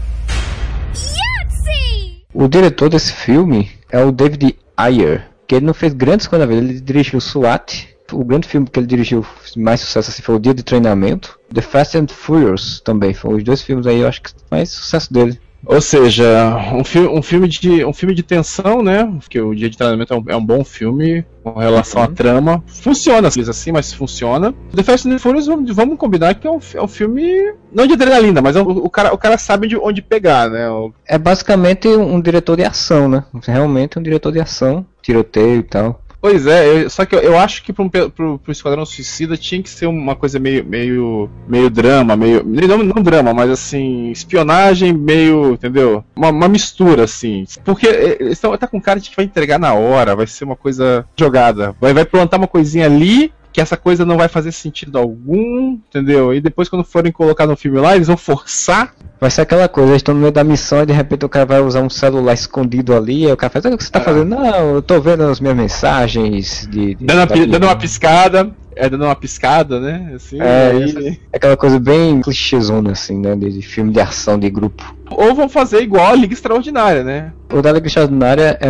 O 2.33 2.45
diretor 2.49 2.89
desse 2.89 3.13
filme 3.13 3.71
é 3.89 4.03
o 4.03 4.11
David 4.11 4.59
Ayer, 4.75 5.29
que 5.47 5.55
ele 5.55 5.65
não 5.65 5.73
fez 5.73 5.93
grandes 5.93 6.27
coisas 6.27 6.45
na 6.45 6.53
vida, 6.53 6.67
ele 6.67 6.81
dirigiu 6.81 7.21
SWAT, 7.21 7.87
o 8.11 8.23
grande 8.23 8.47
filme 8.47 8.67
que 8.67 8.79
ele 8.79 8.87
dirigiu 8.87 9.25
mais 9.57 9.79
sucesso 9.81 10.09
assim 10.09 10.21
foi 10.21 10.35
o 10.35 10.39
Dia 10.39 10.53
de 10.53 10.63
Treinamento, 10.63 11.39
The 11.53 11.61
Fast 11.61 11.97
and 11.97 12.07
Furious 12.09 12.79
também, 12.81 13.13
foram 13.13 13.37
os 13.37 13.43
dois 13.43 13.61
filmes 13.61 13.85
aí, 13.87 13.99
eu 13.99 14.07
acho 14.07 14.21
que 14.21 14.31
mais 14.49 14.69
sucesso 14.69 15.11
dele. 15.13 15.39
Ou 15.65 15.81
seja, 15.81 16.25
um, 16.73 16.85
fi 16.85 16.99
um, 16.99 17.21
filme 17.21 17.45
de, 17.45 17.83
um 17.83 17.91
filme 17.91 18.15
de 18.15 18.23
tensão, 18.23 18.81
né? 18.81 19.03
Porque 19.19 19.41
o 19.41 19.53
Dia 19.53 19.69
de 19.69 19.77
Treinamento 19.77 20.13
é 20.13 20.17
um, 20.17 20.23
é 20.29 20.35
um 20.37 20.45
bom 20.45 20.63
filme 20.63 21.25
com 21.43 21.51
relação 21.59 22.01
à 22.01 22.07
trama. 22.07 22.63
Funciona 22.65 23.27
assim, 23.27 23.69
mas 23.73 23.91
funciona. 23.93 24.53
The 24.73 24.83
Fast 24.83 25.09
and 25.09 25.19
Furious, 25.19 25.47
vamos, 25.47 25.69
vamos 25.75 25.97
combinar 25.97 26.35
que 26.35 26.47
é 26.47 26.49
um, 26.49 26.59
é 26.75 26.81
um 26.81 26.87
filme. 26.87 27.53
Não 27.73 27.85
de 27.85 27.91
adrenalina, 27.93 28.41
mas 28.41 28.55
é 28.55 28.61
um- 28.61 28.69
o, 28.69 28.89
cara, 28.89 29.13
o 29.13 29.17
cara 29.17 29.37
sabe 29.37 29.67
de 29.67 29.75
onde 29.75 30.01
pegar, 30.01 30.49
né? 30.49 30.69
O- 30.69 30.93
É 31.05 31.17
basicamente 31.17 31.89
um 31.89 32.21
diretor 32.21 32.55
de 32.55 32.63
ação, 32.63 33.09
né? 33.09 33.25
Realmente 33.45 33.99
um 33.99 34.01
diretor 34.01 34.31
de 34.31 34.39
ação, 34.39 34.85
tiroteio 35.01 35.59
e 35.59 35.63
tal. 35.63 36.01
Pois 36.21 36.45
é, 36.45 36.83
eu- 36.83 36.89
só 36.89 37.05
que 37.05 37.15
eu, 37.15 37.19
eu 37.21 37.37
acho 37.37 37.63
que 37.63 37.71
pro, 37.71 37.85
um 37.85 37.89
pro, 37.89 38.37
pro 38.37 38.51
Esquadrão 38.51 38.85
Suicida 38.85 39.37
tinha 39.37 39.63
que 39.63 39.69
ser 39.69 39.85
uma 39.85 40.15
coisa 40.15 40.37
meio, 40.37 40.65
meio, 40.65 41.29
meio 41.47 41.69
drama, 41.69 42.15
meio. 42.17 42.43
Não, 42.43 42.77
não 42.83 43.01
drama, 43.01 43.33
mas 43.33 43.49
assim, 43.49 44.11
espionagem, 44.11 44.91
meio. 44.91 45.53
Entendeu? 45.53 46.03
Uma, 46.15 46.29
uma 46.29 46.49
mistura, 46.49 47.05
assim. 47.05 47.45
Porque 47.63 47.87
eles 47.87 48.37
tão, 48.39 48.55
tá 48.57 48.67
com 48.67 48.81
cara 48.81 48.99
de 48.99 49.09
que 49.09 49.15
vai 49.15 49.23
entregar 49.25 49.57
na 49.57 49.73
hora, 49.73 50.15
vai 50.15 50.27
ser 50.27 50.43
uma 50.43 50.57
coisa 50.57 51.05
jogada. 51.17 51.73
Vai, 51.79 51.93
vai 51.93 52.03
plantar 52.03 52.37
uma 52.37 52.47
coisinha 52.47 52.85
ali. 52.85 53.31
Que 53.59 53.63
essa 53.63 53.75
coisa 53.75 54.05
não 54.05 54.15
vai 54.15 54.29
fazer 54.29 54.53
sentido 54.53 54.97
algum, 54.97 55.71
entendeu? 55.73 56.33
E 56.33 56.39
depois, 56.39 56.69
quando 56.69 56.85
forem 56.85 57.11
colocar 57.11 57.45
no 57.45 57.57
filme 57.57 57.77
lá, 57.77 57.93
eles 57.93 58.07
vão 58.07 58.15
forçar. 58.15 58.95
Vai 59.19 59.29
ser 59.29 59.41
aquela 59.41 59.67
coisa, 59.67 59.89
eles 59.89 59.99
estão 59.99 60.15
no 60.15 60.21
meio 60.21 60.31
da 60.31 60.45
missão 60.45 60.81
e 60.81 60.85
de 60.85 60.93
repente 60.93 61.25
o 61.25 61.29
cara 61.29 61.45
vai 61.45 61.59
usar 61.59 61.81
um 61.81 61.89
celular 61.89 62.31
escondido 62.33 62.95
ali, 62.95 63.25
aí 63.25 63.33
o 63.33 63.35
cara 63.35 63.51
faz, 63.51 63.65
"Ah, 63.65 63.69
o 63.71 63.77
que 63.77 63.83
você 63.83 63.91
tá 63.91 63.99
É. 63.99 64.03
fazendo? 64.03 64.29
Não, 64.29 64.75
eu 64.75 64.81
tô 64.81 65.01
vendo 65.01 65.23
as 65.23 65.41
minhas 65.41 65.57
mensagens 65.57 66.65
de. 66.71 66.95
de 66.95 67.05
Dando 67.05 67.17
uma, 67.35 67.47
dando 67.47 67.63
uma 67.65 67.75
piscada. 67.75 68.49
É, 68.77 68.89
dando 68.89 69.03
uma 69.03 69.15
piscada, 69.15 69.77
né? 69.81 70.13
Assim, 70.15 70.39
É, 70.39 70.71
aí- 70.71 71.19
Aquela 71.33 71.57
coisa 71.57 71.77
bem 71.81 72.21
clichêzona, 72.21 72.93
assim, 72.93 73.19
né? 73.19 73.35
De, 73.35 73.51
de 73.51 73.61
filme 73.61 73.91
de 73.91 73.99
ação 73.99 74.39
de 74.39 74.49
grupo. 74.49 74.95
Ou 75.11 75.35
vão 75.35 75.49
fazer 75.49 75.81
igual 75.81 76.13
a 76.13 76.15
Liga 76.15 76.33
Extraordinária, 76.33 77.03
né? 77.03 77.33
O 77.51 77.61
da 77.61 77.71
Liga 77.71 77.87
Extraordinária 77.87 78.57
é, 78.61 78.67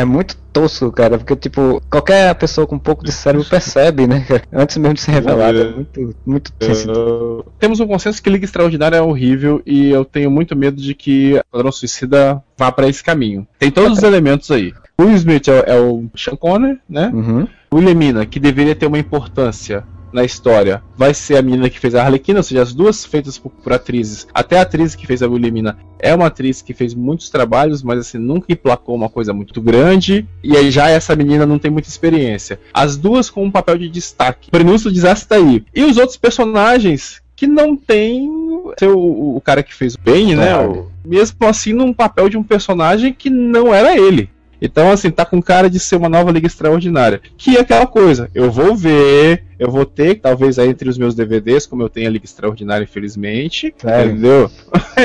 é 0.00 0.04
muito 0.04 0.36
tosco, 0.52 0.90
cara, 0.90 1.18
porque, 1.18 1.36
tipo, 1.36 1.82
qualquer 1.90 2.34
pessoa 2.34 2.66
com 2.66 2.76
um 2.76 2.78
pouco 2.78 3.04
de 3.04 3.12
cérebro 3.12 3.46
percebe, 3.48 4.06
né? 4.06 4.24
cara? 4.26 4.42
Antes 4.52 4.76
mesmo 4.78 4.94
de 4.94 5.00
ser 5.02 5.12
revelado. 5.12 5.58
É 5.60 5.70
muito, 5.70 6.16
muito 6.24 6.52
sensível. 6.60 7.44
Temos 7.58 7.80
um 7.80 7.86
consenso 7.86 8.22
que 8.22 8.30
Liga 8.30 8.44
Extraordinária 8.44 8.96
é 8.96 9.02
horrível 9.02 9.60
e 9.66 9.90
eu 9.90 10.04
tenho 10.04 10.30
muito 10.30 10.56
medo 10.56 10.80
de 10.80 10.94
que 10.94 11.40
Padrão 11.50 11.70
Suicida 11.72 12.42
vá 12.56 12.72
pra 12.72 12.88
esse 12.88 13.02
caminho. 13.04 13.46
Tem 13.58 13.70
todos 13.70 13.98
os 13.98 14.02
elementos 14.04 14.50
aí. 14.50 14.72
O 14.98 15.04
Will 15.04 15.14
Smith 15.16 15.48
é, 15.48 15.52
o- 15.52 15.64
é 15.66 15.80
o 15.80 16.04
Sean 16.16 16.36
Connery, 16.36 16.78
né? 16.88 17.10
Uhum. 17.12 17.46
O 17.70 17.76
Wilhelmina, 17.76 18.24
que 18.26 18.38
deveria 18.38 18.74
ter 18.74 18.86
uma 18.86 18.98
importância 18.98 19.84
na 20.12 20.24
história, 20.24 20.82
vai 20.96 21.14
ser 21.14 21.36
a 21.36 21.42
menina 21.42 21.70
que 21.70 21.80
fez 21.80 21.94
a 21.94 22.02
Arlequina, 22.02 22.40
ou 22.40 22.42
seja, 22.42 22.62
as 22.62 22.72
duas 22.72 23.04
feitas 23.04 23.38
por, 23.38 23.50
por 23.50 23.72
atrizes. 23.72 24.26
Até 24.32 24.58
a 24.58 24.62
atriz 24.62 24.94
que 24.94 25.06
fez 25.06 25.22
a 25.22 25.28
Wilhelmina 25.28 25.78
é 25.98 26.14
uma 26.14 26.26
atriz 26.26 26.60
que 26.60 26.74
fez 26.74 26.94
muitos 26.94 27.30
trabalhos, 27.30 27.82
mas 27.82 28.00
assim, 28.00 28.18
nunca 28.18 28.52
emplacou 28.52 28.94
uma 28.94 29.08
coisa 29.08 29.32
muito 29.32 29.60
grande. 29.60 30.26
E 30.42 30.56
aí 30.56 30.70
já 30.70 30.88
essa 30.90 31.14
menina 31.14 31.46
não 31.46 31.58
tem 31.58 31.70
muita 31.70 31.88
experiência. 31.88 32.60
As 32.74 32.96
duas 32.96 33.30
com 33.30 33.44
um 33.44 33.50
papel 33.50 33.78
de 33.78 33.88
destaque. 33.88 34.48
O 34.48 34.50
prenúncio 34.50 34.90
do 34.90 34.94
desastre 34.94 35.28
tá 35.28 35.36
aí. 35.36 35.64
E 35.74 35.84
os 35.84 35.96
outros 35.96 36.16
personagens 36.16 37.22
que 37.34 37.46
não 37.46 37.76
têm 37.76 38.30
ser 38.78 38.88
o, 38.88 39.36
o 39.36 39.40
cara 39.40 39.62
que 39.62 39.74
fez 39.74 39.94
o 39.94 39.98
Bane, 39.98 40.36
né? 40.36 40.56
O, 40.58 40.88
mesmo 41.04 41.36
assim, 41.46 41.72
num 41.72 41.92
papel 41.92 42.28
de 42.28 42.36
um 42.36 42.42
personagem 42.42 43.12
que 43.12 43.28
não 43.30 43.74
era 43.74 43.96
ele. 43.96 44.30
Então, 44.64 44.90
assim, 44.92 45.10
tá 45.10 45.24
com 45.24 45.42
cara 45.42 45.68
de 45.68 45.80
ser 45.80 45.96
uma 45.96 46.08
nova 46.08 46.30
Liga 46.30 46.46
Extraordinária. 46.46 47.20
Que 47.36 47.56
é 47.56 47.60
aquela 47.60 47.86
coisa, 47.86 48.30
eu 48.34 48.50
vou 48.50 48.76
ver, 48.76 49.44
eu 49.58 49.70
vou 49.70 49.84
ter, 49.84 50.20
talvez 50.20 50.58
aí 50.58 50.68
entre 50.68 50.88
os 50.88 50.96
meus 50.96 51.14
DVDs, 51.16 51.66
como 51.66 51.82
eu 51.82 51.88
tenho 51.88 52.06
a 52.08 52.10
Liga 52.10 52.24
Extraordinária, 52.24 52.84
infelizmente. 52.84 53.74
Sério? 53.76 54.12
Entendeu? 54.12 54.50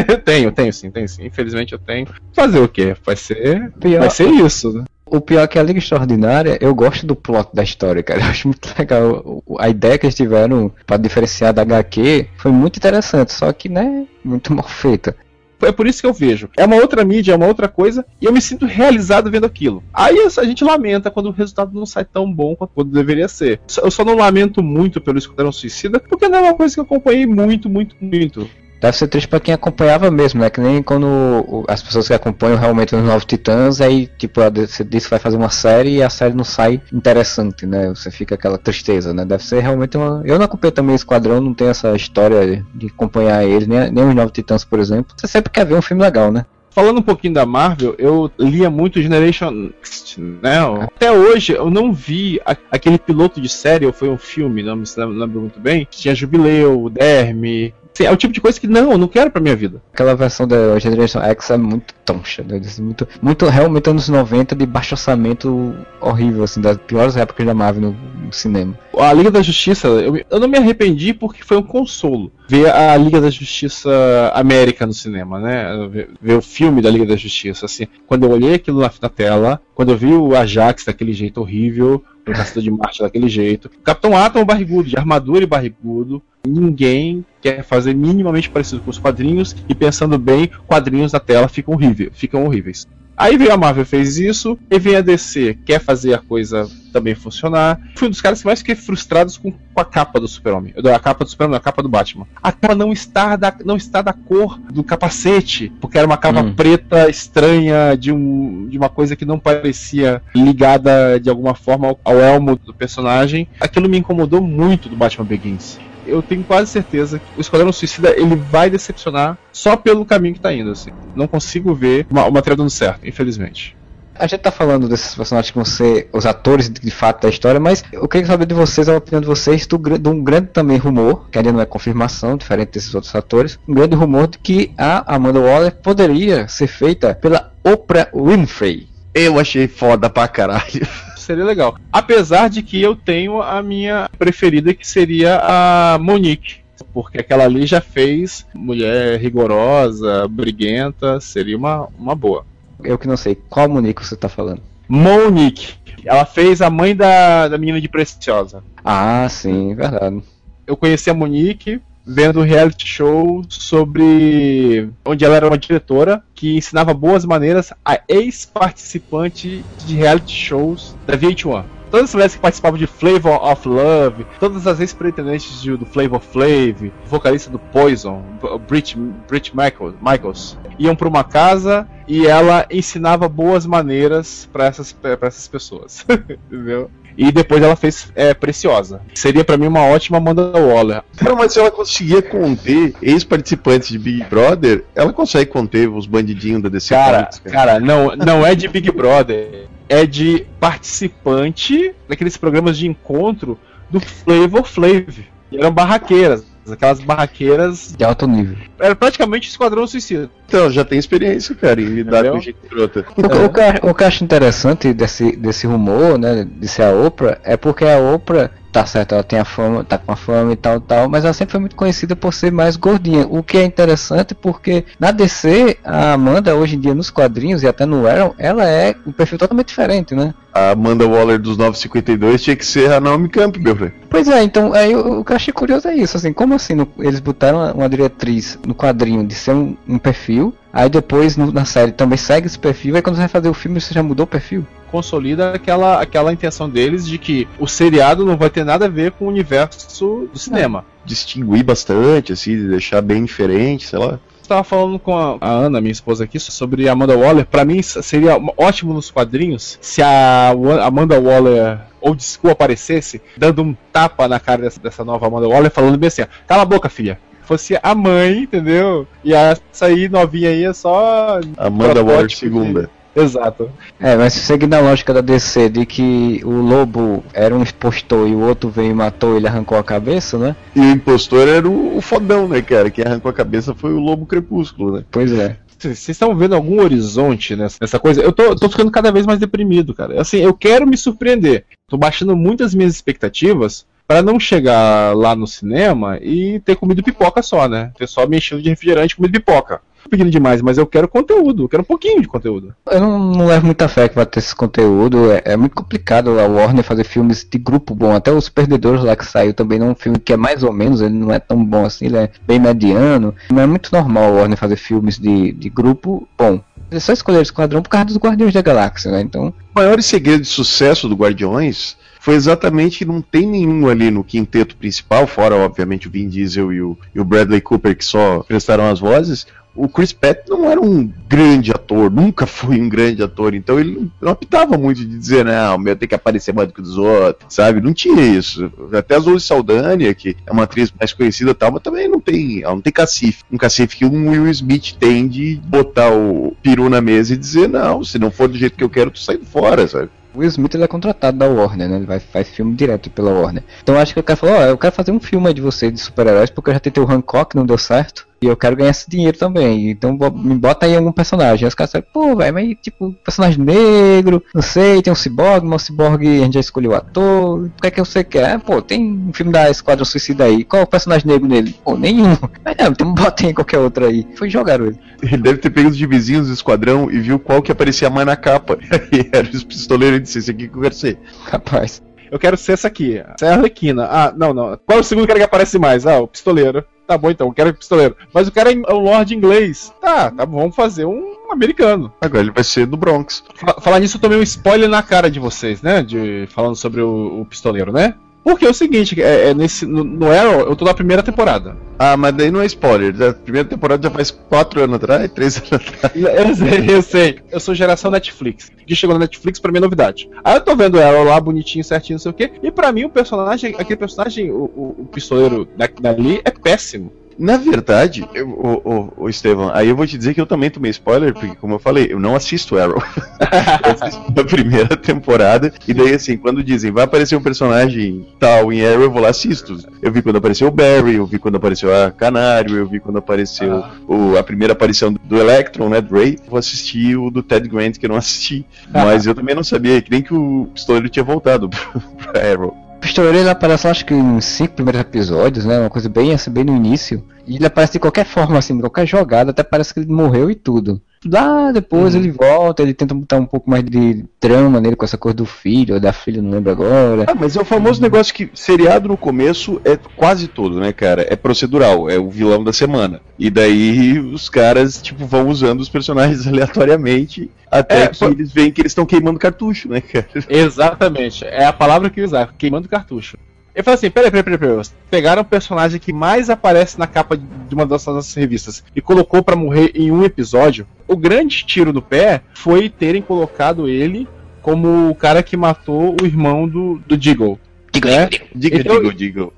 eu 0.08 0.18
tenho, 0.22 0.52
tenho 0.52 0.72
sim, 0.72 0.92
tenho 0.92 1.10
sim. 1.10 1.26
Infelizmente 1.26 1.74
eu 1.74 1.80
tenho. 1.80 2.08
Fazer 2.34 2.60
o 2.60 2.68
quê? 2.70 2.96
Vai 3.04 3.16
ser. 3.16 3.72
Pior- 3.80 4.00
Vai 4.02 4.10
ser 4.12 4.30
isso, 4.30 4.72
né? 4.72 4.84
O 5.10 5.22
pior 5.22 5.42
é 5.44 5.48
que 5.48 5.58
a 5.58 5.64
Liga 5.64 5.80
Extraordinária, 5.80 6.58
eu 6.60 6.76
gosto 6.76 7.06
do 7.08 7.16
plot 7.16 7.50
da 7.54 7.64
história, 7.64 8.04
cara. 8.04 8.20
Eu 8.22 8.26
acho 8.26 8.48
muito 8.50 8.68
legal. 8.78 9.42
A 9.58 9.70
ideia 9.70 9.98
que 9.98 10.06
eles 10.06 10.14
tiveram 10.16 10.70
pra 10.86 10.98
diferenciar 10.98 11.54
da 11.54 11.62
HQ 11.62 12.28
foi 12.38 12.52
muito 12.52 12.76
interessante, 12.76 13.32
só 13.32 13.52
que, 13.54 13.70
né, 13.70 14.06
muito 14.24 14.54
mal 14.54 14.68
feita. 14.68 15.16
É 15.62 15.72
por 15.72 15.88
isso 15.88 16.02
que 16.02 16.08
eu 16.08 16.14
vejo. 16.14 16.50
É 16.56 16.66
uma 16.66 16.76
outra 16.76 17.04
mídia, 17.04 17.34
é 17.34 17.36
uma 17.36 17.48
outra 17.48 17.68
coisa, 17.68 18.06
e 18.22 18.26
eu 18.26 18.34
me 18.34 18.42
sinto 18.42 18.66
realizado 18.66 19.32
vendo 19.32 19.46
aquilo. 19.46 19.84
Aí 19.94 20.18
a 20.20 20.44
gente 20.44 20.64
lamenta 20.64 21.10
quando 21.10 21.28
o 21.28 21.32
resultado 21.32 21.74
não 21.74 21.86
sai 21.86 22.06
tão 22.06 22.32
bom 22.32 22.56
quanto 22.56 22.84
deveria 22.86 23.28
ser. 23.28 23.60
Eu 23.82 23.92
só 23.92 24.04
não 24.06 24.16
lamento 24.16 24.62
muito 24.62 25.02
pelo 25.02 25.18
Esquadrão 25.18 25.52
Suicida, 25.52 26.00
porque 26.00 26.28
não 26.28 26.40
é 26.40 26.42
uma 26.44 26.54
coisa 26.54 26.74
que 26.74 26.80
eu 26.80 26.86
acompanhei 26.86 27.26
muito, 27.26 27.70
muito, 27.70 27.96
muito. 28.00 28.50
Deve 28.80 28.96
ser 28.96 29.08
triste 29.08 29.28
pra 29.28 29.40
quem 29.40 29.54
acompanhava 29.54 30.12
mesmo, 30.12 30.40
né? 30.42 30.50
Que 30.50 30.62
nem 30.62 30.84
quando 30.84 31.66
as 31.68 31.82
pessoas 31.82 32.08
que 32.08 32.14
acompanham 32.14 32.58
realmente 32.58 32.96
os 32.96 33.04
Novos 33.04 33.26
Titãs, 33.26 33.82
aí, 33.82 34.08
tipo, 34.18 34.40
você 34.42 34.84
diz 34.84 35.06
que 35.06 35.10
vai 35.10 35.20
fazer 35.20 35.36
uma 35.38 35.50
série 35.50 35.96
e 35.96 36.04
a 36.04 36.10
série 36.10 36.34
não 36.36 36.44
sai 36.44 36.80
interessante, 36.94 37.66
né? 37.66 37.90
Você 37.90 38.12
fica 38.12 38.36
aquela 38.36 38.58
tristeza, 38.58 39.14
né? 39.14 39.26
Deve 39.26 39.44
ser 39.44 39.62
realmente 39.62 39.98
uma. 39.98 40.22
Eu 40.26 40.38
não 40.38 40.46
acompanhei 40.46 40.72
também 40.72 40.94
o 40.94 40.96
Esquadrão, 40.96 41.42
não 41.42 41.54
tenho 41.54 41.72
essa 41.72 41.96
história 41.96 42.64
de 42.76 42.88
acompanhar 42.88 43.44
eles, 43.44 43.68
nem, 43.68 43.92
nem 43.92 44.08
os 44.08 44.16
Novos 44.16 44.32
Titãs, 44.32 44.64
por 44.64 44.80
exemplo. 44.80 45.14
Você 45.18 45.28
sempre 45.28 45.52
quer 45.52 45.66
ver 45.66 45.76
um 45.76 45.82
filme 45.82 46.04
legal, 46.04 46.32
né? 46.32 46.46
Falando 46.70 47.00
um 47.00 47.02
pouquinho 47.02 47.34
da 47.34 47.44
Marvel, 47.44 47.96
eu 47.98 48.30
lia 48.38 48.70
muito 48.70 49.02
Generation 49.02 49.50
Next, 49.50 50.22
né? 50.22 50.60
Até 50.96 51.12
hoje 51.12 51.54
eu 51.54 51.72
não 51.72 51.92
vi 51.92 52.40
a- 52.46 52.56
aquele 52.70 53.00
piloto 53.00 53.42
de 53.42 53.50
série, 53.50 53.88
ou 53.88 53.92
foi 53.92 54.10
um 54.10 54.18
filme, 54.18 54.62
não 54.62 54.76
me 54.76 54.84
lembro 54.96 55.42
muito 55.42 55.60
bem, 55.60 55.88
que 55.90 55.98
tinha 55.98 56.14
Jubileu, 56.14 56.88
Derme. 56.92 57.74
Assim, 57.98 58.04
é 58.06 58.12
o 58.12 58.16
tipo 58.16 58.32
de 58.32 58.40
coisa 58.40 58.60
que 58.60 58.68
não, 58.68 58.92
eu 58.92 58.98
não 58.98 59.08
quero 59.08 59.32
pra 59.32 59.42
minha 59.42 59.56
vida. 59.56 59.82
Aquela 59.92 60.16
versão 60.16 60.48
da 60.48 60.78
Generation 60.78 61.20
X 61.20 61.50
é 61.50 61.58
muito 61.58 61.96
toncha, 62.06 62.44
né? 62.44 62.62
Muito, 62.80 63.08
muito 63.20 63.46
realmente 63.48 63.90
anos 63.90 64.08
90 64.08 64.56
de 64.56 64.68
baixo 64.68 64.94
orçamento 64.94 65.76
horrível, 66.00 66.44
assim, 66.44 66.62
das 66.62 66.78
piores 66.78 67.18
épocas 67.18 67.44
da 67.44 67.56
Marvel 67.56 67.82
no, 67.82 68.26
no 68.28 68.32
cinema. 68.32 68.78
A 69.00 69.12
Liga 69.14 69.32
da 69.32 69.42
Justiça, 69.42 69.88
eu, 69.88 70.16
eu 70.30 70.40
não 70.40 70.48
me 70.48 70.58
arrependi 70.58 71.12
porque 71.12 71.44
foi 71.44 71.58
um 71.58 71.64
consolo 71.64 72.32
ver 72.48 72.70
a 72.70 72.96
Liga 72.96 73.20
da 73.20 73.30
Justiça 73.30 74.32
América 74.34 74.86
no 74.86 74.94
cinema, 74.94 75.40
né? 75.40 75.88
Ver, 75.90 76.10
ver 76.22 76.36
o 76.36 76.42
filme 76.42 76.82
da 76.82 76.92
Liga 76.92 77.06
da 77.06 77.16
Justiça, 77.16 77.66
assim. 77.66 77.88
Quando 78.06 78.26
eu 78.26 78.32
olhei 78.32 78.54
aquilo 78.54 78.80
na, 78.80 78.92
na 79.02 79.10
tela, 79.10 79.62
quando 79.74 79.92
eu 79.92 79.98
vi 79.98 80.14
o 80.14 80.36
Ajax 80.36 80.86
daquele 80.86 81.14
jeito 81.14 81.42
horrível, 81.42 82.04
o 82.28 82.32
Caçador 82.32 82.64
de 82.64 82.72
Marte 82.72 83.02
daquele 83.02 83.30
jeito, 83.30 83.66
o 83.66 83.82
Capitão 83.82 84.16
Atom 84.16 84.46
barrigudo, 84.46 84.90
de 84.90 84.98
armadura 84.98 85.44
e 85.44 85.48
barrigudo, 85.48 86.22
ninguém 86.48 87.26
quer 87.42 87.64
fazer 87.64 87.94
minimamente 87.94 88.50
parecido 88.50 88.82
com 88.82 88.90
os 88.90 88.98
quadrinhos 88.98 89.56
e 89.70 89.76
pensando 89.76 90.18
bem, 90.18 90.50
quadrinhos 90.66 91.14
na 91.14 91.20
tela 91.20 91.48
ficam 91.48 91.74
horríveis, 91.74 92.12
ficam 92.14 92.46
horríveis. 92.46 92.88
Aí 93.18 93.36
veio 93.36 93.52
a 93.52 93.58
Marvel 93.58 93.84
fez 93.84 94.20
isso, 94.20 94.60
e 94.70 94.78
vem 94.78 94.96
a 94.96 95.02
DC, 95.02 95.58
quer 95.66 95.82
fazer 95.82 96.14
a 96.14 96.20
coisa 96.20 96.70
também 96.94 97.16
funcionar. 97.16 97.80
Fui 97.96 98.08
um 98.08 98.12
dos 98.12 98.22
caras 98.22 98.42
que 98.42 98.46
mais 98.46 98.60
fiquei 98.60 98.76
frustrados 98.76 99.38
com, 99.38 99.52
a 99.76 99.84
capa 99.84 100.20
do 100.20 100.28
Super-Homem. 100.28 100.72
A 100.78 101.00
capa 101.00 101.24
do 101.24 101.30
Super-Homem, 101.30 101.58
a 101.58 101.60
capa 101.60 101.82
do 101.82 101.90
Batman. 101.90 102.28
A 102.44 102.52
capa 102.52 102.76
não 102.76 102.94
está 102.94 103.36
da, 103.36 103.52
não 103.66 103.76
está 103.76 104.04
da 104.04 104.14
cor 104.14 104.60
do 104.72 104.84
capacete, 104.84 105.72
porque 105.82 105.98
era 105.98 106.06
uma 106.06 106.18
capa 106.18 106.42
Hum. 106.42 106.54
preta 106.54 107.10
estranha 107.10 107.98
de, 107.98 108.12
um, 108.12 108.68
de 108.70 108.78
uma 108.78 108.90
coisa 108.90 109.16
que 109.16 109.26
não 109.26 109.40
parecia 109.40 110.22
ligada 110.36 111.20
de 111.20 111.28
alguma 111.28 111.56
forma 111.56 111.88
ao, 111.88 112.00
ao 112.04 112.20
elmo 112.20 112.56
do 112.56 112.74
personagem. 112.74 113.48
Aquilo 113.60 113.90
me 113.90 113.98
incomodou 113.98 114.42
muito 114.42 114.90
do 114.90 114.96
Batman 114.96 115.26
Begins. 115.26 115.80
Eu 116.08 116.22
tenho 116.22 116.44
quase 116.44 116.72
certeza 116.72 117.20
que 117.20 117.26
o 117.38 117.42
Esquadrão 117.42 117.72
Suicida 117.72 118.14
ele 118.18 118.36
vai 118.36 118.70
decepcionar 118.70 119.38
só 119.52 119.76
pelo 119.76 120.06
caminho 120.06 120.36
que 120.36 120.40
tá 120.40 120.54
indo, 120.54 120.72
assim. 120.72 120.92
Não 121.16 121.28
consigo 121.28 121.74
ver 121.74 122.08
uma, 122.10 122.26
uma 122.26 122.42
trilha 122.42 122.58
dando 122.58 122.70
certo, 122.70 123.08
infelizmente. 123.08 123.76
A 124.20 124.26
gente 124.26 124.40
tá 124.40 124.52
falando 124.52 124.90
desses 124.90 125.14
personagens 125.14 125.52
que 125.52 125.56
vão 125.56 125.66
ser 125.66 126.10
os 126.12 126.26
atores 126.26 126.70
de, 126.70 126.90
fato 126.90 127.22
da 127.22 127.30
história, 127.30 127.60
mas 127.60 127.84
eu 127.92 128.08
queria 128.08 128.26
saber 128.26 128.48
de 128.48 128.56
vocês, 128.56 128.90
a 128.90 128.98
opinião 128.98 129.22
de 129.22 129.28
vocês, 129.28 129.68
do, 129.68 129.78
de 129.78 130.10
um 130.10 130.24
grande 130.24 130.48
também 130.48 130.78
rumor, 130.78 131.30
que 131.30 131.38
ainda 131.38 131.52
não 131.52 131.62
é 131.62 131.66
confirmação, 131.66 132.36
diferente 132.36 132.72
desses 132.72 132.96
outros 132.96 133.14
atores, 133.14 133.60
um 133.68 133.76
grande 133.76 133.96
rumor 133.96 134.28
de 134.28 134.40
que 134.40 134.72
a 134.76 135.14
Amanda 135.14 135.40
Waller 135.40 135.72
poderia 135.72 136.48
ser 136.48 136.68
feita 136.68 137.14
pela 137.14 137.52
Oprah 137.64 138.10
Winfrey. 138.14 138.88
Eu 139.14 139.40
achei 139.40 139.68
foda 139.68 140.10
pra 140.10 140.28
caralho. 140.28 140.88
Seria 141.28 141.44
legal. 141.44 141.78
Apesar 141.92 142.50
de 142.50 142.64
que 142.64 142.82
eu 142.82 142.96
tenho 142.96 143.42
a 143.42 143.62
minha 143.62 144.10
preferida, 144.18 144.74
que 144.74 144.88
seria 144.88 145.42
a 145.44 146.00
Monique. 146.00 146.62
Porque 146.94 147.18
aquela 147.18 147.44
ali 147.44 147.68
já 147.68 147.82
fez 147.82 148.46
mulher 148.54 149.20
rigorosa, 149.20 150.26
briguenta, 150.30 151.20
seria 151.20 151.58
uma, 151.58 151.90
uma 152.00 152.16
boa. 152.16 152.46
Eu 152.82 152.98
que 152.98 153.10
não 153.10 153.18
sei, 153.18 153.36
qual 153.36 153.68
Monique 153.68 154.06
você 154.06 154.16
tá 154.16 154.30
falando? 154.30 154.62
Monique. 154.88 155.74
Ela 156.06 156.24
fez 156.24 156.62
a 156.62 156.70
mãe 156.70 156.96
da, 156.96 157.50
da 157.50 157.58
menina 157.58 157.82
de 157.82 157.90
Preciosa. 157.90 158.64
Ah, 158.86 159.28
sim, 159.30 159.76
verdade. 159.76 160.24
Eu 160.66 160.78
conheci 160.78 161.10
a 161.10 161.14
Monique 161.14 161.82
vendo 162.08 162.40
um 162.40 162.44
reality 162.44 162.88
show 162.88 163.42
sobre. 163.50 164.90
onde 165.06 165.26
ela 165.26 165.36
era 165.36 165.48
uma 165.48 165.58
diretora 165.58 166.24
que 166.34 166.56
ensinava 166.56 166.94
boas 166.94 167.26
maneiras 167.26 167.74
a 167.84 168.00
ex-participante 168.08 169.64
de 169.86 169.96
reality 169.96 170.32
shows 170.34 170.96
da 171.06 171.18
VH1. 171.18 171.66
Todas 171.90 172.10
as 172.10 172.14
mulheres 172.16 172.36
que 172.36 172.42
participavam 172.42 172.78
de 172.78 172.86
Flavor 172.86 173.42
of 173.42 173.68
Love, 173.68 174.26
todas 174.42 174.68
as 174.68 174.82
ex-pretendentes 174.82 175.62
de- 175.62 175.78
do 175.78 175.86
Flavor 175.86 176.20
Flav, 176.20 176.92
vocalista 177.06 177.50
do 177.50 177.58
Poison, 177.58 178.24
Brit, 178.68 178.98
Brit 179.28 179.56
Michaels, 179.56 179.96
Michaels, 180.02 180.58
iam 180.78 180.98
para 180.98 181.08
uma 181.08 181.24
casa 181.24 181.88
e 182.06 182.28
ela 182.28 182.66
ensinava 182.70 183.30
boas 183.30 183.66
maneiras 183.66 184.50
para 184.52 184.66
essas, 184.66 184.94
essas 185.22 185.48
pessoas. 185.48 186.06
Entendeu? 186.52 186.92
E 187.18 187.32
depois 187.32 187.64
ela 187.64 187.76
fez 187.76 188.12
é, 188.16 188.34
Preciosa. 188.34 189.02
Seria 189.16 189.44
pra 189.44 189.58
mim 189.58 189.68
uma 189.68 189.84
ótima 189.86 190.20
Amanda 190.20 190.52
Waller. 190.52 191.02
Cara, 191.18 191.36
mas 191.36 191.54
se 191.54 191.60
ela 191.60 191.72
conseguia 191.72 192.22
conter 192.22 192.94
ex-participantes 193.02 193.90
de 193.90 193.98
Big 193.98 194.24
Brother, 194.26 194.84
ela 194.94 195.12
consegue 195.12 195.50
conter 195.50 195.90
os 195.90 196.06
bandidinhos 196.06 196.62
da 196.62 196.70
DC 196.70 196.94
Cara, 196.94 197.18
Comics, 197.24 197.40
cara, 197.52 197.80
não, 197.80 198.16
não 198.16 198.46
é 198.46 198.54
de 198.54 198.68
Big 198.68 198.92
Brother. 198.92 199.68
É 199.90 200.06
de 200.06 200.46
participante 200.60 201.96
daqueles 202.08 202.38
programas 202.38 202.78
de 202.78 202.88
encontro 202.88 203.58
do 203.90 204.00
Flavor 204.00 204.66
Flav. 204.66 205.26
E 205.52 205.58
eram 205.58 205.72
barraqueiras. 205.72 206.44
Aquelas 206.72 207.00
barraqueiras. 207.00 207.94
De 207.98 208.04
alto 208.04 208.28
nível. 208.28 208.58
Era 208.80 208.96
praticamente 208.96 209.50
Esquadrão 209.50 209.86
Suicida. 209.88 210.30
Então, 210.48 210.70
já 210.70 210.84
tem 210.86 210.98
experiência, 210.98 211.54
cara, 211.56 211.82
em 211.82 211.86
lidar 211.86 212.20
Entendeu? 212.20 212.34
com 212.34 212.40
gente 212.42 212.58
escrota. 212.64 213.00
O, 213.00 213.04
que- 213.16 213.22
o 213.26 213.30
que, 213.50 213.60
eu- 213.60 213.90
o 213.92 213.94
que 213.94 214.04
eu 214.04 214.08
acho 214.08 214.24
interessante 214.24 214.94
desse, 214.94 215.36
desse 215.36 215.68
rumor, 215.68 216.18
né, 216.18 216.48
de 216.50 216.68
ser 216.68 216.84
a 216.84 216.92
Oprah, 216.92 217.38
é 217.44 217.58
porque 217.58 217.86
a 217.86 218.00
Oprah, 218.00 218.52
tá 218.72 218.86
certo, 218.86 219.14
ela 219.14 219.24
tem 219.24 219.40
a 219.40 219.46
fama, 219.46 219.84
tá 219.84 219.98
com 219.98 220.12
a 220.12 220.16
fama 220.16 220.54
e 220.54 220.56
tal, 220.56 220.80
tal, 220.80 221.10
mas 221.10 221.24
ela 221.24 221.34
sempre 221.34 221.52
foi 221.54 221.62
muito 221.62 221.76
conhecida 221.76 222.16
por 222.16 222.34
ser 222.34 222.52
mais 222.52 222.76
gordinha. 222.76 223.26
O 223.30 223.42
que 223.42 223.58
é 223.58 223.64
interessante 223.64 224.36
porque 224.36 224.86
na 225.00 225.12
DC, 225.12 225.78
a 225.84 226.14
Amanda, 226.14 226.56
hoje 226.56 226.76
em 226.76 226.80
dia 226.80 226.94
nos 226.94 227.10
quadrinhos 227.10 227.64
e 227.64 227.68
até 227.68 227.86
no 227.86 228.08
Arrow, 228.08 228.36
ela 228.38 228.68
é 228.68 228.96
um 229.06 229.12
perfil 229.12 229.38
totalmente 229.38 229.70
diferente, 229.70 230.14
né? 230.14 230.34
A 230.54 230.72
Amanda 230.72 231.08
Waller 231.08 231.40
dos 231.40 231.56
952 231.58 232.42
tinha 232.42 232.56
que 232.56 232.66
ser 232.66 232.92
a 232.92 233.00
Naomi 233.00 233.30
Campbell, 233.30 233.76
velho. 233.76 233.94
Pois 234.10 234.28
é, 234.28 234.42
então 234.44 234.74
aí 234.74 234.96
o, 234.96 235.20
o 235.20 235.24
que 235.26 235.32
eu 235.32 235.36
achei 235.36 235.54
curioso 235.54 235.88
é 235.88 235.96
isso, 235.96 236.18
assim, 236.18 236.34
como 236.34 236.54
assim 236.56 236.74
no- 236.74 236.88
eles 237.00 237.20
botaram 237.20 237.60
uma, 237.60 237.74
uma 237.74 237.90
diretriz 237.90 238.58
no 238.66 238.74
quadrinho 238.74 239.26
de 239.26 239.36
ser 239.36 239.52
um, 239.54 239.76
um 239.88 239.98
perfil, 240.00 240.54
aí 240.78 240.90
depois 240.90 241.36
no- 241.36 241.52
na 241.52 241.66
série 241.66 241.92
também 241.92 242.18
segue 242.18 242.46
esse 242.48 242.58
perfil, 242.60 242.96
aí 242.96 243.02
quando 243.02 243.16
você 243.16 243.22
vai 243.22 243.28
fazer 243.30 243.50
o 243.50 243.54
filme 243.54 243.82
você 243.82 243.94
já 243.94 244.04
mudou 244.04 244.24
o 244.26 244.28
perfil? 244.28 244.66
Consolida 244.92 245.52
aquela, 245.54 246.02
aquela 246.02 246.32
intenção 246.32 246.70
deles 246.70 247.06
de 247.06 247.18
que 247.18 247.48
o 247.60 247.68
seriado 247.68 248.26
não 248.26 248.38
vai 248.38 248.50
ter 248.50 248.64
nada 248.64 248.86
a 248.86 248.90
ver 248.90 249.12
com 249.12 249.26
o 249.26 249.28
universo 249.28 250.28
do 250.32 250.40
cinema. 250.40 250.86
Distinguir 251.04 251.64
bastante, 251.64 252.32
assim, 252.34 252.70
deixar 252.70 253.02
bem 253.02 253.26
diferente, 253.26 253.86
sei 253.88 254.00
lá. 254.00 254.20
estava 254.42 254.64
falando 254.64 254.98
com 254.98 255.14
a, 255.18 255.38
Ana, 255.42 255.82
minha 255.82 255.92
esposa 255.92 256.24
aqui, 256.24 256.40
sobre 256.40 256.88
a 256.88 256.94
Amanda 256.94 257.18
Waller. 257.18 257.46
Pra 257.46 257.66
mim 257.66 257.82
seria 257.82 258.38
ótimo 258.56 258.94
nos 258.94 259.12
quadrinhos 259.12 259.78
se 259.82 260.02
a 260.02 260.54
Amanda 260.86 261.20
Waller 261.20 261.80
old 262.00 262.24
school 262.24 262.52
aparecesse, 262.52 263.22
dando 263.36 263.62
um 263.62 263.76
tapa 263.92 264.26
na 264.28 264.40
cara 264.40 264.62
dessa, 264.62 264.80
dessa 264.80 265.04
nova 265.04 265.28
Amanda 265.28 265.50
Waller, 265.50 265.70
falando 265.70 265.98
bem 265.98 266.08
assim: 266.08 266.22
ó, 266.22 266.28
cala 266.48 266.62
a 266.62 266.66
boca, 266.66 266.88
filha. 266.88 267.20
Fosse 267.48 267.80
a 267.82 267.96
mãe, 267.96 268.40
entendeu? 268.44 269.08
E 269.24 269.34
essa 269.34 269.62
aí 269.86 270.10
novinha 270.10 270.50
aí 270.50 270.66
é 270.66 270.74
só. 270.74 271.40
Amanda 271.58 272.04
Waller 272.04 272.28
de- 272.28 272.36
segunda. 272.36 272.90
Exato. 273.16 273.72
É, 274.00 274.16
mas 274.16 274.34
seguindo 274.34 274.74
a 274.76 274.80
lógica 274.80 275.12
da 275.14 275.22
DC 275.22 275.70
de 275.70 275.86
que 275.86 276.40
o 276.44 276.52
lobo 276.52 277.24
era 277.34 277.56
um 277.56 277.62
impostor 277.64 278.28
e 278.28 278.36
o 278.36 278.42
outro 278.42 278.70
veio 278.70 278.92
e 278.92 278.94
matou 278.94 279.36
ele 279.38 279.48
arrancou 279.48 279.78
a 279.78 279.84
cabeça, 279.84 280.38
né? 280.38 280.56
E 280.76 280.80
o 280.82 280.92
impostor 280.92 281.48
era 281.48 281.68
o, 281.68 281.98
o 281.98 282.02
fodão, 282.02 282.48
né, 282.48 282.62
cara? 282.62 282.92
Quem 282.92 283.04
arrancou 283.06 283.32
a 283.32 283.34
cabeça 283.34 283.74
foi 283.74 283.92
o 283.94 284.00
lobo 284.00 284.26
crepúsculo, 284.28 284.98
né? 284.98 285.04
Pois 285.10 285.32
é. 285.32 285.58
Vocês 285.80 286.10
estão 286.10 286.36
vendo 286.36 286.54
algum 286.54 286.82
horizonte 286.82 287.56
nessa, 287.56 287.78
nessa 287.82 287.98
coisa? 287.98 288.22
Eu 288.22 288.32
tô, 288.34 288.44
eu 288.44 288.56
tô 288.56 288.68
ficando 288.70 288.92
cada 288.92 289.12
vez 289.12 289.26
mais 289.26 289.40
deprimido, 289.40 289.94
cara. 289.94 290.20
Assim, 290.20 290.38
eu 290.38 290.54
quero 290.54 290.86
me 290.86 290.98
surpreender. 290.98 291.66
Tô 291.90 291.98
baixando 291.98 292.36
muitas 292.36 292.76
minhas 292.76 292.94
expectativas 292.94 293.86
para 294.08 294.22
não 294.22 294.40
chegar 294.40 295.16
lá 295.16 295.36
no 295.36 295.46
cinema 295.46 296.18
e 296.22 296.60
ter 296.62 296.76
comido 296.76 297.04
pipoca 297.04 297.44
só, 297.44 297.68
né? 297.68 297.92
Ter 297.98 298.08
só 298.08 298.26
me 298.26 298.38
enchendo 298.38 298.62
de 298.62 298.70
refrigerante 298.70 299.14
e 299.14 299.18
comido 299.18 299.34
pipoca. 299.34 299.82
Pedindo 300.10 300.30
demais, 300.30 300.62
mas 300.62 300.78
eu 300.78 300.88
quero 300.88 301.06
conteúdo, 301.06 301.64
eu 301.64 301.70
quero 301.70 301.82
um 301.82 301.86
pouquinho 301.86 302.22
de 302.22 302.30
conteúdo. 302.30 302.74
Eu 302.90 303.02
não, 303.02 303.20
não 303.20 303.46
levo 303.48 303.66
muita 303.66 303.90
fé 303.90 304.08
que 304.08 304.16
vai 304.16 304.26
ter 304.26 304.40
esse 304.40 304.56
conteúdo. 304.56 305.30
É, 305.34 305.42
é 305.44 305.58
muito 305.58 305.76
complicado 305.76 306.40
a 306.40 306.48
Warner 306.48 306.84
fazer 306.84 307.04
filmes 307.04 307.46
de 307.50 307.58
grupo 307.58 307.94
bom. 307.94 308.16
Até 308.16 308.32
os 308.32 308.48
Perdedores 308.48 309.04
lá 309.04 309.18
que 309.18 309.26
saiu 309.26 309.54
também 309.54 309.78
não 309.78 309.88
é 309.88 309.92
um 309.92 309.96
filme 309.96 310.18
que 310.18 310.32
é 310.32 310.38
mais 310.38 310.64
ou 310.64 310.72
menos, 310.72 311.02
ele 311.02 311.14
não 311.14 311.30
é 311.30 311.40
tão 311.40 311.62
bom 311.62 311.86
assim, 311.86 312.06
ele 312.06 312.18
é 312.18 312.32
bem 312.48 312.58
mediano. 312.58 313.36
Não 313.52 313.62
é 313.62 313.66
muito 313.66 313.90
normal 313.92 314.24
a 314.24 314.32
Warner 314.32 314.58
fazer 314.58 314.78
filmes 314.78 315.20
de, 315.20 315.52
de 315.52 315.70
grupo 315.70 316.26
bom. 316.38 316.62
É 316.90 317.02
só 317.02 317.12
escolher 317.12 317.40
o 317.40 317.42
Esquadrão 317.42 317.82
por 317.82 317.90
causa 317.90 318.06
dos 318.06 318.18
Guardiões 318.18 318.54
da 318.54 318.62
Galáxia, 318.62 319.12
né? 319.12 319.20
Então, 319.20 319.54
O 319.76 319.80
maior 319.80 320.02
segredo 320.02 320.44
de 320.44 320.48
sucesso 320.48 321.10
do 321.10 321.16
Guardiões 321.16 321.98
foi 322.28 322.36
exatamente 322.36 322.98
que 322.98 323.06
não 323.06 323.22
tem 323.22 323.48
nenhum 323.48 323.88
ali 323.88 324.12
no 324.12 324.22
quinteto 324.22 324.76
principal, 324.76 325.26
fora 325.26 325.56
obviamente 325.56 326.10
o 326.10 326.12
Vin 326.12 326.28
Diesel 326.28 326.74
e 326.74 326.82
o, 326.82 326.98
e 327.16 327.22
o 327.22 327.24
Bradley 327.24 327.62
Cooper 327.62 327.96
que 327.96 328.04
só 328.04 328.40
prestaram 328.40 328.90
as 328.90 329.00
vozes. 329.00 329.48
O 329.74 329.88
Chris 329.88 330.12
Pratt 330.12 330.40
não 330.50 330.70
era 330.70 330.82
um 330.82 331.10
grande 331.30 331.72
ator, 331.72 332.12
nunca 332.12 332.44
foi 332.46 332.82
um 332.82 332.90
grande 332.90 333.24
ator, 333.24 333.54
então 333.54 333.80
ele 333.80 334.12
não, 334.22 334.34
optava 334.34 334.78
muito 334.78 335.06
de 335.06 335.18
dizer, 335.18 335.46
não, 335.46 335.78
meu 335.78 335.96
tem 335.96 336.10
que 336.10 336.16
aparecer 336.16 336.54
mais 336.54 336.68
do 336.68 336.74
que 336.74 336.82
os 336.82 336.98
outros, 336.98 337.54
sabe? 337.54 337.80
Não 337.80 337.94
tinha 337.94 338.22
isso. 338.22 338.70
Até 338.92 339.16
a 339.16 339.20
Zoe 339.20 339.40
Saldana, 339.40 340.14
que 340.14 340.36
é 340.46 340.52
uma 340.52 340.64
atriz 340.64 340.92
mais 341.00 341.14
conhecida 341.14 341.56
tal, 341.56 341.72
mas 341.72 341.82
também 341.82 342.10
não 342.10 342.20
tem, 342.20 342.62
ela 342.62 342.76
não 342.76 342.82
tem 342.82 342.92
cacife. 342.92 343.46
Um 343.50 343.58
cacife 343.58 343.96
que 343.96 344.06
um 344.06 344.32
Will 344.32 344.50
Smith 344.50 344.98
tem 345.00 345.30
de 345.30 345.62
botar 345.64 346.12
o 346.12 346.54
peru 346.62 346.90
na 346.90 347.00
mesa 347.00 347.36
e 347.36 347.38
dizer, 347.38 347.70
não, 347.70 348.04
se 348.04 348.20
não 348.20 348.30
for 348.30 348.50
do 348.50 348.58
jeito 348.58 348.76
que 348.76 348.84
eu 348.84 348.90
quero, 348.90 349.12
tô 349.12 349.20
saindo 349.20 349.46
fora, 349.46 349.88
sabe? 349.88 350.10
Will 350.38 350.50
Smith 350.50 350.76
ele 350.76 350.84
é 350.84 350.88
contratado 350.88 351.38
da 351.38 351.48
Warner, 351.48 351.90
né? 351.90 351.96
Ele 351.96 352.06
vai, 352.06 352.20
faz 352.20 352.48
filme 352.50 352.76
direto 352.76 353.10
pela 353.10 353.32
Warner. 353.32 353.64
Então 353.82 353.98
acho 353.98 354.14
que 354.14 354.20
o 354.20 354.24
cara 354.24 354.38
falou, 354.38 354.56
ó, 354.56 354.62
eu 354.62 354.78
quero 354.78 354.94
fazer 354.94 355.12
um 355.12 355.20
filme 355.20 355.54
de 355.54 355.62
você 355.62 355.90
de 355.90 356.00
super-heróis, 356.00 356.50
porque 356.50 356.70
eu 356.70 356.74
já 356.74 356.80
tentei 356.80 357.02
o 357.02 357.12
Hancock, 357.12 357.56
não 357.56 357.66
deu 357.66 357.78
certo. 357.78 358.27
E 358.42 358.46
eu 358.46 358.56
quero 358.56 358.76
ganhar 358.76 358.92
esse 358.92 359.10
dinheiro 359.10 359.38
também. 359.38 359.90
Então 359.90 360.12
me 360.12 360.56
bota 360.56 360.86
aí 360.86 360.96
algum 360.96 361.12
personagem. 361.12 361.66
Aí 361.66 361.68
os 361.68 361.76
caras 361.76 361.92
falam, 361.92 362.08
pô, 362.14 362.36
velho, 362.36 362.54
mas 362.54 362.76
tipo, 362.82 363.14
personagem 363.24 363.64
negro, 363.64 364.44
não 364.54 364.62
sei, 364.62 365.02
tem 365.02 365.12
um 365.12 365.16
ciborgue, 365.16 365.66
mas 365.66 365.84
o 365.84 365.86
ciborgue 365.86 366.28
a 366.28 366.44
gente 366.44 366.54
já 366.54 366.60
escolheu 366.60 366.92
o 366.92 366.96
ator. 366.96 367.66
O 367.66 367.72
que 367.82 367.88
é 367.88 367.92
que 367.92 368.00
você 368.00 368.24
quer? 368.24 368.56
Ah, 368.56 368.60
pô, 368.60 368.82
tem 368.82 369.04
um 369.30 369.34
filme 369.34 369.52
da 369.52 369.70
Esquadrão 369.70 370.06
Suicida 370.06 370.44
aí. 370.44 370.64
Qual 370.64 370.82
é 370.82 370.84
o 370.84 370.88
personagem 370.88 371.28
negro 371.28 371.48
nele? 371.48 371.76
Pô, 371.84 371.98
nenhum. 371.98 372.38
Mas 372.64 372.76
não, 372.78 372.88
então 372.88 373.14
bota 373.14 373.46
aí 373.46 373.54
qualquer 373.54 373.80
outro 373.80 374.06
aí. 374.06 374.28
Foi 374.36 374.50
jogar 374.50 374.80
ele. 374.80 375.00
Ele 375.22 375.38
deve 375.38 375.58
ter 375.58 375.70
pego 375.70 375.90
os 375.90 375.98
vizinhos 375.98 376.48
do 376.48 376.54
esquadrão 376.54 377.12
e 377.12 377.20
viu 377.20 377.40
qual 377.40 377.62
que 377.62 377.72
aparecia 377.72 378.10
mais 378.10 378.26
na 378.26 378.36
capa. 378.36 378.78
E 379.12 379.30
era 379.32 379.48
os 379.48 379.64
pistoleiros 379.64 380.20
e 380.20 380.22
disse, 380.22 380.40
esse 380.40 380.52
aqui 380.52 380.68
que 380.68 380.78
eu 380.78 380.82
quero 380.82 380.94
ser. 380.94 381.18
Capaz. 381.50 382.04
Eu 382.30 382.38
quero 382.38 382.58
ser 382.58 382.74
essa 382.74 382.88
aqui. 382.88 383.18
Essa 383.18 383.46
é 383.46 383.50
a 383.50 383.54
Arlequina. 383.54 384.06
Ah, 384.10 384.34
não, 384.36 384.54
não. 384.54 384.78
Qual 384.86 384.98
é 384.98 385.02
o 385.02 385.04
segundo 385.04 385.28
cara 385.28 385.40
que 385.40 385.46
aparece 385.46 385.80
mais? 385.80 386.06
Ah, 386.06 386.20
o 386.20 386.28
pistoleiro. 386.28 386.84
Tá 387.08 387.18
bom 387.18 387.32
então, 387.32 387.48
eu 387.48 387.54
quero 387.54 387.70
o 387.70 387.74
pistoleiro. 387.74 388.16
Mas 388.34 388.48
o 388.48 388.52
cara 388.52 388.70
é 388.72 388.76
um 388.94 389.00
lord 389.00 389.34
inglês. 389.34 389.94
Tá, 390.02 390.30
tá 390.30 390.46
bom, 390.46 390.58
vamos 390.60 390.76
fazer 390.76 391.06
um 391.06 391.50
americano. 391.52 392.12
Agora 392.20 392.42
ele 392.44 392.52
vai 392.52 392.64
ser 392.66 392.86
do 392.86 392.98
Bronx. 392.98 393.44
Fa- 393.56 393.80
Falar 393.80 394.00
nisso, 394.02 394.18
eu 394.18 394.22
tomei 394.22 394.38
um 394.38 394.44
spoiler 394.44 394.90
na 394.90 395.02
cara 395.02 395.32
de 395.32 395.40
vocês, 395.40 395.82
né? 395.82 396.04
De, 396.04 396.46
falando 396.50 396.76
sobre 396.76 397.00
o, 397.02 397.40
o 397.42 397.46
pistoleiro, 397.46 397.94
né? 397.94 398.16
Porque 398.48 398.66
é 398.66 398.70
o 398.70 398.74
seguinte, 398.74 399.22
é, 399.22 399.50
é 399.50 399.54
nesse, 399.54 399.86
no, 399.86 400.06
no 400.06 400.32
Arrow, 400.32 400.62
eu 400.62 400.74
tô 400.76 400.86
na 400.86 400.94
primeira 400.94 401.22
temporada. 401.22 401.76
Ah, 402.00 402.16
mas 402.16 402.34
daí 402.34 402.50
não 402.50 402.62
é 402.62 402.66
spoiler. 402.66 403.14
A 403.22 403.34
primeira 403.34 403.68
temporada 403.68 404.02
já 404.08 404.10
faz 404.10 404.32
4 404.32 404.84
anos 404.84 404.96
atrás, 404.96 405.30
3 405.36 405.58
anos 405.58 405.74
atrás. 405.74 406.16
Eu 406.16 406.56
sei, 406.56 406.96
eu 406.96 407.02
sei. 407.02 407.40
Eu 407.52 407.60
sou 407.60 407.76
geração 407.76 408.10
Netflix. 408.10 408.70
O 408.82 408.86
que 408.86 408.96
chegou 408.96 409.14
na 409.16 409.20
Netflix 409.20 409.60
pra 409.60 409.70
mim 409.70 409.80
é 409.80 409.82
novidade. 409.82 410.30
Aí 410.46 410.56
eu 410.56 410.62
tô 410.62 410.78
vendo 410.78 410.96
o 410.98 411.04
Arrow 411.04 411.26
lá, 411.26 411.38
bonitinho, 411.42 411.84
certinho, 411.84 412.16
não 412.16 412.22
sei 412.22 412.32
o 412.32 412.34
quê. 412.34 412.52
E 412.64 412.72
pra 412.72 412.94
mim 412.94 413.04
o 413.04 413.10
personagem, 413.10 413.76
aquele 413.78 413.98
personagem, 413.98 414.50
o, 414.50 414.64
o, 414.64 414.96
o 415.00 415.06
pistoleiro 415.12 415.68
da- 415.76 415.90
dali 416.00 416.40
é 416.46 416.52
péssimo. 416.52 417.12
Na 417.38 417.58
verdade, 417.58 418.28
eu, 418.34 418.50
o, 418.50 418.82
o, 418.84 419.14
o 419.26 419.30
Estevam, 419.30 419.70
aí 419.74 419.90
eu 419.90 419.96
vou 419.96 420.08
te 420.08 420.18
dizer 420.18 420.34
que 420.34 420.42
eu 420.42 420.46
também 420.46 420.70
tomei 420.70 420.92
spoiler, 420.92 421.34
porque, 421.34 421.56
como 421.56 421.76
eu 421.76 421.80
falei, 421.80 422.08
eu 422.10 422.20
não 422.20 422.36
assisto 422.36 422.78
Arrow. 422.78 423.02
eu 423.40 423.92
assisto 423.92 424.40
a 424.40 424.44
primeira 424.44 424.98
temporada, 424.98 425.72
e 425.88 425.94
daí, 425.94 426.14
assim, 426.14 426.38
quando 426.38 426.64
dizem 426.64 426.92
vai 426.92 427.04
aparecer 427.04 427.36
um 427.36 427.42
personagem 427.42 428.28
tal 428.40 428.74
em 428.74 428.86
Arrow, 428.86 429.04
eu 429.04 429.12
vou 429.12 429.22
lá 429.22 429.30
assisto. 429.30 429.78
Eu 430.02 430.12
vi 430.12 430.22
quando 430.22 430.38
apareceu 430.38 430.68
o 430.68 430.72
Barry, 430.72 431.16
eu 431.16 431.26
vi 431.26 431.38
quando 431.38 431.56
apareceu 431.56 431.94
a 431.96 432.12
Canário, 432.12 432.78
eu 432.78 432.88
vi 432.88 433.00
quando 433.00 433.18
apareceu 433.18 433.84
o, 434.08 434.38
a 434.38 434.44
primeira 434.44 434.74
aparição 434.74 435.14
do 435.14 435.38
Electron, 435.38 435.90
né, 435.90 436.00
Ray. 436.00 436.40
Vou 436.48 436.58
assistir 436.58 437.18
o 437.18 437.30
do 437.30 437.44
Ted 437.44 437.68
Grant, 437.68 437.98
que 437.98 438.06
eu 438.06 438.10
não 438.10 438.18
assisti. 438.18 438.66
Mas 438.90 439.26
eu 439.26 439.36
também 439.36 439.56
não 439.56 439.64
sabia, 439.64 440.02
que 440.02 440.10
nem 440.10 440.22
que 440.22 440.34
o 440.34 440.70
pistoleiro 440.74 441.10
tinha 441.10 441.24
voltado 441.24 441.70
pro 441.70 442.40
Arrow. 442.40 442.87
Pistoleiro 443.00 443.38
ele 443.38 443.50
aparece, 443.50 443.88
acho 443.88 444.06
que 444.06 444.14
em 444.14 444.42
cinco 444.42 444.76
primeiros 444.76 445.02
episódios, 445.02 445.66
né? 445.66 445.80
Uma 445.80 445.90
coisa 445.90 446.10
bem 446.10 446.34
assim, 446.34 446.52
bem 446.52 446.64
no 446.64 446.76
início. 446.76 447.24
E 447.46 447.56
ele 447.56 447.66
aparece 447.66 447.94
de 447.94 448.00
qualquer 448.00 448.26
forma, 448.26 448.58
assim, 448.58 448.76
de 448.76 448.82
qualquer 448.82 449.08
jogada, 449.08 449.52
até 449.52 449.64
parece 449.64 449.94
que 449.94 450.02
ele 450.02 450.12
morreu 450.12 450.50
e 450.52 450.56
tudo. 450.56 451.02
Lá 451.32 451.72
depois 451.72 452.16
ele 452.16 452.32
volta, 452.32 452.82
ele 452.82 452.94
tenta 452.94 453.14
botar 453.14 453.38
um 453.38 453.46
pouco 453.46 453.70
mais 453.70 453.84
de 453.84 454.26
drama 454.42 454.80
nele 454.80 454.96
com 454.96 455.06
essa 455.06 455.18
coisa 455.18 455.36
do 455.36 455.46
filho, 455.46 455.96
ou 455.96 456.00
da 456.00 456.14
filha, 456.14 456.42
não 456.42 456.52
lembro 456.52 456.72
agora. 456.72 457.26
Ah, 457.28 457.36
mas 457.36 457.56
é 457.56 457.62
o 457.62 457.66
famoso 457.66 458.02
negócio 458.02 458.34
que 458.34 458.50
seriado 458.54 459.08
no 459.08 459.18
começo 459.18 459.82
é 459.84 459.98
quase 460.16 460.48
todo, 460.48 460.80
né, 460.80 460.92
cara? 460.94 461.26
É 461.30 461.36
procedural, 461.36 462.10
é 462.10 462.18
o 462.18 462.30
vilão 462.30 462.64
da 462.64 462.72
semana. 462.74 463.22
E 463.38 463.50
daí 463.50 464.20
os 464.20 464.50
caras, 464.50 465.02
tipo, 465.02 465.26
vão 465.26 465.48
usando 465.50 465.82
os 465.82 465.90
personagens 465.90 466.46
aleatoriamente 466.48 467.50
até 467.70 468.04
É, 468.04 468.08
que 468.08 468.20
pô- 468.20 468.28
eles 468.30 468.52
veem 468.52 468.72
que 468.72 468.82
eles 468.82 468.92
estão 468.92 469.06
queimando 469.06 469.40
cartucho, 469.40 469.90
né, 469.90 470.02
cara? 470.02 470.28
Exatamente. 470.50 471.44
É 471.46 471.66
a 471.66 471.74
palavra 471.74 472.10
que 472.10 472.22
usar, 472.22 472.54
queimando 472.58 472.88
cartucho. 472.88 473.38
Eu 473.78 473.84
falei 473.84 473.96
assim, 473.96 474.10
peraí, 474.10 474.32
peraí, 474.32 474.44
peraí, 474.44 474.58
peraí. 474.58 474.82
Pegaram 475.12 475.44
o 475.44 475.46
personagem 475.46 476.00
que 476.00 476.12
mais 476.12 476.50
aparece 476.50 476.98
na 476.98 477.06
capa 477.06 477.38
de 477.38 477.76
uma 477.76 477.86
das 477.86 478.04
nossas 478.08 478.34
revistas 478.34 478.84
e 478.96 479.00
colocou 479.00 479.44
pra 479.44 479.56
morrer 479.56 479.92
em 479.94 480.10
um 480.12 480.24
episódio. 480.24 480.88
O 481.08 481.16
grande 481.16 481.64
tiro 481.64 481.94
no 481.94 482.02
pé 482.02 482.42
foi 482.56 482.90
terem 482.90 483.22
colocado 483.22 483.88
ele 483.88 484.28
como 484.64 485.10
o 485.12 485.16
cara 485.16 485.44
que 485.44 485.56
matou 485.56 486.16
o 486.20 486.26
irmão 486.26 486.68
do, 486.68 487.00
do 487.08 487.16
Diggle. 487.16 487.60
né? 488.04 488.30
Diga, 488.56 488.80
Então- 488.80 489.00
diga, 489.04 489.14
diga. 489.14 489.50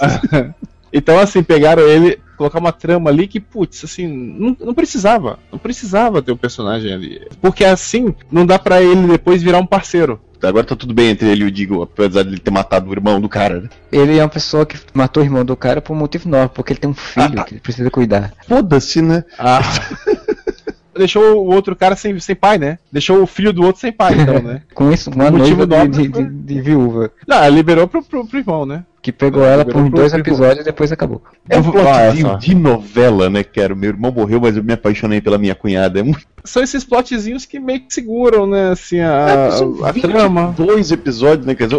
Então, 0.92 1.18
assim, 1.18 1.42
pegaram 1.42 1.82
ele, 1.88 2.18
colocar 2.36 2.58
uma 2.58 2.70
trama 2.70 3.08
ali 3.08 3.26
que, 3.26 3.40
putz, 3.40 3.82
assim, 3.84 4.06
não, 4.06 4.54
não 4.60 4.74
precisava. 4.74 5.38
Não 5.50 5.58
precisava 5.58 6.20
ter 6.20 6.32
o 6.32 6.36
personagem 6.36 6.92
ali. 6.92 7.26
Porque 7.40 7.64
assim, 7.64 8.14
não 8.30 8.44
dá 8.44 8.58
pra 8.58 8.82
ele 8.82 9.06
depois 9.06 9.42
virar 9.42 9.58
um 9.58 9.64
parceiro. 9.66 10.20
Agora 10.42 10.64
tá 10.64 10.74
tudo 10.74 10.92
bem 10.92 11.10
entre 11.10 11.28
ele 11.28 11.44
e 11.44 11.46
o 11.46 11.50
Digo, 11.50 11.82
apesar 11.82 12.22
de 12.22 12.30
ele 12.30 12.38
ter 12.38 12.50
matado 12.50 12.88
o 12.90 12.92
irmão 12.92 13.20
do 13.20 13.28
cara, 13.28 13.60
né? 13.60 13.68
Ele 13.90 14.18
é 14.18 14.22
uma 14.22 14.28
pessoa 14.28 14.66
que 14.66 14.76
matou 14.92 15.22
o 15.22 15.26
irmão 15.26 15.44
do 15.44 15.56
cara 15.56 15.80
por 15.80 15.92
um 15.92 15.96
motivo 15.96 16.28
novo, 16.28 16.48
porque 16.48 16.72
ele 16.72 16.80
tem 16.80 16.90
um 16.90 16.94
filho 16.94 17.44
que 17.44 17.54
ele 17.54 17.60
precisa 17.60 17.90
cuidar. 17.90 18.32
Foda-se, 18.48 19.00
né? 19.00 19.24
Ah. 19.38 19.60
Deixou 20.96 21.36
o 21.44 21.52
outro 21.52 21.74
cara 21.74 21.96
sem, 21.96 22.18
sem 22.20 22.34
pai, 22.36 22.58
né? 22.58 22.78
Deixou 22.90 23.22
o 23.22 23.26
filho 23.26 23.52
do 23.52 23.62
outro 23.64 23.80
sem 23.80 23.92
pai, 23.92 24.14
então, 24.20 24.40
né? 24.42 24.62
Com 24.74 24.92
isso, 24.92 25.10
uma 25.10 25.30
Motivo 25.30 25.66
noiva 25.66 25.86
de, 25.88 26.08
de, 26.08 26.08
de- 26.08 26.30
de 26.54 26.60
viúva. 26.60 27.10
Não, 27.26 27.48
liberou 27.48 27.88
pro, 27.88 28.02
pro, 28.02 28.26
pro 28.26 28.38
irmão, 28.38 28.66
né? 28.66 28.84
Que 29.00 29.10
pegou 29.10 29.42
ela 29.44 29.64
por 29.64 29.82
Liberou 29.82 29.90
dois 29.90 30.12
episódios 30.14 30.60
e 30.60 30.64
depois 30.64 30.92
acabou. 30.92 31.20
É 31.48 31.58
um 31.58 31.68
Ah, 31.68 31.72
plotzinho 31.72 32.38
de 32.38 32.54
novela, 32.54 33.28
né, 33.28 33.42
cara? 33.42 33.74
Meu 33.74 33.90
irmão 33.90 34.12
morreu, 34.12 34.40
mas 34.40 34.56
eu 34.56 34.62
me 34.62 34.72
apaixonei 34.74 35.20
pela 35.20 35.38
minha 35.38 35.56
cunhada. 35.56 35.98
É 35.98 36.02
muito 36.04 36.20
São 36.44 36.62
esses 36.62 36.84
plotzinhos 36.84 37.44
que 37.44 37.58
meio 37.58 37.80
que 37.80 37.92
seguram, 37.92 38.46
né? 38.46 38.70
Assim, 38.70 39.00
a, 39.00 39.48
a, 39.82 39.88
a 39.88 39.92
trama. 39.92 40.54
dois 40.56 40.92
episódios, 40.92 41.44
né? 41.46 41.54
cara? 41.56 41.70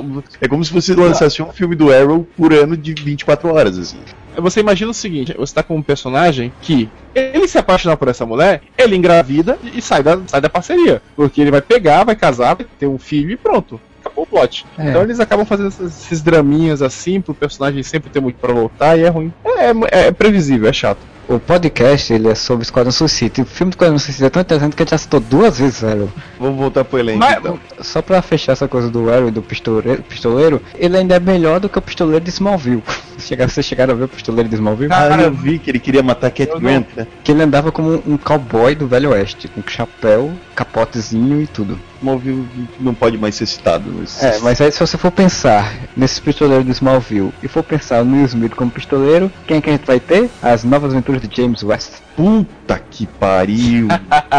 É 0.41 0.47
como 0.49 0.65
se 0.65 0.73
você 0.73 0.93
lançasse 0.93 1.41
um 1.41 1.51
filme 1.53 1.75
do 1.75 1.93
Arrow 1.93 2.27
por 2.35 2.51
ano 2.53 2.75
de 2.75 2.93
24 2.93 3.53
horas, 3.53 3.77
assim. 3.77 3.99
Você 4.37 4.59
imagina 4.59 4.91
o 4.91 4.93
seguinte: 4.93 5.33
você 5.37 5.53
tá 5.53 5.63
com 5.63 5.75
um 5.75 5.81
personagem 5.81 6.51
que 6.61 6.89
ele 7.13 7.47
se 7.47 7.57
apaixonar 7.57 7.97
por 7.97 8.07
essa 8.07 8.25
mulher, 8.25 8.61
ele 8.77 8.95
engravida 8.95 9.57
e 9.63 9.81
sai 9.81 10.01
da, 10.03 10.19
sai 10.27 10.41
da 10.41 10.49
parceria. 10.49 11.01
Porque 11.15 11.39
ele 11.41 11.51
vai 11.51 11.61
pegar, 11.61 12.03
vai 12.03 12.15
casar, 12.15 12.55
vai 12.55 12.65
ter 12.79 12.87
um 12.87 12.97
filho 12.97 13.31
e 13.31 13.37
pronto. 13.37 13.79
Acabou 14.01 14.23
o 14.25 14.27
plot. 14.27 14.65
É. 14.77 14.89
Então 14.89 15.01
eles 15.03 15.19
acabam 15.19 15.45
fazendo 15.45 15.69
esses, 15.69 16.03
esses 16.05 16.21
draminhas 16.21 16.81
assim, 16.81 17.21
pro 17.21 17.33
personagem 17.33 17.81
sempre 17.83 18.09
ter 18.09 18.19
muito 18.19 18.35
pra 18.35 18.53
voltar 18.53 18.97
e 18.97 19.03
é 19.03 19.07
ruim. 19.09 19.31
É, 19.45 19.69
é- 19.69 20.07
é 20.07 20.11
previsível, 20.11 20.67
é 20.69 20.73
chato. 20.73 20.99
O 21.27 21.39
podcast 21.39 22.11
ele 22.13 22.27
é 22.27 22.35
sobre 22.35 22.63
Esquadrão 22.63 22.91
Suicida. 22.91 23.41
O 23.41 23.45
filme 23.45 23.71
do 23.71 23.75
Esquadrão 23.75 23.97
Suicida 23.97 24.27
é 24.27 24.29
tão 24.29 24.41
interessante 24.41 24.75
que 24.75 24.83
a 24.83 24.85
gente 24.85 24.91
já 24.91 24.97
citou 24.97 25.19
duas 25.19 25.57
vezes, 25.57 25.83
Arrow. 25.83 26.09
Vamos 26.39 26.57
voltar 26.57 26.83
pro 26.83 26.99
elenco 26.99 27.19
Mas, 27.19 27.37
então. 27.37 27.59
Só 27.79 28.01
pra 28.01 28.21
fechar 28.21 28.51
essa 28.51 28.67
coisa 28.67 28.89
do 28.89 29.09
Arrow 29.09 29.29
e 29.29 29.31
do 29.31 29.41
pistoleiro, 29.41 30.03
pistoleiro, 30.03 30.61
ele 30.75 30.97
ainda 30.97 31.15
é 31.15 31.19
melhor 31.19 31.59
do 31.59 31.69
que 31.69 31.77
o 31.77 31.81
pistoleiro 31.81 32.23
de 32.23 32.29
Smallville. 32.29 32.83
Vocês 33.17 33.65
chegaram 33.65 33.93
a 33.93 33.97
ver 33.97 34.03
o 34.03 34.07
pistoleiro 34.07 34.49
de 34.49 34.55
Smallville? 34.55 34.91
Ah, 34.91 35.21
eu 35.21 35.31
vi 35.31 35.59
que 35.59 35.71
ele 35.71 35.79
queria 35.79 36.03
matar 36.03 36.29
Cat 36.31 36.59
Grant, 36.59 36.87
né? 36.95 37.07
Que 37.23 37.31
ele 37.31 37.43
andava 37.43 37.71
como 37.71 38.03
um 38.05 38.17
cowboy 38.17 38.75
do 38.75 38.87
Velho 38.87 39.11
Oeste, 39.11 39.47
com 39.47 39.61
chapéu, 39.65 40.33
capotezinho 40.55 41.41
e 41.41 41.47
tudo. 41.47 41.79
Smallville 42.03 42.45
não 42.79 42.93
pode 42.93 43.17
mais 43.17 43.35
ser 43.35 43.45
citado. 43.45 43.89
Mas... 43.97 44.21
É, 44.21 44.39
mas 44.39 44.59
aí 44.59 44.71
se 44.71 44.79
você 44.79 44.97
for 44.97 45.11
pensar 45.11 45.73
nesse 45.95 46.21
pistoleiro 46.21 46.63
do 46.63 46.71
Smallville 46.71 47.31
e 47.41 47.47
for 47.47 47.63
pensar 47.63 48.03
no 48.03 48.17
Will 48.17 48.25
Smith 48.25 48.53
como 48.55 48.69
pistoleiro, 48.69 49.31
quem 49.47 49.57
é 49.57 49.61
que 49.61 49.69
a 49.69 49.73
gente 49.73 49.85
vai 49.85 49.99
ter? 49.99 50.29
As 50.41 50.65
novas 50.65 50.91
aventuras 50.91 51.12
de 51.19 51.29
James 51.35 51.63
West. 51.63 51.91
Puta 52.15 52.79
que 52.79 53.05
pariu! 53.05 53.87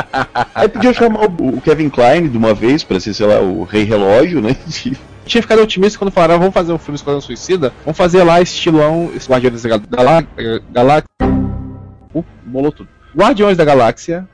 Aí 0.55 0.69
podia 0.69 0.93
chamar 0.93 1.25
o 1.25 1.61
Kevin 1.61 1.89
Klein 1.89 2.29
de 2.29 2.39
uma 2.39 2.55
vez 2.55 2.83
pra 2.85 3.01
ser, 3.01 3.15
sei 3.15 3.27
lá, 3.27 3.41
o 3.41 3.65
Rei 3.65 3.85
Relógio, 3.85 4.41
né? 4.41 4.57
Tinha 5.27 5.41
ficado 5.41 5.63
otimista 5.63 5.99
quando 5.99 6.11
falaram, 6.11 6.35
"Ah, 6.35 6.39
vamos 6.39 6.55
fazer 6.55 6.73
um 6.73 6.79
filme 6.79 6.97
Esquadrão 6.97 7.21
Suicida, 7.21 7.73
vamos 7.85 7.97
fazer 7.97 8.23
lá 8.25 8.43
estilão 8.43 9.11
Guardiões 9.27 9.63
da 9.63 9.79
Galáxia. 9.91 10.63
Galáxia. 10.71 11.09
Uh, 12.15 12.25
bolou 12.45 12.71
tudo. 12.71 12.89
Guardiões 13.17 13.57
da 13.57 13.65
Galáxia. 13.65 14.29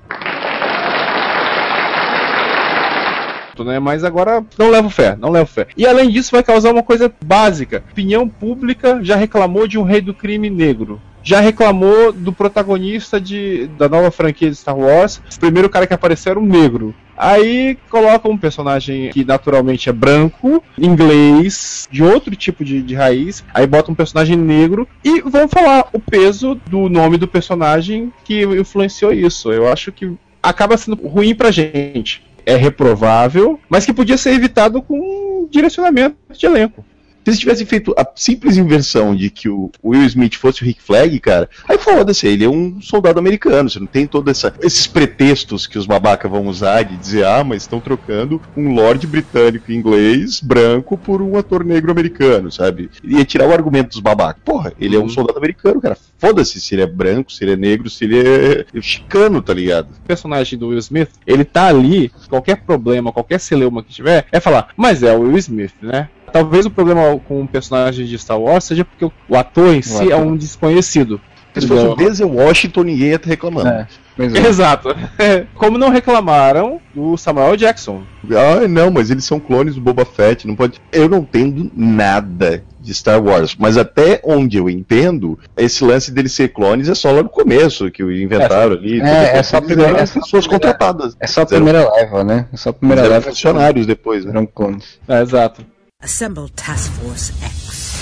Né? 3.65 3.79
Mas 3.79 4.05
agora 4.05 4.43
não 4.59 4.71
levo 4.71 4.89
fé, 4.89 5.17
não 5.17 5.31
levo 5.31 5.47
fé. 5.47 5.67
E 5.77 5.87
além 5.87 6.09
disso, 6.09 6.31
vai 6.33 6.43
causar 6.43 6.73
uma 6.73 6.83
coisa 6.83 7.13
básica: 7.25 7.85
opinião 7.91 8.29
pública 8.29 9.01
já 9.03 9.17
reclamou 9.17 9.67
de 9.67 9.79
um 9.79 9.83
rei 9.83 10.01
do 10.01 10.15
crime 10.15 10.49
negro. 10.49 11.01
Já 11.23 11.41
reclamou 11.41 12.13
do 12.13 12.33
protagonista 12.33 13.21
de, 13.21 13.67
da 13.79 13.89
nova 13.89 14.11
franquia 14.11 14.51
de 14.51 14.57
Star 14.57 14.77
Wars. 14.77 15.21
O 15.37 15.41
primeiro 15.41 15.69
cara 15.69 15.87
que 15.87 15.95
apareceu 15.95 16.33
era 16.33 16.41
um 16.41 16.47
negro. 16.47 16.95
Aí 17.17 17.77
coloca 17.91 18.27
um 18.29 18.39
personagem 18.39 19.11
que 19.11 19.27
naturalmente 19.27 19.91
é 19.91 19.93
branco, 19.93 20.65
inglês, 20.79 21.87
de 21.93 22.03
outro 22.03 22.35
tipo 22.35 22.65
de, 22.65 22.81
de 22.81 22.95
raiz. 22.95 23.45
Aí 23.53 23.67
bota 23.67 23.93
um 23.93 23.95
personagem 23.95 24.39
negro 24.39 24.89
e 25.05 25.21
vão 25.21 25.47
falar 25.47 25.87
o 25.93 26.01
peso 26.01 26.55
do 26.55 26.89
nome 26.89 27.19
do 27.19 27.29
personagem 27.29 28.11
que 28.25 28.43
influenciou 28.43 29.13
isso. 29.13 29.53
Eu 29.53 29.71
acho 29.71 29.93
que 29.93 30.17
acaba 30.43 30.79
sendo 30.79 31.07
ruim 31.07 31.35
pra 31.35 31.51
gente. 31.51 32.23
É 32.47 32.57
reprovável, 32.57 33.61
mas 33.69 33.85
que 33.85 33.93
podia 33.93 34.17
ser 34.17 34.33
evitado 34.33 34.81
com 34.81 35.47
direcionamento 35.51 36.17
de 36.33 36.47
elenco. 36.47 36.83
Se 37.25 37.31
eles 37.31 37.39
tivessem 37.41 37.67
feito 37.67 37.95
a 37.99 38.07
simples 38.17 38.57
inversão 38.57 39.15
de 39.15 39.29
que 39.31 39.49
o 39.49 39.71
Will 39.85 40.05
Smith 40.05 40.37
fosse 40.37 40.63
o 40.63 40.65
Rick 40.65 40.83
Flag, 40.83 41.19
cara, 41.21 41.49
aí 41.69 41.77
foda-se, 41.77 42.27
ele 42.27 42.45
é 42.45 42.49
um 42.49 42.81
soldado 42.81 43.19
americano, 43.19 43.69
você 43.69 43.79
não 43.79 43.87
tem 43.87 44.07
todos 44.07 44.43
esses 44.63 44.87
pretextos 44.87 45.67
que 45.67 45.79
os 45.79 45.85
babacas 45.87 46.31
vão 46.31 46.47
usar 46.47 46.83
de 46.83 46.97
dizer, 46.97 47.25
ah, 47.27 47.45
mas 47.45 47.63
estão 47.63 47.81
trocando 47.81 48.41
um 48.57 48.73
lord 48.75 49.07
britânico 49.07 49.71
inglês 49.71 50.41
branco 50.41 50.97
por 50.97 51.21
um 51.21 51.37
ator 51.37 51.63
negro 51.65 51.91
americano, 51.93 52.51
sabe? 52.51 52.91
Ia 53.05 53.25
tirar 53.25 53.49
o 53.49 53.53
argumento 53.53 53.91
dos 53.91 54.01
babacas. 54.01 54.43
Porra, 54.45 54.73
ele 54.79 54.97
é 54.97 54.99
um 54.99 55.03
Uhum. 55.03 55.09
soldado 55.11 55.39
americano, 55.39 55.81
cara. 55.81 55.97
Foda-se 56.19 56.61
se 56.61 56.75
ele 56.75 56.83
é 56.83 56.87
branco, 56.87 57.33
se 57.33 57.45
ele 57.45 57.53
é 57.53 57.57
negro, 57.57 57.91
se 57.91 58.05
ele 58.05 58.19
é 58.19 58.65
chicano, 58.81 59.43
tá 59.43 59.53
ligado? 59.53 59.91
O 59.91 60.07
personagem 60.07 60.59
do 60.59 60.69
Will 60.69 60.79
Smith, 60.79 61.11
ele 61.27 61.45
tá 61.45 61.67
ali, 61.67 62.11
qualquer 62.29 62.65
problema, 62.65 63.13
qualquer 63.13 63.41
celeuma 63.41 63.83
que 63.83 63.93
tiver, 63.93 64.27
é 64.33 64.41
falar, 64.41 64.69
mas 64.77 65.03
é 65.03 65.13
o 65.13 65.21
Will 65.23 65.39
Smith, 65.39 65.73
né? 65.83 66.09
Talvez 66.31 66.67
o 66.67 66.71
problema 66.71 67.19
com 67.29 67.43
o 67.43 67.49
personagem 67.49 68.07
de 68.07 68.19
Star 68.19 68.41
Wars 68.41 68.65
seja 68.65 68.85
porque 68.85 69.05
o- 69.05 69.37
ator 69.37 69.75
em 69.75 69.83
si 69.83 70.11
é 70.11 70.15
ator. 70.15 70.27
um 70.27 70.37
desconhecido. 70.37 71.21
Se 71.53 71.67
fosse 71.67 71.85
o 71.85 71.97
Denzel 71.97 72.31
Washington, 72.33 72.85
ninguém 72.85 73.09
ia 73.09 73.17
estar 73.17 73.29
reclamando. 73.29 73.69
É. 73.69 73.87
É. 74.19 74.47
Exato. 74.49 74.95
Como 75.55 75.77
não 75.79 75.89
reclamaram 75.89 76.81
do 76.95 77.17
Samuel 77.17 77.57
Jackson. 77.57 78.03
Ah, 78.31 78.69
não, 78.69 78.89
mas 78.91 79.11
eles 79.11 79.25
são 79.25 79.41
clones 79.41 79.75
do 79.75 79.81
Boba 79.81 80.05
Fett, 80.05 80.47
não 80.47 80.55
pode. 80.55 80.81
Eu 80.93 81.09
não 81.09 81.19
entendo 81.19 81.69
nada 81.75 82.63
de 82.81 82.95
Star 82.95 83.21
Wars, 83.23 83.57
mas 83.59 83.77
até 83.77 84.21
onde 84.25 84.59
eu 84.59 84.71
entendo, 84.71 85.39
esse 85.57 85.83
lance 85.85 86.13
deles 86.13 86.33
ser 86.33 86.49
clones 86.51 86.89
é 86.89 86.95
só 86.95 87.11
lá 87.11 87.23
no 87.23 87.29
começo 87.29 87.91
que 87.91 88.03
o 88.05 88.13
inventaram 88.13 88.73
ali. 88.73 89.01
É, 89.01 89.39
é 89.39 89.43
só 89.43 89.57
a 89.57 89.59
eles 89.59 89.67
primeira- 89.69 89.91
eram 89.93 90.01
é 90.03 90.07
só 90.07 90.19
a 90.19 90.23
pessoas 90.23 90.47
primeira- 90.47 90.73
contratadas. 90.73 91.17
É 91.19 91.27
só 91.27 91.43
a 91.43 91.47
primeira 91.47 91.93
leva, 91.95 92.23
né? 92.23 92.47
É 92.53 92.57
só 92.57 92.71
a 92.71 92.73
primeira 92.73 93.03
leva. 93.03 93.23
funcionários 93.29 93.87
depois, 93.87 94.25
né? 94.25 94.31
Eram 94.31 94.47
clones. 94.47 95.01
É, 95.09 95.21
exato. 95.21 95.65
Assemble 96.03 96.49
Task 96.57 96.91
Force 96.93 97.33
X. 97.43 97.95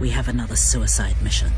We 0.00 0.10
have 0.10 0.28
another 0.30 0.56
suicide 0.56 1.14
mission. 1.22 1.48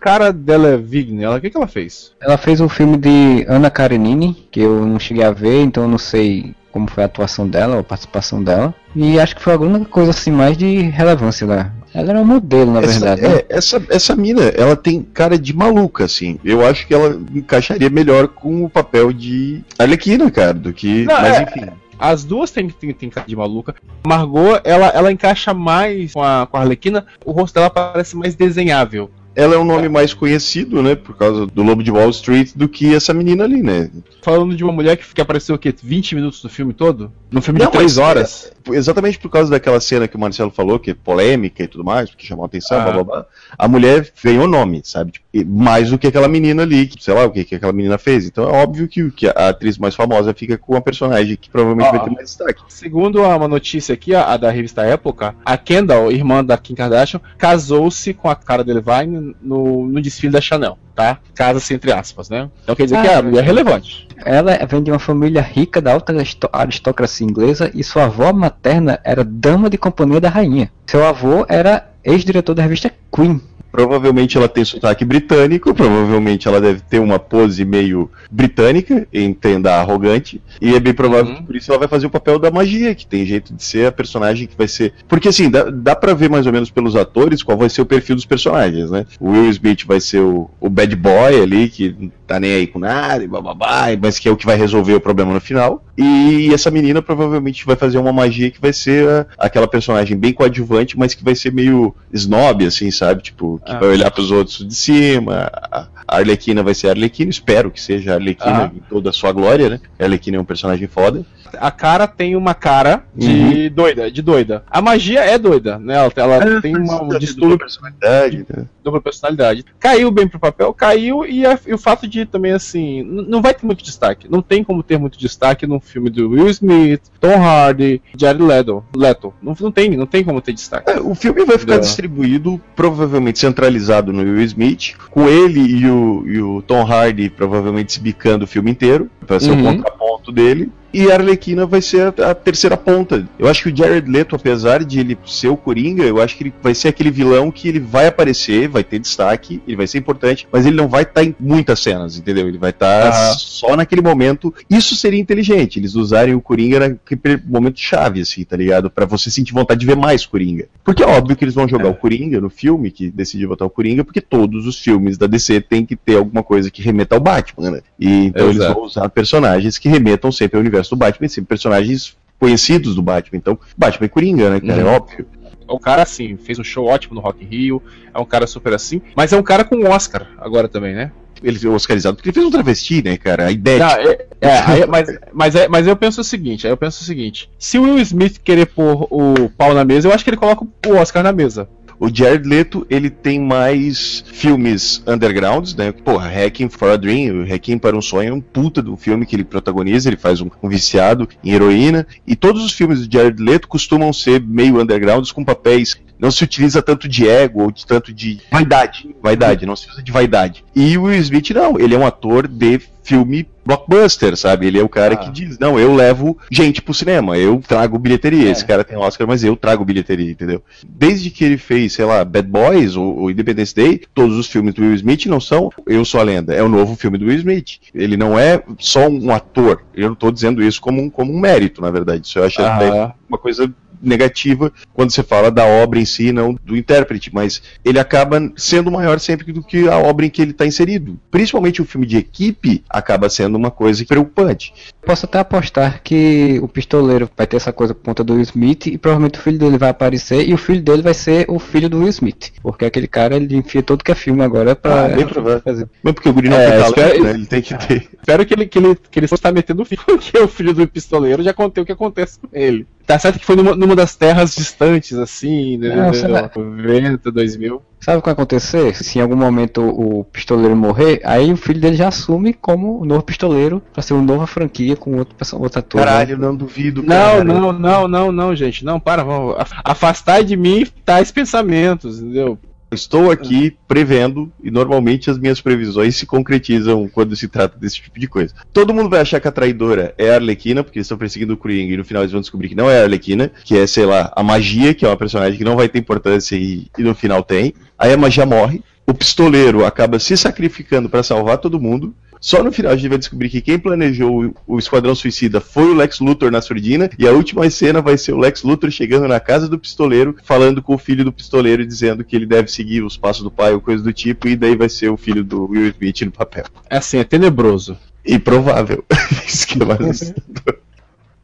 Cara 0.00 0.32
Delevingne, 0.32 1.24
ela 1.24 1.36
o 1.36 1.40
que, 1.40 1.50
que 1.50 1.56
ela 1.56 1.66
fez? 1.66 2.12
Ela 2.22 2.38
fez 2.38 2.60
o 2.60 2.68
filme 2.68 2.96
de 2.96 3.44
Ana 3.48 3.70
Karenine, 3.70 4.34
que 4.50 4.60
eu 4.60 4.86
não 4.86 4.98
cheguei 4.98 5.22
a 5.24 5.30
ver, 5.30 5.62
então 5.62 5.84
eu 5.84 5.88
não 5.88 5.98
sei 5.98 6.54
como 6.72 6.88
foi 6.90 7.02
a 7.02 7.06
atuação 7.06 7.46
dela, 7.48 7.74
ou 7.74 7.80
a 7.80 7.84
participação 7.84 8.42
dela. 8.42 8.74
E 8.94 9.18
acho 9.18 9.34
que 9.36 9.42
foi 9.42 9.52
alguma 9.52 9.84
coisa 9.84 10.10
assim 10.10 10.30
mais 10.30 10.56
de 10.56 10.80
relevância 10.82 11.46
lá. 11.46 11.72
Ela 11.92 12.10
era 12.10 12.20
um 12.20 12.24
modelo, 12.24 12.72
na 12.72 12.80
Essa, 12.80 12.92
verdade. 13.00 13.22
né? 13.22 13.28
é, 13.36 13.46
essa, 13.48 13.82
essa 13.90 14.14
mina, 14.16 14.42
ela 14.56 14.76
tem 14.76 15.02
cara 15.02 15.36
de 15.38 15.54
maluca, 15.54 16.04
assim. 16.04 16.38
Eu 16.44 16.64
acho 16.64 16.86
que 16.86 16.94
ela 16.94 17.20
encaixaria 17.34 17.90
melhor 17.90 18.28
com 18.28 18.64
o 18.64 18.70
papel 18.70 19.12
de 19.12 19.62
Arlequina, 19.78 20.30
cara, 20.30 20.54
do 20.54 20.72
que. 20.72 21.04
Não, 21.04 21.14
mas 21.20 21.36
é- 21.36 21.42
enfim. 21.42 21.66
As 22.00 22.24
duas 22.24 22.50
têm, 22.50 22.70
têm, 22.70 22.94
têm 22.94 23.10
cara 23.10 23.26
de 23.26 23.36
maluca. 23.36 23.74
Margot, 24.06 24.58
ela, 24.64 24.86
ela 24.86 25.12
encaixa 25.12 25.52
mais 25.52 26.14
com 26.14 26.22
a, 26.22 26.46
com 26.46 26.56
a 26.56 26.60
Arlequina, 26.60 27.06
o 27.26 27.30
rosto 27.30 27.54
dela 27.54 27.68
parece 27.68 28.16
mais 28.16 28.34
desenhável. 28.34 29.10
Ela 29.34 29.54
é 29.54 29.58
um 29.58 29.64
nome 29.64 29.88
mais 29.88 30.12
conhecido, 30.12 30.82
né, 30.82 30.94
por 30.94 31.16
causa 31.16 31.46
do 31.46 31.62
Lobo 31.62 31.82
de 31.82 31.90
Wall 31.90 32.10
Street, 32.10 32.50
do 32.54 32.68
que 32.68 32.94
essa 32.94 33.14
menina 33.14 33.44
ali, 33.44 33.62
né? 33.62 33.90
Falando 34.22 34.56
de 34.56 34.64
uma 34.64 34.72
mulher 34.72 34.96
que, 34.96 35.14
que 35.14 35.20
apareceu 35.20 35.54
o 35.54 35.58
quê? 35.58 35.74
20 35.82 36.14
minutos 36.14 36.42
do 36.42 36.48
filme 36.48 36.72
todo? 36.74 37.12
No 37.30 37.40
filme 37.40 37.60
Não, 37.60 37.66
de 37.66 37.72
3 37.72 37.96
mas, 37.96 37.98
horas? 37.98 38.52
é, 38.68 38.74
exatamente 38.74 39.18
por 39.18 39.30
causa 39.30 39.50
daquela 39.50 39.80
cena 39.80 40.08
que 40.08 40.16
o 40.16 40.20
Marcelo 40.20 40.50
falou, 40.50 40.78
que 40.78 40.90
é 40.90 40.94
polêmica 40.94 41.62
e 41.62 41.68
tudo 41.68 41.84
mais, 41.84 42.10
porque 42.10 42.26
chamou 42.26 42.44
a 42.44 42.46
atenção, 42.46 42.78
Ah. 42.80 42.82
blá 42.84 42.92
blá 42.92 43.04
blá. 43.04 43.26
A 43.56 43.68
mulher 43.68 44.12
ganhou 44.22 44.46
nome, 44.48 44.82
sabe? 44.84 45.12
Tipo, 45.12 45.26
mais 45.48 45.90
do 45.90 45.98
que 45.98 46.08
aquela 46.08 46.26
menina 46.28 46.62
ali, 46.64 46.86
que, 46.88 47.02
sei 47.02 47.14
lá 47.14 47.24
o 47.24 47.30
que, 47.30 47.44
que 47.44 47.54
aquela 47.54 47.72
menina 47.72 47.96
fez. 47.98 48.26
Então 48.26 48.44
é 48.44 48.52
óbvio 48.62 48.88
que, 48.88 49.10
que 49.12 49.28
a 49.28 49.48
atriz 49.50 49.78
mais 49.78 49.94
famosa 49.94 50.34
fica 50.34 50.58
com 50.58 50.74
a 50.76 50.80
personagem 50.80 51.36
que 51.36 51.48
provavelmente 51.48 51.86
Ah. 51.86 51.92
vai 51.92 52.00
ter 52.04 52.10
mais 52.10 52.26
destaque. 52.26 52.60
Segundo 52.68 53.22
uma 53.22 53.46
notícia 53.48 53.92
aqui, 53.94 54.14
a, 54.14 54.24
a 54.32 54.36
da 54.36 54.50
revista 54.50 54.82
Época, 54.82 55.34
a 55.44 55.56
Kendall, 55.56 56.10
irmã 56.10 56.44
da 56.44 56.58
Kim 56.58 56.74
Kardashian, 56.74 57.20
casou-se 57.38 58.12
com 58.12 58.28
a 58.28 58.34
cara 58.34 58.64
Delevingne 58.64 59.29
no, 59.40 59.86
no 59.86 60.00
desfile 60.00 60.32
da 60.32 60.40
Chanel, 60.40 60.78
tá? 60.94 61.18
Casa-se 61.34 61.72
entre 61.74 61.92
aspas, 61.92 62.28
né? 62.28 62.48
Então 62.62 62.74
quer 62.74 62.84
dizer 62.84 62.96
Ah, 62.96 63.02
que 63.02 63.08
a 63.08 63.22
mulher 63.22 63.42
é 63.42 63.46
relevante. 63.46 64.08
Ela 64.24 64.58
vem 64.66 64.82
de 64.82 64.90
uma 64.90 64.98
família 64.98 65.40
rica 65.40 65.80
da 65.80 65.92
alta 65.92 66.12
aristo- 66.12 66.48
aristocracia 66.52 67.26
inglesa 67.26 67.70
e 67.74 67.82
sua 67.82 68.04
avó 68.04 68.32
materna 68.32 69.00
era 69.04 69.24
dama 69.24 69.70
de 69.70 69.78
companhia 69.78 70.20
da 70.20 70.28
rainha. 70.28 70.70
Seu 70.86 71.04
avô 71.06 71.46
era 71.48 71.90
ex-diretor 72.04 72.54
da 72.54 72.62
revista 72.62 72.90
Queen. 73.14 73.40
Provavelmente 73.70 74.36
ela 74.36 74.48
tem 74.48 74.64
sotaque 74.64 75.04
britânico, 75.04 75.72
provavelmente 75.74 76.48
ela 76.48 76.60
deve 76.60 76.80
ter 76.80 76.98
uma 76.98 77.18
pose 77.18 77.64
meio 77.64 78.10
britânica, 78.30 79.06
entenda 79.12 79.74
arrogante, 79.74 80.40
e 80.60 80.74
é 80.74 80.80
bem 80.80 80.92
provável 80.94 81.30
Uhum. 81.32 81.36
que 81.36 81.42
por 81.44 81.56
isso 81.56 81.70
ela 81.70 81.78
vai 81.78 81.88
fazer 81.88 82.06
o 82.06 82.10
papel 82.10 82.38
da 82.38 82.50
magia, 82.50 82.94
que 82.94 83.06
tem 83.06 83.24
jeito 83.26 83.54
de 83.54 83.62
ser 83.62 83.86
a 83.86 83.92
personagem 83.92 84.46
que 84.46 84.56
vai 84.56 84.66
ser. 84.68 84.92
Porque 85.08 85.28
assim, 85.28 85.50
dá, 85.50 85.64
dá 85.70 85.94
pra 85.94 86.14
ver 86.14 86.30
mais 86.30 86.46
ou 86.46 86.52
menos 86.52 86.70
pelos 86.70 86.96
atores 86.96 87.42
qual 87.42 87.58
vai 87.58 87.68
ser 87.68 87.82
o 87.82 87.86
perfil 87.86 88.16
dos 88.16 88.24
personagens, 88.26 88.90
né? 88.90 89.06
O 89.20 89.30
Will 89.30 89.50
Smith 89.50 89.84
vai 89.86 90.00
ser 90.00 90.20
o, 90.20 90.50
o 90.60 90.68
bad 90.68 90.94
boy 90.96 91.40
ali, 91.42 91.68
que 91.68 91.94
não 91.98 92.10
tá 92.26 92.38
nem 92.40 92.52
aí 92.54 92.66
com 92.66 92.78
nada, 92.78 93.22
e 93.24 93.28
bababá, 93.28 93.86
mas 94.00 94.18
que 94.18 94.28
é 94.28 94.32
o 94.32 94.36
que 94.36 94.46
vai 94.46 94.56
resolver 94.56 94.94
o 94.94 95.00
problema 95.00 95.32
no 95.34 95.40
final. 95.40 95.84
E 95.98 96.50
essa 96.54 96.70
menina 96.70 97.02
provavelmente 97.02 97.66
vai 97.66 97.76
fazer 97.76 97.98
uma 97.98 98.12
magia 98.12 98.50
que 98.50 98.60
vai 98.60 98.72
ser 98.72 99.06
a- 99.08 99.26
aquela 99.38 99.68
personagem 99.68 100.16
bem 100.16 100.32
coadjuvante, 100.32 100.98
mas 100.98 101.12
que 101.14 101.22
vai 101.24 101.34
ser 101.34 101.52
meio 101.52 101.94
snob, 102.12 102.64
assim, 102.64 102.90
sabe? 102.90 103.22
Tipo, 103.22 103.59
que 103.64 103.72
Ah. 103.72 103.78
vai 103.78 103.88
olhar 103.90 104.10
pros 104.10 104.30
outros 104.30 104.66
de 104.66 104.74
cima. 104.74 105.50
A 105.52 105.88
Arlequina 106.16 106.62
vai 106.62 106.74
ser 106.74 106.88
a 106.88 106.90
Arlequina, 106.90 107.30
espero 107.30 107.70
que 107.70 107.80
seja 107.80 108.12
a 108.12 108.14
Arlequina 108.14 108.64
Ah. 108.64 108.76
em 108.76 108.80
toda 108.88 109.10
a 109.10 109.12
sua 109.12 109.32
glória, 109.32 109.68
né? 109.70 109.80
A 109.98 110.04
Arlequina 110.04 110.36
é 110.36 110.40
um 110.40 110.44
personagem 110.44 110.86
foda. 110.88 111.24
A 111.58 111.70
cara 111.72 112.06
tem 112.06 112.36
uma 112.36 112.54
cara 112.54 113.02
de 113.14 113.68
doida, 113.70 114.08
de 114.10 114.22
doida. 114.22 114.62
A 114.70 114.80
magia 114.80 115.20
é 115.20 115.36
doida, 115.36 115.78
né? 115.80 115.94
Ela, 115.96 116.12
ela 116.14 116.60
tem 116.60 116.76
uma, 116.76 117.02
um 117.02 117.08
distúrbio 117.18 117.58
personalidade. 117.58 118.46
né? 118.48 118.66
dupla 118.82 119.00
personalidade. 119.00 119.62
Caiu 119.78 120.10
bem 120.10 120.26
pro 120.26 120.38
papel, 120.40 120.72
caiu, 120.72 121.26
e, 121.26 121.44
a- 121.44 121.58
e 121.66 121.74
o 121.74 121.78
fato 121.78 122.08
de 122.08 122.24
também, 122.24 122.52
assim, 122.52 123.02
não 123.02 123.42
vai 123.42 123.52
ter 123.52 123.66
muito 123.66 123.84
destaque. 123.84 124.26
Não 124.30 124.40
tem 124.40 124.64
como 124.64 124.82
ter 124.82 124.98
muito 124.98 125.18
destaque 125.18 125.66
num 125.66 125.78
filme 125.78 126.08
do 126.08 126.30
Will 126.30 126.48
Smith, 126.48 127.02
Tom 127.20 127.34
Hardy, 127.44 128.00
Jared 128.16 128.42
Leto. 128.42 128.82
Leto. 128.96 129.34
Não, 129.42 129.54
não 129.60 129.70
tem, 129.70 129.90
não 129.98 130.06
tem 130.06 130.24
como 130.24 130.40
ter 130.40 130.54
destaque. 130.54 130.90
É, 130.90 130.98
o 130.98 131.14
filme 131.14 131.44
vai 131.44 131.58
ficar 131.58 131.76
distribuído, 131.78 132.58
provavelmente 132.74 133.38
centralizado 133.50 134.12
no 134.12 134.22
Will 134.22 134.42
Smith, 134.42 134.94
com 135.10 135.28
ele 135.28 135.60
e 135.60 135.86
o, 135.88 136.24
e 136.26 136.40
o 136.40 136.62
Tom 136.62 136.84
Hardy 136.86 137.28
provavelmente 137.28 137.92
se 137.92 138.00
bicando 138.00 138.44
o 138.44 138.48
filme 138.48 138.70
inteiro, 138.70 139.10
para 139.26 139.38
ser 139.40 139.50
Uhum. 139.50 139.60
o 139.60 139.76
contraponto 139.76 140.32
dele. 140.32 140.70
E 140.92 141.10
a 141.10 141.14
Arlequina 141.14 141.66
vai 141.66 141.80
ser 141.80 142.12
a, 142.18 142.30
a, 142.30 142.34
terceira 142.34 142.76
ponta. 142.76 143.26
Eu 143.38 143.48
acho 143.48 143.62
que 143.62 143.70
o 143.70 143.76
Jared 143.76 144.10
Leto, 144.10 144.36
apesar 144.36 144.84
de 144.84 145.00
ele 145.00 145.18
ser 145.26 145.48
o 145.48 145.56
Coringa, 145.56 146.02
eu 146.02 146.20
acho 146.20 146.36
que 146.36 146.44
ele 146.44 146.54
vai 146.62 146.74
ser 146.74 146.88
aquele 146.88 147.10
vilão 147.10 147.50
que 147.50 147.68
ele 147.68 147.80
vai 147.80 148.06
aparecer, 148.06 148.68
vai 148.68 148.82
ter 148.82 148.98
destaque, 148.98 149.62
ele 149.66 149.76
vai 149.76 149.86
ser 149.86 149.98
importante, 149.98 150.46
mas 150.50 150.66
ele 150.66 150.76
não 150.76 150.88
vai 150.88 151.02
estar 151.02 151.20
tá 151.20 151.24
em 151.24 151.34
muitas 151.38 151.80
cenas, 151.80 152.18
entendeu? 152.18 152.48
Ele 152.48 152.58
vai 152.58 152.70
estar 152.70 153.10
tá 153.10 153.32
só 153.34 153.76
naquele 153.76 154.02
momento. 154.02 154.52
Isso 154.68 154.96
seria 154.96 155.20
inteligente, 155.20 155.78
eles 155.78 155.94
usarem 155.94 156.34
o 156.34 156.40
Coringa 156.40 156.80
naquele 156.80 157.40
momento 157.46 157.78
chave, 157.78 158.20
assim, 158.20 158.44
tá 158.44 158.56
ligado? 158.56 158.90
Para 158.90 159.06
você 159.06 159.30
sentir 159.30 159.52
vontade 159.52 159.80
de 159.80 159.86
ver 159.86 159.96
mais 159.96 160.26
Coringa. 160.26 160.66
Porque 160.84 161.02
é 161.02 161.06
óbvio 161.06 161.36
que 161.36 161.44
eles 161.44 161.54
vão 161.54 161.68
jogar 161.68 161.86
é. 161.86 161.90
o 161.90 161.94
Coringa 161.94 162.40
no 162.40 162.50
filme, 162.50 162.90
que 162.90 163.10
decidiu 163.10 163.48
botar 163.48 163.64
o 163.64 163.70
Coringa, 163.70 164.04
porque 164.04 164.20
todos 164.20 164.66
os 164.66 164.78
filmes 164.78 165.16
da 165.16 165.26
DC 165.26 165.60
tem 165.60 165.84
que 165.84 165.94
ter 165.94 166.16
alguma 166.16 166.42
coisa 166.42 166.70
que 166.70 166.82
remeta 166.82 167.14
ao 167.14 167.20
Batman, 167.20 167.70
né? 167.70 167.80
E 167.98 168.26
então 168.26 168.50
Exato. 168.50 168.64
eles 168.64 168.74
vão 168.74 168.84
usar 168.84 169.08
personagens 169.08 169.78
que 169.78 169.88
remetam 169.88 170.32
sempre 170.32 170.56
ao 170.56 170.60
universo 170.60 170.79
do 170.88 170.96
Batman, 170.96 171.28
sempre 171.28 171.48
personagens 171.48 172.16
conhecidos 172.38 172.94
do 172.94 173.02
Batman. 173.02 173.36
Então, 173.36 173.58
Batman 173.76 174.06
é 174.06 174.08
Coringa, 174.08 174.50
né, 174.50 174.60
cara? 174.60 174.80
É 174.80 174.84
uhum. 174.84 174.90
É 174.90 174.96
óbvio. 174.96 175.26
É 175.68 175.72
um 175.72 175.78
cara 175.78 176.02
assim, 176.02 176.36
fez 176.36 176.58
um 176.58 176.64
show 176.64 176.86
ótimo 176.86 177.14
no 177.14 177.20
Rock 177.20 177.44
in 177.44 177.46
Rio, 177.46 177.82
é 178.12 178.18
um 178.18 178.24
cara 178.24 178.46
super 178.46 178.72
assim, 178.72 179.00
mas 179.14 179.32
é 179.32 179.36
um 179.36 179.42
cara 179.42 179.62
com 179.62 179.86
Oscar 179.86 180.26
agora 180.38 180.68
também, 180.68 180.94
né? 180.94 181.12
Ele 181.42 181.58
foi 181.58 181.70
oscarizado 181.70 182.16
porque 182.16 182.28
ele 182.28 182.34
fez 182.34 182.44
um 182.44 182.50
travesti, 182.50 183.02
né, 183.02 183.16
cara? 183.16 183.46
A 183.46 183.52
ideia. 183.52 183.78
Não, 183.78 183.88
é, 183.88 184.80
é, 184.80 184.86
mas, 184.86 185.08
mas, 185.32 185.54
é, 185.54 185.68
mas 185.68 185.86
eu 185.86 185.96
penso 185.96 186.20
o 186.20 186.24
seguinte, 186.24 186.66
eu 186.66 186.76
penso 186.76 187.02
o 187.02 187.04
seguinte: 187.04 187.48
se 187.58 187.78
o 187.78 187.82
Will 187.82 187.98
Smith 187.98 188.38
querer 188.42 188.66
pôr 188.66 189.06
o 189.10 189.48
pau 189.56 189.72
na 189.72 189.84
mesa, 189.84 190.08
eu 190.08 190.12
acho 190.12 190.24
que 190.24 190.30
ele 190.30 190.36
coloca 190.36 190.66
o 190.86 190.94
Oscar 190.96 191.22
na 191.22 191.32
mesa. 191.32 191.68
O 192.00 192.08
Jared 192.08 192.48
Leto, 192.48 192.86
ele 192.88 193.10
tem 193.10 193.38
mais 193.38 194.24
filmes 194.26 195.02
undergrounds, 195.06 195.74
né? 195.74 195.92
Porra, 195.92 196.30
Hacking 196.30 196.70
for 196.70 196.88
a 196.88 196.96
Dream, 196.96 197.44
Hacking 197.44 197.76
para 197.76 197.94
um 197.94 198.00
Sonho 198.00 198.30
é 198.30 198.32
um 198.32 198.40
puta 198.40 198.80
do 198.80 198.96
filme 198.96 199.26
que 199.26 199.36
ele 199.36 199.44
protagoniza, 199.44 200.08
ele 200.08 200.16
faz 200.16 200.40
um, 200.40 200.48
um 200.62 200.68
viciado 200.70 201.28
em 201.44 201.50
heroína. 201.52 202.06
E 202.26 202.34
todos 202.34 202.64
os 202.64 202.72
filmes 202.72 203.06
do 203.06 203.12
Jared 203.12 203.42
Leto 203.42 203.68
costumam 203.68 204.14
ser 204.14 204.40
meio 204.40 204.80
undergrounds 204.80 205.30
com 205.30 205.44
papéis 205.44 206.00
não 206.20 206.30
se 206.30 206.44
utiliza 206.44 206.82
tanto 206.82 207.08
de 207.08 207.26
ego 207.26 207.62
ou 207.62 207.70
de 207.70 207.86
tanto 207.86 208.12
de 208.12 208.40
vaidade. 208.50 209.14
Vaidade, 209.22 209.66
não 209.66 209.74
se 209.74 209.88
usa 209.88 210.02
de 210.02 210.12
vaidade. 210.12 210.64
E 210.76 210.96
o 210.98 211.04
Will 211.04 211.20
Smith 211.20 211.50
não, 211.50 211.78
ele 211.78 211.94
é 211.94 211.98
um 211.98 212.06
ator 212.06 212.46
de 212.46 212.80
filme 213.02 213.48
blockbuster, 213.64 214.36
sabe? 214.36 214.66
Ele 214.66 214.78
é 214.78 214.82
o 214.82 214.88
cara 214.88 215.14
ah. 215.14 215.16
que 215.16 215.30
diz: 215.30 215.58
Não, 215.58 215.78
eu 215.78 215.94
levo 215.94 216.36
gente 216.50 216.82
pro 216.82 216.92
cinema, 216.92 217.38
eu 217.38 217.60
trago 217.66 217.98
bilheteria. 217.98 218.48
É. 218.48 218.50
Esse 218.50 218.64
cara 218.64 218.84
tem 218.84 218.96
Oscar, 218.96 219.26
mas 219.26 219.42
eu 219.42 219.56
trago 219.56 219.84
bilheteria, 219.84 220.30
entendeu? 220.30 220.62
Desde 220.86 221.30
que 221.30 221.44
ele 221.44 221.56
fez, 221.56 221.94
sei 221.94 222.04
lá, 222.04 222.24
Bad 222.24 222.48
Boys 222.48 222.96
ou, 222.96 223.18
ou 223.18 223.30
Independence 223.30 223.74
Day, 223.74 224.02
todos 224.14 224.36
os 224.36 224.46
filmes 224.46 224.74
do 224.74 224.82
Will 224.82 224.94
Smith 224.94 225.26
não 225.26 225.40
são 225.40 225.70
Eu 225.86 226.04
Sou 226.04 226.20
a 226.20 226.24
Lenda, 226.24 226.54
é 226.54 226.62
o 226.62 226.68
novo 226.68 226.96
filme 226.96 227.16
do 227.16 227.26
Will 227.26 227.36
Smith. 227.36 227.78
Ele 227.94 228.16
não 228.16 228.38
é 228.38 228.62
só 228.78 229.08
um 229.08 229.30
ator. 229.32 229.82
Eu 229.94 230.08
não 230.08 230.14
tô 230.14 230.30
dizendo 230.30 230.62
isso 230.62 230.80
como 230.80 231.00
um, 231.00 231.08
como 231.08 231.32
um 231.32 231.40
mérito, 231.40 231.80
na 231.80 231.90
verdade. 231.90 232.26
Isso 232.26 232.38
eu 232.38 232.44
acho 232.44 232.60
ah. 232.60 232.76
até 232.76 233.14
uma 233.28 233.38
coisa 233.38 233.72
negativa 234.02 234.72
quando 234.92 235.10
você 235.10 235.22
fala 235.22 235.50
da 235.50 235.64
obra 235.64 235.98
em 235.98 236.04
si, 236.04 236.32
não 236.32 236.54
do 236.64 236.76
intérprete, 236.76 237.30
mas 237.32 237.62
ele 237.84 237.98
acaba 237.98 238.52
sendo 238.56 238.90
maior 238.90 239.18
sempre 239.20 239.52
do 239.52 239.62
que 239.62 239.88
a 239.88 239.98
obra 239.98 240.26
em 240.26 240.30
que 240.30 240.40
ele 240.40 240.52
está 240.52 240.66
inserido. 240.66 241.18
Principalmente 241.30 241.82
o 241.82 241.84
filme 241.84 242.06
de 242.06 242.16
equipe 242.16 242.82
acaba 242.88 243.28
sendo 243.28 243.56
uma 243.56 243.70
coisa 243.70 244.04
preocupante. 244.04 244.72
Posso 245.02 245.26
até 245.26 245.38
apostar 245.38 246.02
que 246.02 246.58
o 246.62 246.68
pistoleiro 246.68 247.28
vai 247.36 247.46
ter 247.46 247.56
essa 247.56 247.72
coisa 247.72 247.94
por 247.94 248.04
conta 248.04 248.22
do 248.22 248.34
Will 248.34 248.42
Smith 248.42 248.86
e 248.86 248.98
provavelmente 248.98 249.38
o 249.38 249.42
filho 249.42 249.58
dele 249.58 249.78
vai 249.78 249.88
aparecer 249.88 250.46
e 250.46 250.52
o 250.52 250.58
filho 250.58 250.82
dele 250.82 251.02
vai 251.02 251.14
ser 251.14 251.46
o 251.48 251.58
filho 251.58 251.88
do 251.88 251.98
Will 251.98 252.08
Smith, 252.08 252.52
porque 252.62 252.84
aquele 252.84 253.06
cara 253.06 253.36
ele 253.36 253.56
enfia 253.56 253.82
todo 253.82 254.04
que 254.04 254.12
é 254.12 254.14
filme 254.14 254.42
agora 254.42 254.76
pra, 254.76 255.06
ah, 255.06 255.60
fazer. 255.60 255.88
Mesmo 256.04 256.14
porque 256.14 256.28
o 256.28 256.32
guri 256.32 256.48
não 256.48 256.56
é, 256.56 256.70
tem 256.70 256.78
talento, 256.80 256.98
espero, 256.98 257.24
né? 257.24 257.30
Ele 257.30 257.46
tem 257.46 257.62
que 257.62 257.78
ter. 257.78 258.08
Espero 258.12 258.46
que 258.46 258.54
ele, 258.54 258.66
que 258.66 258.78
ele, 258.78 258.94
que 259.10 259.18
ele 259.18 259.26
está 259.26 259.50
metendo 259.50 259.82
o 259.82 259.84
filho, 259.84 260.02
porque 260.06 260.38
o 260.38 260.48
filho 260.48 260.74
do 260.74 260.86
pistoleiro 260.86 261.42
já 261.42 261.54
contei 261.54 261.82
o 261.82 261.86
que 261.86 261.92
acontece 261.92 262.38
com 262.38 262.48
ele. 262.52 262.86
Tá 263.06 263.18
certo 263.18 263.38
que 263.38 263.46
foi 263.46 263.56
numa, 263.56 263.74
numa 263.74 263.96
das 263.96 264.14
terras 264.14 264.54
distantes, 264.54 265.16
assim, 265.16 265.78
né, 265.78 266.10
90, 266.54 267.32
2000. 267.32 267.82
Sabe 268.00 268.18
o 268.18 268.22
que 268.22 268.26
vai 268.26 268.32
acontecer? 268.32 268.96
Se 268.96 269.18
em 269.18 269.22
algum 269.22 269.36
momento 269.36 269.82
o 269.82 270.24
pistoleiro 270.24 270.74
morrer, 270.74 271.20
aí 271.22 271.52
o 271.52 271.56
filho 271.56 271.80
dele 271.80 271.96
já 271.96 272.08
assume 272.08 272.54
como 272.54 272.98
o 272.98 273.04
novo 273.04 273.22
pistoleiro 273.22 273.82
pra 273.92 274.02
ser 274.02 274.14
uma 274.14 274.22
nova 274.22 274.46
franquia 274.46 274.96
com 274.96 275.18
outro, 275.18 275.36
outro 275.58 275.78
ator. 275.78 276.00
Né? 276.00 276.06
Caralho, 276.06 276.38
né? 276.38 276.46
não 276.46 276.56
duvido. 276.56 277.02
Não, 277.02 277.44
não, 277.44 277.72
não, 277.72 278.08
não, 278.08 278.32
não, 278.32 278.56
gente. 278.56 278.84
Não, 278.84 278.98
para, 278.98 279.22
vamos. 279.22 279.54
Afastar 279.84 280.42
de 280.42 280.56
mim 280.56 280.86
tais 281.04 281.30
pensamentos, 281.30 282.20
entendeu? 282.20 282.58
Estou 282.92 283.30
aqui 283.30 283.76
prevendo, 283.86 284.52
e 284.62 284.70
normalmente 284.70 285.30
as 285.30 285.38
minhas 285.38 285.60
previsões 285.60 286.16
se 286.16 286.26
concretizam 286.26 287.08
quando 287.08 287.36
se 287.36 287.46
trata 287.46 287.78
desse 287.78 287.96
tipo 287.96 288.18
de 288.18 288.26
coisa. 288.26 288.52
Todo 288.72 288.92
mundo 288.92 289.08
vai 289.08 289.20
achar 289.20 289.40
que 289.40 289.46
a 289.46 289.52
traidora 289.52 290.12
é 290.18 290.30
a 290.30 290.34
Arlequina, 290.34 290.82
porque 290.82 290.98
eles 290.98 291.06
estão 291.06 291.16
perseguindo 291.18 291.54
o 291.54 291.56
Coringa, 291.56 291.94
e 291.94 291.96
no 291.96 292.04
final 292.04 292.22
eles 292.22 292.32
vão 292.32 292.40
descobrir 292.40 292.68
que 292.68 292.74
não 292.74 292.90
é 292.90 293.00
a 293.00 293.02
Arlequina, 293.04 293.50
que 293.64 293.78
é, 293.78 293.86
sei 293.86 294.06
lá, 294.06 294.32
a 294.34 294.42
magia, 294.42 294.92
que 294.92 295.04
é 295.04 295.08
uma 295.08 295.16
personagem 295.16 295.56
que 295.56 295.64
não 295.64 295.76
vai 295.76 295.88
ter 295.88 296.00
importância 296.00 296.56
e, 296.56 296.88
e 296.98 297.02
no 297.02 297.14
final 297.14 297.44
tem. 297.44 297.74
Aí 297.96 298.12
a 298.12 298.16
magia 298.16 298.44
morre, 298.44 298.82
o 299.06 299.14
pistoleiro 299.14 299.84
acaba 299.84 300.18
se 300.18 300.36
sacrificando 300.36 301.08
para 301.08 301.22
salvar 301.22 301.58
todo 301.58 301.80
mundo, 301.80 302.14
só 302.40 302.62
no 302.64 302.72
final 302.72 302.92
a 302.92 302.96
gente 302.96 303.08
vai 303.08 303.18
descobrir 303.18 303.50
que 303.50 303.60
quem 303.60 303.78
planejou 303.78 304.54
o 304.66 304.78
Esquadrão 304.78 305.14
Suicida 305.14 305.60
foi 305.60 305.84
o 305.84 305.94
Lex 305.94 306.20
Luthor 306.20 306.50
na 306.50 306.62
surdina, 306.62 307.10
e 307.18 307.28
a 307.28 307.32
última 307.32 307.68
cena 307.68 308.00
vai 308.00 308.16
ser 308.16 308.32
o 308.32 308.38
Lex 308.38 308.62
Luthor 308.62 308.90
chegando 308.90 309.28
na 309.28 309.38
casa 309.38 309.68
do 309.68 309.78
pistoleiro, 309.78 310.34
falando 310.42 310.82
com 310.82 310.94
o 310.94 310.98
filho 310.98 311.24
do 311.24 311.32
pistoleiro, 311.32 311.86
dizendo 311.86 312.24
que 312.24 312.34
ele 312.34 312.46
deve 312.46 312.70
seguir 312.70 313.02
os 313.02 313.16
passos 313.16 313.42
do 313.42 313.50
pai 313.50 313.74
ou 313.74 313.80
coisa 313.80 314.02
do 314.02 314.12
tipo, 314.12 314.48
e 314.48 314.56
daí 314.56 314.74
vai 314.74 314.88
ser 314.88 315.10
o 315.10 315.18
filho 315.18 315.44
do 315.44 315.66
Will 315.70 315.88
Smith 315.88 316.22
no 316.22 316.32
papel. 316.32 316.64
É 316.88 316.96
assim, 316.96 317.18
é 317.18 317.24
tenebroso. 317.24 317.96
Improvável. 318.26 319.04
Isso 319.46 319.66
que 319.66 319.82
é 319.82 319.84
mais 319.84 320.32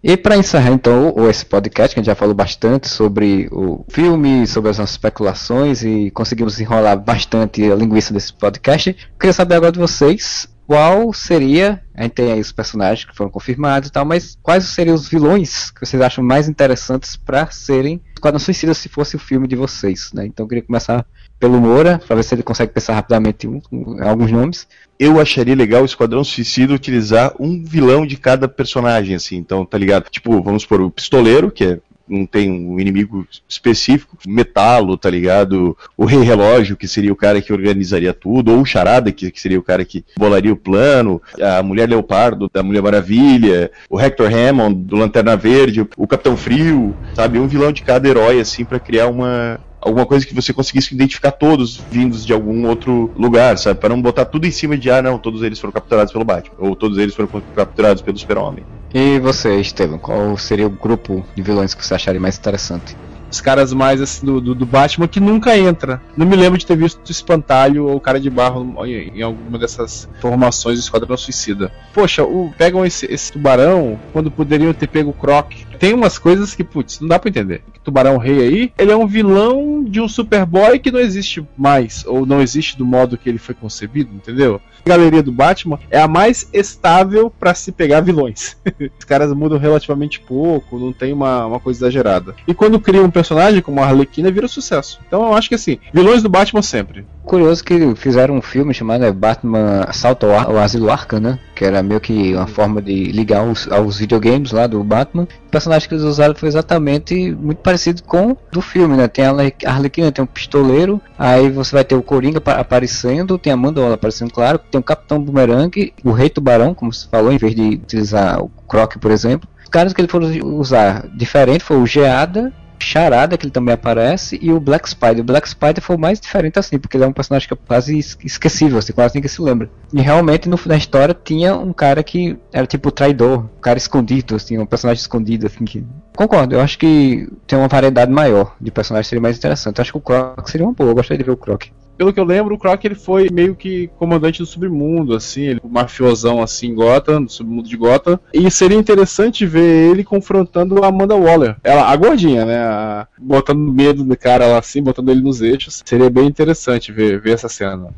E 0.03 0.17
para 0.17 0.37
encerrar 0.37 0.71
então 0.71 1.15
esse 1.29 1.45
podcast, 1.45 1.93
que 1.93 1.99
a 1.99 2.03
gente 2.03 2.07
já 2.07 2.15
falou 2.15 2.35
bastante 2.35 2.89
sobre 2.89 3.49
o 3.51 3.85
filme, 3.89 4.47
sobre 4.47 4.71
as 4.71 4.79
nossas 4.79 4.93
especulações 4.93 5.83
e 5.83 6.13
conseguimos 6.13 6.61
enrolar 6.61 6.97
bastante 6.97 7.65
a 7.71 7.75
linguiça 7.75 8.15
desse 8.15 8.33
podcast, 8.33 8.97
queria 9.19 9.33
saber 9.33 9.57
agora 9.57 9.73
de 9.73 9.81
vocês 9.81 10.49
qual 10.67 11.13
seria. 11.13 11.83
A 11.95 12.03
gente 12.03 12.13
tem 12.13 12.33
aí 12.33 12.41
os 12.41 12.53
personagens 12.53 13.05
que 13.05 13.17
foram 13.17 13.31
confirmados 13.31 13.89
e 13.89 13.93
tal, 13.93 14.05
mas 14.05 14.37
quais 14.43 14.65
seriam 14.65 14.95
os 14.95 15.09
vilões 15.09 15.71
que 15.71 15.87
vocês 15.87 16.03
acham 16.03 16.23
mais 16.23 16.49
interessantes 16.49 17.17
para 17.17 17.51
serem 17.51 18.01
Esquadrão 18.15 18.39
Suicida 18.39 18.75
se 18.75 18.89
fosse 18.89 19.15
o 19.15 19.19
filme 19.19 19.47
de 19.47 19.55
vocês, 19.55 20.11
né? 20.13 20.27
Então 20.27 20.45
eu 20.45 20.49
queria 20.49 20.65
começar 20.65 21.07
pelo 21.39 21.61
Moura, 21.61 22.01
para 22.05 22.17
ver 22.17 22.25
se 22.25 22.35
ele 22.35 22.43
consegue 22.43 22.73
pensar 22.73 22.95
rapidamente 22.95 23.47
em 23.47 23.63
alguns 24.01 24.33
nomes. 24.33 24.67
Eu 24.99 25.21
acharia 25.21 25.55
legal 25.55 25.83
o 25.83 25.85
Esquadrão 25.85 26.25
Suicida 26.25 26.73
utilizar 26.73 27.35
um 27.39 27.63
vilão 27.63 28.07
de 28.07 28.17
cada 28.17 28.49
personagem, 28.49 29.15
assim, 29.15 29.37
então, 29.37 29.67
tá 29.67 29.77
ligado? 29.77 30.09
Tipo, 30.09 30.43
vamos 30.43 30.65
por 30.65 30.81
o 30.81 30.91
Pistoleiro, 30.91 31.51
que 31.51 31.65
é 31.65 31.79
não 32.09 32.27
tem 32.27 32.51
um 32.51 32.79
inimigo 32.79 33.27
específico. 33.49 34.17
Metalo, 34.27 34.97
tá 34.97 35.11
ligado? 35.11 35.77
O 35.97 36.05
Rei 36.05 36.21
Relógio, 36.21 36.77
que 36.77 36.89
seria 36.89 37.13
o 37.13 37.17
cara 37.17 37.41
que 37.41 37.53
organizaria 37.53 38.13
tudo, 38.13 38.53
ou 38.53 38.61
o 38.61 38.67
Charada, 38.67 39.13
que, 39.13 39.31
que 39.31 39.41
seria 39.41 39.59
o 39.59 39.63
cara 39.63 39.85
que 39.85 40.05
bolaria 40.19 40.53
o 40.53 40.57
plano, 40.57 41.21
a 41.41 41.63
Mulher 41.63 41.89
Leopardo, 41.89 42.51
da 42.53 42.63
Mulher 42.63 42.83
Maravilha, 42.83 43.71
o 43.91 44.01
Hector 44.01 44.31
Hammond, 44.33 44.75
do 44.75 44.97
Lanterna 44.97 45.37
Verde, 45.37 45.87
o 45.97 46.07
Capitão 46.07 46.37
Frio, 46.37 46.95
sabe? 47.15 47.39
Um 47.39 47.47
vilão 47.47 47.73
de 47.73 47.83
cada 47.83 48.09
herói, 48.09 48.41
assim, 48.41 48.65
para 48.65 48.79
criar 48.79 49.09
uma, 49.09 49.61
alguma 49.81 50.07
coisa 50.07 50.27
que 50.27 50.35
você 50.35 50.53
conseguisse 50.53 50.95
identificar 50.95 51.33
todos 51.33 51.81
vindos 51.91 52.27
de 52.27 52.33
algum 52.33 52.67
outro 52.67 53.11
lugar, 53.17 53.57
sabe? 53.59 53.81
Para 53.81 53.91
não 53.91 54.03
botar 54.03 54.25
tudo 54.25 54.47
em 54.47 54.51
cima 54.51 54.77
de, 54.77 54.91
ah, 54.91 55.01
não, 55.01 55.19
todos 55.19 55.43
eles 55.43 55.59
foram 55.59 55.73
capturados 55.73 56.13
pelo 56.13 56.25
Batman, 56.25 56.57
ou 56.59 56.75
todos 56.75 56.99
eles 56.99 57.15
foram 57.15 57.29
capturados 57.55 58.03
pelo 58.03 58.19
Super-Homem. 58.19 58.65
E 58.99 59.19
você, 59.19 59.61
Estevam, 59.61 59.99
qual 59.99 60.39
seria 60.39 60.67
o 60.67 60.71
grupo 60.71 61.23
de 61.35 61.43
vilões 61.43 61.75
que 61.75 61.85
você 61.85 61.93
acharia 61.93 62.19
mais 62.19 62.39
interessante? 62.39 62.97
os 63.31 63.41
caras 63.41 63.73
mais 63.73 64.01
assim, 64.01 64.25
do, 64.25 64.41
do, 64.41 64.55
do, 64.55 64.65
Batman 64.65 65.07
que 65.07 65.21
nunca 65.21 65.59
entra. 65.59 66.01
Não 66.17 66.25
me 66.25 66.37
lembro 66.37 66.59
de 66.59 66.65
ter 66.65 66.77
visto 66.77 67.07
o 67.07 67.11
Espantalho 67.11 67.87
ou 67.87 67.97
o 67.97 68.01
Cara 68.01 68.21
de 68.21 68.31
Barro 68.31 68.87
em, 68.87 69.19
em 69.19 69.21
alguma 69.21 69.59
dessas 69.59 70.09
formações 70.21 70.79
do 70.79 70.83
Esquadrão 70.83 71.17
Suicida. 71.17 71.71
Poxa, 71.93 72.25
o, 72.25 72.55
pegam 72.57 72.87
esse, 72.87 73.05
esse 73.13 73.33
tubarão 73.33 73.99
quando 74.13 74.31
poderiam 74.31 74.73
ter 74.73 74.87
pego 74.87 75.11
o 75.11 75.13
Croc 75.13 75.53
tem 75.79 75.95
umas 75.95 76.19
coisas 76.19 76.55
que, 76.55 76.65
putz, 76.65 77.01
não 77.01 77.09
dá 77.09 77.19
pra 77.19 77.29
entender. 77.29 77.63
Tubarão 77.85 78.17
Rei 78.17 78.41
aí, 78.41 78.73
ele 78.77 78.91
é 78.91 78.97
um 78.97 79.07
vilão 79.07 79.85
de 79.85 80.01
um 80.01 80.09
Superboy 80.09 80.79
que 80.81 80.91
não 80.91 80.99
existe 80.99 81.47
mais, 81.57 82.05
ou 82.05 82.27
não 82.27 82.43
existe 82.43 82.77
do 82.77 82.85
modo 82.85 83.17
que 83.17 83.29
ele 83.29 83.39
foi 83.39 83.55
concebido, 83.55 84.13
entendeu? 84.13 84.61
A 84.85 84.89
galeria 84.89 85.23
do 85.23 85.31
Batman 85.31 85.79
é 85.89 86.01
a 86.01 86.09
mais 86.09 86.49
estável 86.53 87.31
para 87.31 87.55
se 87.55 87.71
pegar 87.71 88.01
vilões. 88.01 88.57
Os 88.99 89.05
caras 89.05 89.33
mudam 89.33 89.59
relativamente 89.59 90.21
pouco, 90.21 90.79
não 90.79 90.93
tem 90.93 91.13
uma, 91.13 91.47
uma 91.47 91.61
coisa 91.61 91.79
exagerada. 91.79 92.35
E 92.47 92.53
quando 92.53 92.81
cria 92.81 93.03
um 93.03 93.11
personagem 93.11 93.63
como 93.63 93.81
a 93.81 93.87
Arlequina, 93.87 94.31
vira 94.31 94.49
sucesso. 94.49 95.01
Então 95.07 95.25
eu 95.27 95.35
acho 95.35 95.49
que 95.49 95.55
assim, 95.55 95.79
vilões 95.93 96.23
do 96.23 96.29
Batman 96.29 96.63
sempre. 96.63 97.07
Curioso 97.27 97.65
que 97.65 97.93
fizeram 97.97 98.37
um 98.37 98.41
filme 98.41 98.73
chamado 98.73 99.05
é, 99.05 99.11
Batman 99.11 99.85
Assalto 99.89 100.27
ao, 100.27 100.59
Asilo 100.59 100.89
Arkham, 100.93 101.19
né? 101.19 101.41
Que 101.57 101.65
era 101.65 101.83
meio 101.83 102.01
que 102.01 102.33
uma 102.33 102.47
forma 102.47 102.81
de 102.81 103.07
ligar 103.07 103.41
aos, 103.41 103.67
aos 103.69 103.99
videogames 103.99 104.53
lá 104.53 104.69
do 104.69 104.83
Batman. 104.85 105.25
O 105.25 105.51
personagem 105.51 105.89
que 105.89 105.95
eles 105.97 106.05
usaram 106.05 106.37
foi 106.37 106.49
exatamente 106.49 107.33
muito 107.33 107.59
parecido 107.59 108.05
com 108.05 108.31
o 108.31 108.39
do 108.53 108.61
filme, 108.61 108.97
né? 108.97 109.09
Tem 109.09 109.25
a 109.25 109.33
Arlequina, 109.67 110.13
tem 110.13 110.23
um 110.23 110.27
pistoleiro, 110.27 111.03
aí 111.19 111.51
você 111.51 111.75
vai 111.75 111.83
ter 111.83 111.97
o 111.97 112.03
Coringa 112.03 112.41
aparecendo, 112.47 113.37
tem 113.37 113.53
a 113.53 113.57
Mandola 113.57 113.95
aparecendo, 113.95 114.33
claro, 114.33 114.61
tem 114.71 114.81
o 114.81 114.85
Capitão 114.85 115.21
Boomerang, 115.21 115.93
o 116.05 116.13
Rei 116.13 116.31
Tubarão, 116.31 116.75
como 116.75 116.93
você 116.93 117.09
falou, 117.11 117.33
em 117.33 117.39
vez 117.39 117.57
de 117.57 117.71
utilizar 117.71 118.41
o 118.41 118.49
Croc, 118.69 118.99
por 118.99 119.11
exemplo. 119.11 119.49
Os 119.65 119.69
caras 119.69 119.93
que 119.93 120.01
ele 120.01 120.09
for 120.09 120.23
usar 120.23 121.09
diferente 121.09 121.65
foi 121.65 121.77
o 121.77 121.87
Geada 121.87 122.53
Charada, 122.79 123.37
que 123.37 123.45
ele 123.45 123.53
também 123.53 123.75
aparece, 123.75 124.39
e 124.41 124.53
o 124.53 124.61
Black 124.61 124.89
Spider. 124.89 125.21
O 125.21 125.25
Black 125.25 125.49
Spider 125.49 125.83
foi 125.83 125.97
o 125.97 125.99
mais 125.99 126.21
diferente 126.21 126.59
assim, 126.59 126.79
porque 126.79 126.97
ele 126.97 127.05
é 127.05 127.07
um 127.07 127.13
personagem 127.13 127.49
que 127.49 127.55
é 127.55 127.57
quase 127.67 127.99
esquecível, 127.99 128.79
assim, 128.79 128.93
quase 128.93 129.15
ninguém 129.15 129.29
se 129.29 129.41
lembra. 129.43 129.71
E 129.93 130.01
realmente 130.01 130.49
no, 130.49 130.59
na 130.67 130.77
história 130.77 131.15
tinha 131.15 131.57
um 131.57 131.73
cara 131.73 132.03
que 132.03 132.39
era 132.53 132.67
tipo 132.67 132.91
traidor, 132.91 133.41
um 133.41 133.61
cara 133.61 133.79
escondido, 133.79 134.37
assim, 134.37 134.59
um 134.59 134.67
personagem 134.67 135.01
escondido, 135.01 135.47
assim, 135.47 135.65
que... 135.65 135.85
Concordo, 136.15 136.55
eu 136.55 136.61
acho 136.61 136.79
que 136.79 137.29
tem 137.47 137.59
uma 137.59 137.69
variedade 137.69 138.11
maior 138.11 138.57
de 138.61 138.71
personagens 138.71 139.07
seria 139.07 139.21
mais 139.21 139.37
interessante. 139.37 139.79
Eu 139.79 139.83
acho 139.83 139.93
que 139.93 139.99
o 139.99 140.01
Croc 140.01 140.49
seria 140.49 140.67
uma 140.67 140.73
boa, 140.73 140.91
eu 140.91 140.95
gostaria 140.95 141.19
de 141.19 141.25
ver 141.25 141.33
o 141.33 141.37
Croc 141.37 141.67
pelo 141.97 142.13
que 142.13 142.21
eu 142.21 142.25
lembro, 142.25 142.55
o 142.55 142.59
Croc 142.59 142.85
ele 142.85 142.95
foi 142.95 143.29
meio 143.33 143.55
que 143.55 143.89
comandante 143.99 144.39
do 144.39 144.47
submundo, 144.47 145.15
assim, 145.15 145.43
ele 145.43 145.61
um 145.63 145.69
mafiosão 145.69 146.43
assim 146.43 146.69
em 146.69 146.75
Gotham, 146.75 147.23
do 147.23 147.31
submundo 147.31 147.69
de 147.69 147.77
Gotham. 147.77 148.19
E 148.33 148.51
seria 148.51 148.79
interessante 148.79 149.47
ver 149.47 149.91
ele 149.91 150.05
confrontando 150.05 150.83
a 150.85 150.89
Amanda 150.89 151.15
Waller. 151.15 151.57
Ela, 151.63 151.91
a 151.91 151.97
gordinha, 151.97 152.45
né? 152.45 152.59
A, 152.59 153.07
botando 153.19 153.73
medo 153.73 154.05
do 154.05 154.17
cara 154.17 154.47
lá 154.47 154.59
assim, 154.59 154.83
botando 154.83 155.11
ele 155.11 155.21
nos 155.21 155.41
eixos. 155.41 155.83
Seria 155.85 156.11
bem 156.11 156.27
interessante 156.27 156.93
ver, 156.93 157.21
ver 157.21 157.33
essa 157.33 157.49
cena. 157.49 157.89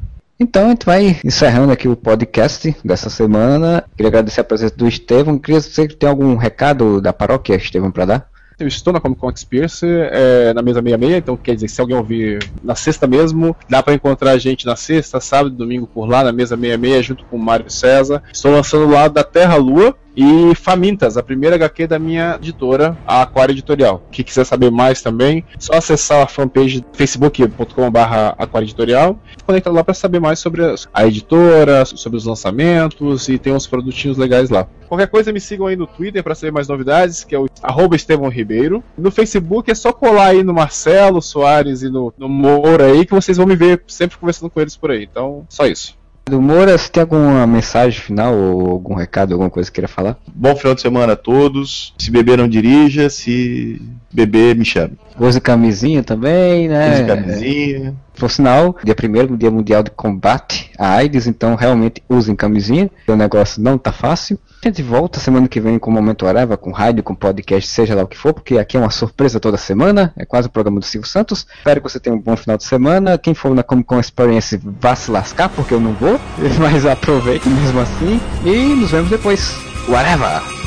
Então 0.40 0.66
a 0.66 0.68
gente 0.70 0.86
vai 0.86 1.20
encerrando 1.24 1.72
aqui 1.72 1.88
o 1.88 1.96
podcast 1.96 2.76
dessa 2.84 3.10
semana. 3.10 3.84
Queria 3.96 4.08
agradecer 4.08 4.40
a 4.40 4.44
presença 4.44 4.76
do 4.76 4.86
Estevão. 4.86 5.36
Queria 5.36 5.60
saber 5.60 5.90
se 5.90 5.96
tem 5.96 6.08
algum 6.08 6.36
recado 6.36 7.00
da 7.00 7.12
paróquia, 7.12 7.56
Estevão, 7.56 7.90
para 7.90 8.04
dar. 8.04 8.30
Eu 8.58 8.66
estou 8.66 8.92
na 8.92 9.00
Comic 9.00 9.20
Con 9.20 9.30
Experience, 9.30 9.86
é, 9.86 10.52
na 10.52 10.62
mesa 10.62 10.82
66, 10.82 11.18
então 11.18 11.36
quer 11.36 11.54
dizer, 11.54 11.68
se 11.68 11.80
alguém 11.80 11.96
ouvir 11.96 12.40
na 12.62 12.74
sexta 12.74 13.06
mesmo, 13.06 13.56
dá 13.68 13.82
para 13.84 13.94
encontrar 13.94 14.32
a 14.32 14.38
gente 14.38 14.66
na 14.66 14.74
sexta, 14.74 15.20
sábado 15.20 15.54
domingo 15.54 15.86
por 15.86 16.08
lá, 16.08 16.24
na 16.24 16.32
mesa 16.32 16.56
66, 16.56 17.06
junto 17.06 17.24
com 17.26 17.36
o 17.36 17.38
Mário 17.38 17.70
César. 17.70 18.20
Estou 18.32 18.50
lançando 18.50 18.90
lá 18.90 19.06
da 19.06 19.22
Terra 19.22 19.54
Lua, 19.54 19.96
e 20.18 20.52
Famintas, 20.56 21.16
a 21.16 21.22
primeira 21.22 21.54
HQ 21.54 21.86
da 21.86 21.96
minha 21.96 22.34
editora, 22.34 22.98
a 23.06 23.22
Aquário 23.22 23.52
Editorial. 23.52 24.02
Quem 24.10 24.24
quiser 24.24 24.44
saber 24.44 24.68
mais 24.68 25.00
também, 25.00 25.44
só 25.60 25.74
acessar 25.74 26.22
a 26.22 26.26
fanpage 26.26 26.84
facebook.com.br 26.92 27.98
Aquário 28.36 28.66
Editorial 28.66 29.16
e 29.38 29.42
conectar 29.44 29.70
lá 29.70 29.84
para 29.84 29.94
saber 29.94 30.18
mais 30.18 30.40
sobre 30.40 30.62
a 30.92 31.06
editora, 31.06 31.84
sobre 31.84 32.16
os 32.16 32.24
lançamentos 32.24 33.28
e 33.28 33.38
tem 33.38 33.52
uns 33.52 33.68
produtinhos 33.68 34.18
legais 34.18 34.50
lá. 34.50 34.66
Qualquer 34.88 35.06
coisa 35.06 35.32
me 35.32 35.40
sigam 35.40 35.68
aí 35.68 35.76
no 35.76 35.86
Twitter 35.86 36.24
para 36.24 36.34
saber 36.34 36.50
mais 36.50 36.66
novidades, 36.66 37.22
que 37.22 37.34
é 37.34 37.38
o 37.38 37.46
Estevão 37.94 38.28
Ribeiro. 38.28 38.82
No 38.96 39.12
Facebook 39.12 39.70
é 39.70 39.74
só 39.74 39.92
colar 39.92 40.28
aí 40.28 40.42
no 40.42 40.52
Marcelo 40.52 41.22
Soares 41.22 41.82
e 41.82 41.90
no, 41.90 42.12
no 42.18 42.28
Moura 42.28 42.86
aí 42.86 43.06
que 43.06 43.14
vocês 43.14 43.36
vão 43.36 43.46
me 43.46 43.54
ver 43.54 43.84
sempre 43.86 44.18
conversando 44.18 44.50
com 44.50 44.60
eles 44.60 44.76
por 44.76 44.90
aí. 44.90 45.04
Então, 45.04 45.46
só 45.48 45.66
isso. 45.66 45.97
Do 46.28 46.42
Moura, 46.42 46.76
você 46.76 46.90
tem 46.90 47.00
alguma 47.00 47.46
mensagem 47.46 47.98
final 48.00 48.34
ou 48.34 48.70
algum 48.70 48.94
recado, 48.94 49.32
alguma 49.32 49.48
coisa 49.48 49.70
que 49.70 49.76
queira 49.76 49.88
falar? 49.88 50.18
Bom 50.34 50.54
final 50.54 50.74
de 50.74 50.82
semana 50.82 51.14
a 51.14 51.16
todos. 51.16 51.94
Se 51.98 52.10
beber, 52.10 52.36
não 52.38 52.48
dirija. 52.48 53.08
Se 53.08 53.80
beber, 54.12 54.54
me 54.54 54.64
chame. 54.64 54.98
Use 55.18 55.40
camisinha 55.40 56.02
também, 56.02 56.68
né? 56.68 56.94
Use 56.94 57.04
camisinha. 57.04 57.94
Por 58.18 58.30
sinal, 58.30 58.76
dia 58.82 58.94
1 58.94 59.36
dia 59.36 59.50
mundial 59.50 59.82
de 59.82 59.90
combate 59.90 60.70
à 60.78 60.94
AIDS, 60.94 61.26
então 61.26 61.54
realmente 61.54 62.02
usem 62.08 62.34
camisinha. 62.34 62.90
O 63.06 63.14
negócio 63.14 63.62
não 63.62 63.78
tá 63.78 63.92
fácil. 63.92 64.38
A 64.62 64.68
gente 64.68 64.82
volta 64.82 65.20
semana 65.20 65.46
que 65.46 65.60
vem 65.60 65.78
com 65.78 65.88
o 65.88 65.94
Momento 65.94 66.26
Areva, 66.26 66.56
com 66.56 66.72
rádio, 66.72 67.02
com 67.04 67.14
podcast, 67.14 67.70
seja 67.70 67.94
lá 67.94 68.02
o 68.02 68.08
que 68.08 68.18
for, 68.18 68.34
porque 68.34 68.58
aqui 68.58 68.76
é 68.76 68.80
uma 68.80 68.90
surpresa 68.90 69.38
toda 69.38 69.56
semana, 69.56 70.12
é 70.16 70.24
quase 70.24 70.48
o 70.48 70.50
programa 70.50 70.80
do 70.80 70.84
Silvio 70.84 71.08
Santos. 71.08 71.46
Espero 71.58 71.80
que 71.80 71.88
você 71.88 72.00
tenha 72.00 72.16
um 72.16 72.20
bom 72.20 72.36
final 72.36 72.56
de 72.56 72.64
semana. 72.64 73.16
Quem 73.16 73.34
for 73.34 73.54
na 73.54 73.62
Comic 73.62 73.86
Con 73.86 74.00
Experience 74.00 74.60
vá 74.80 74.96
se 74.96 75.12
lascar, 75.12 75.48
porque 75.48 75.72
eu 75.72 75.80
não 75.80 75.92
vou, 75.92 76.18
mas 76.58 76.84
aproveite 76.84 77.48
mesmo 77.48 77.80
assim. 77.80 78.20
E 78.44 78.74
nos 78.74 78.90
vemos 78.90 79.10
depois. 79.10 79.54
Whatever! 79.88 80.57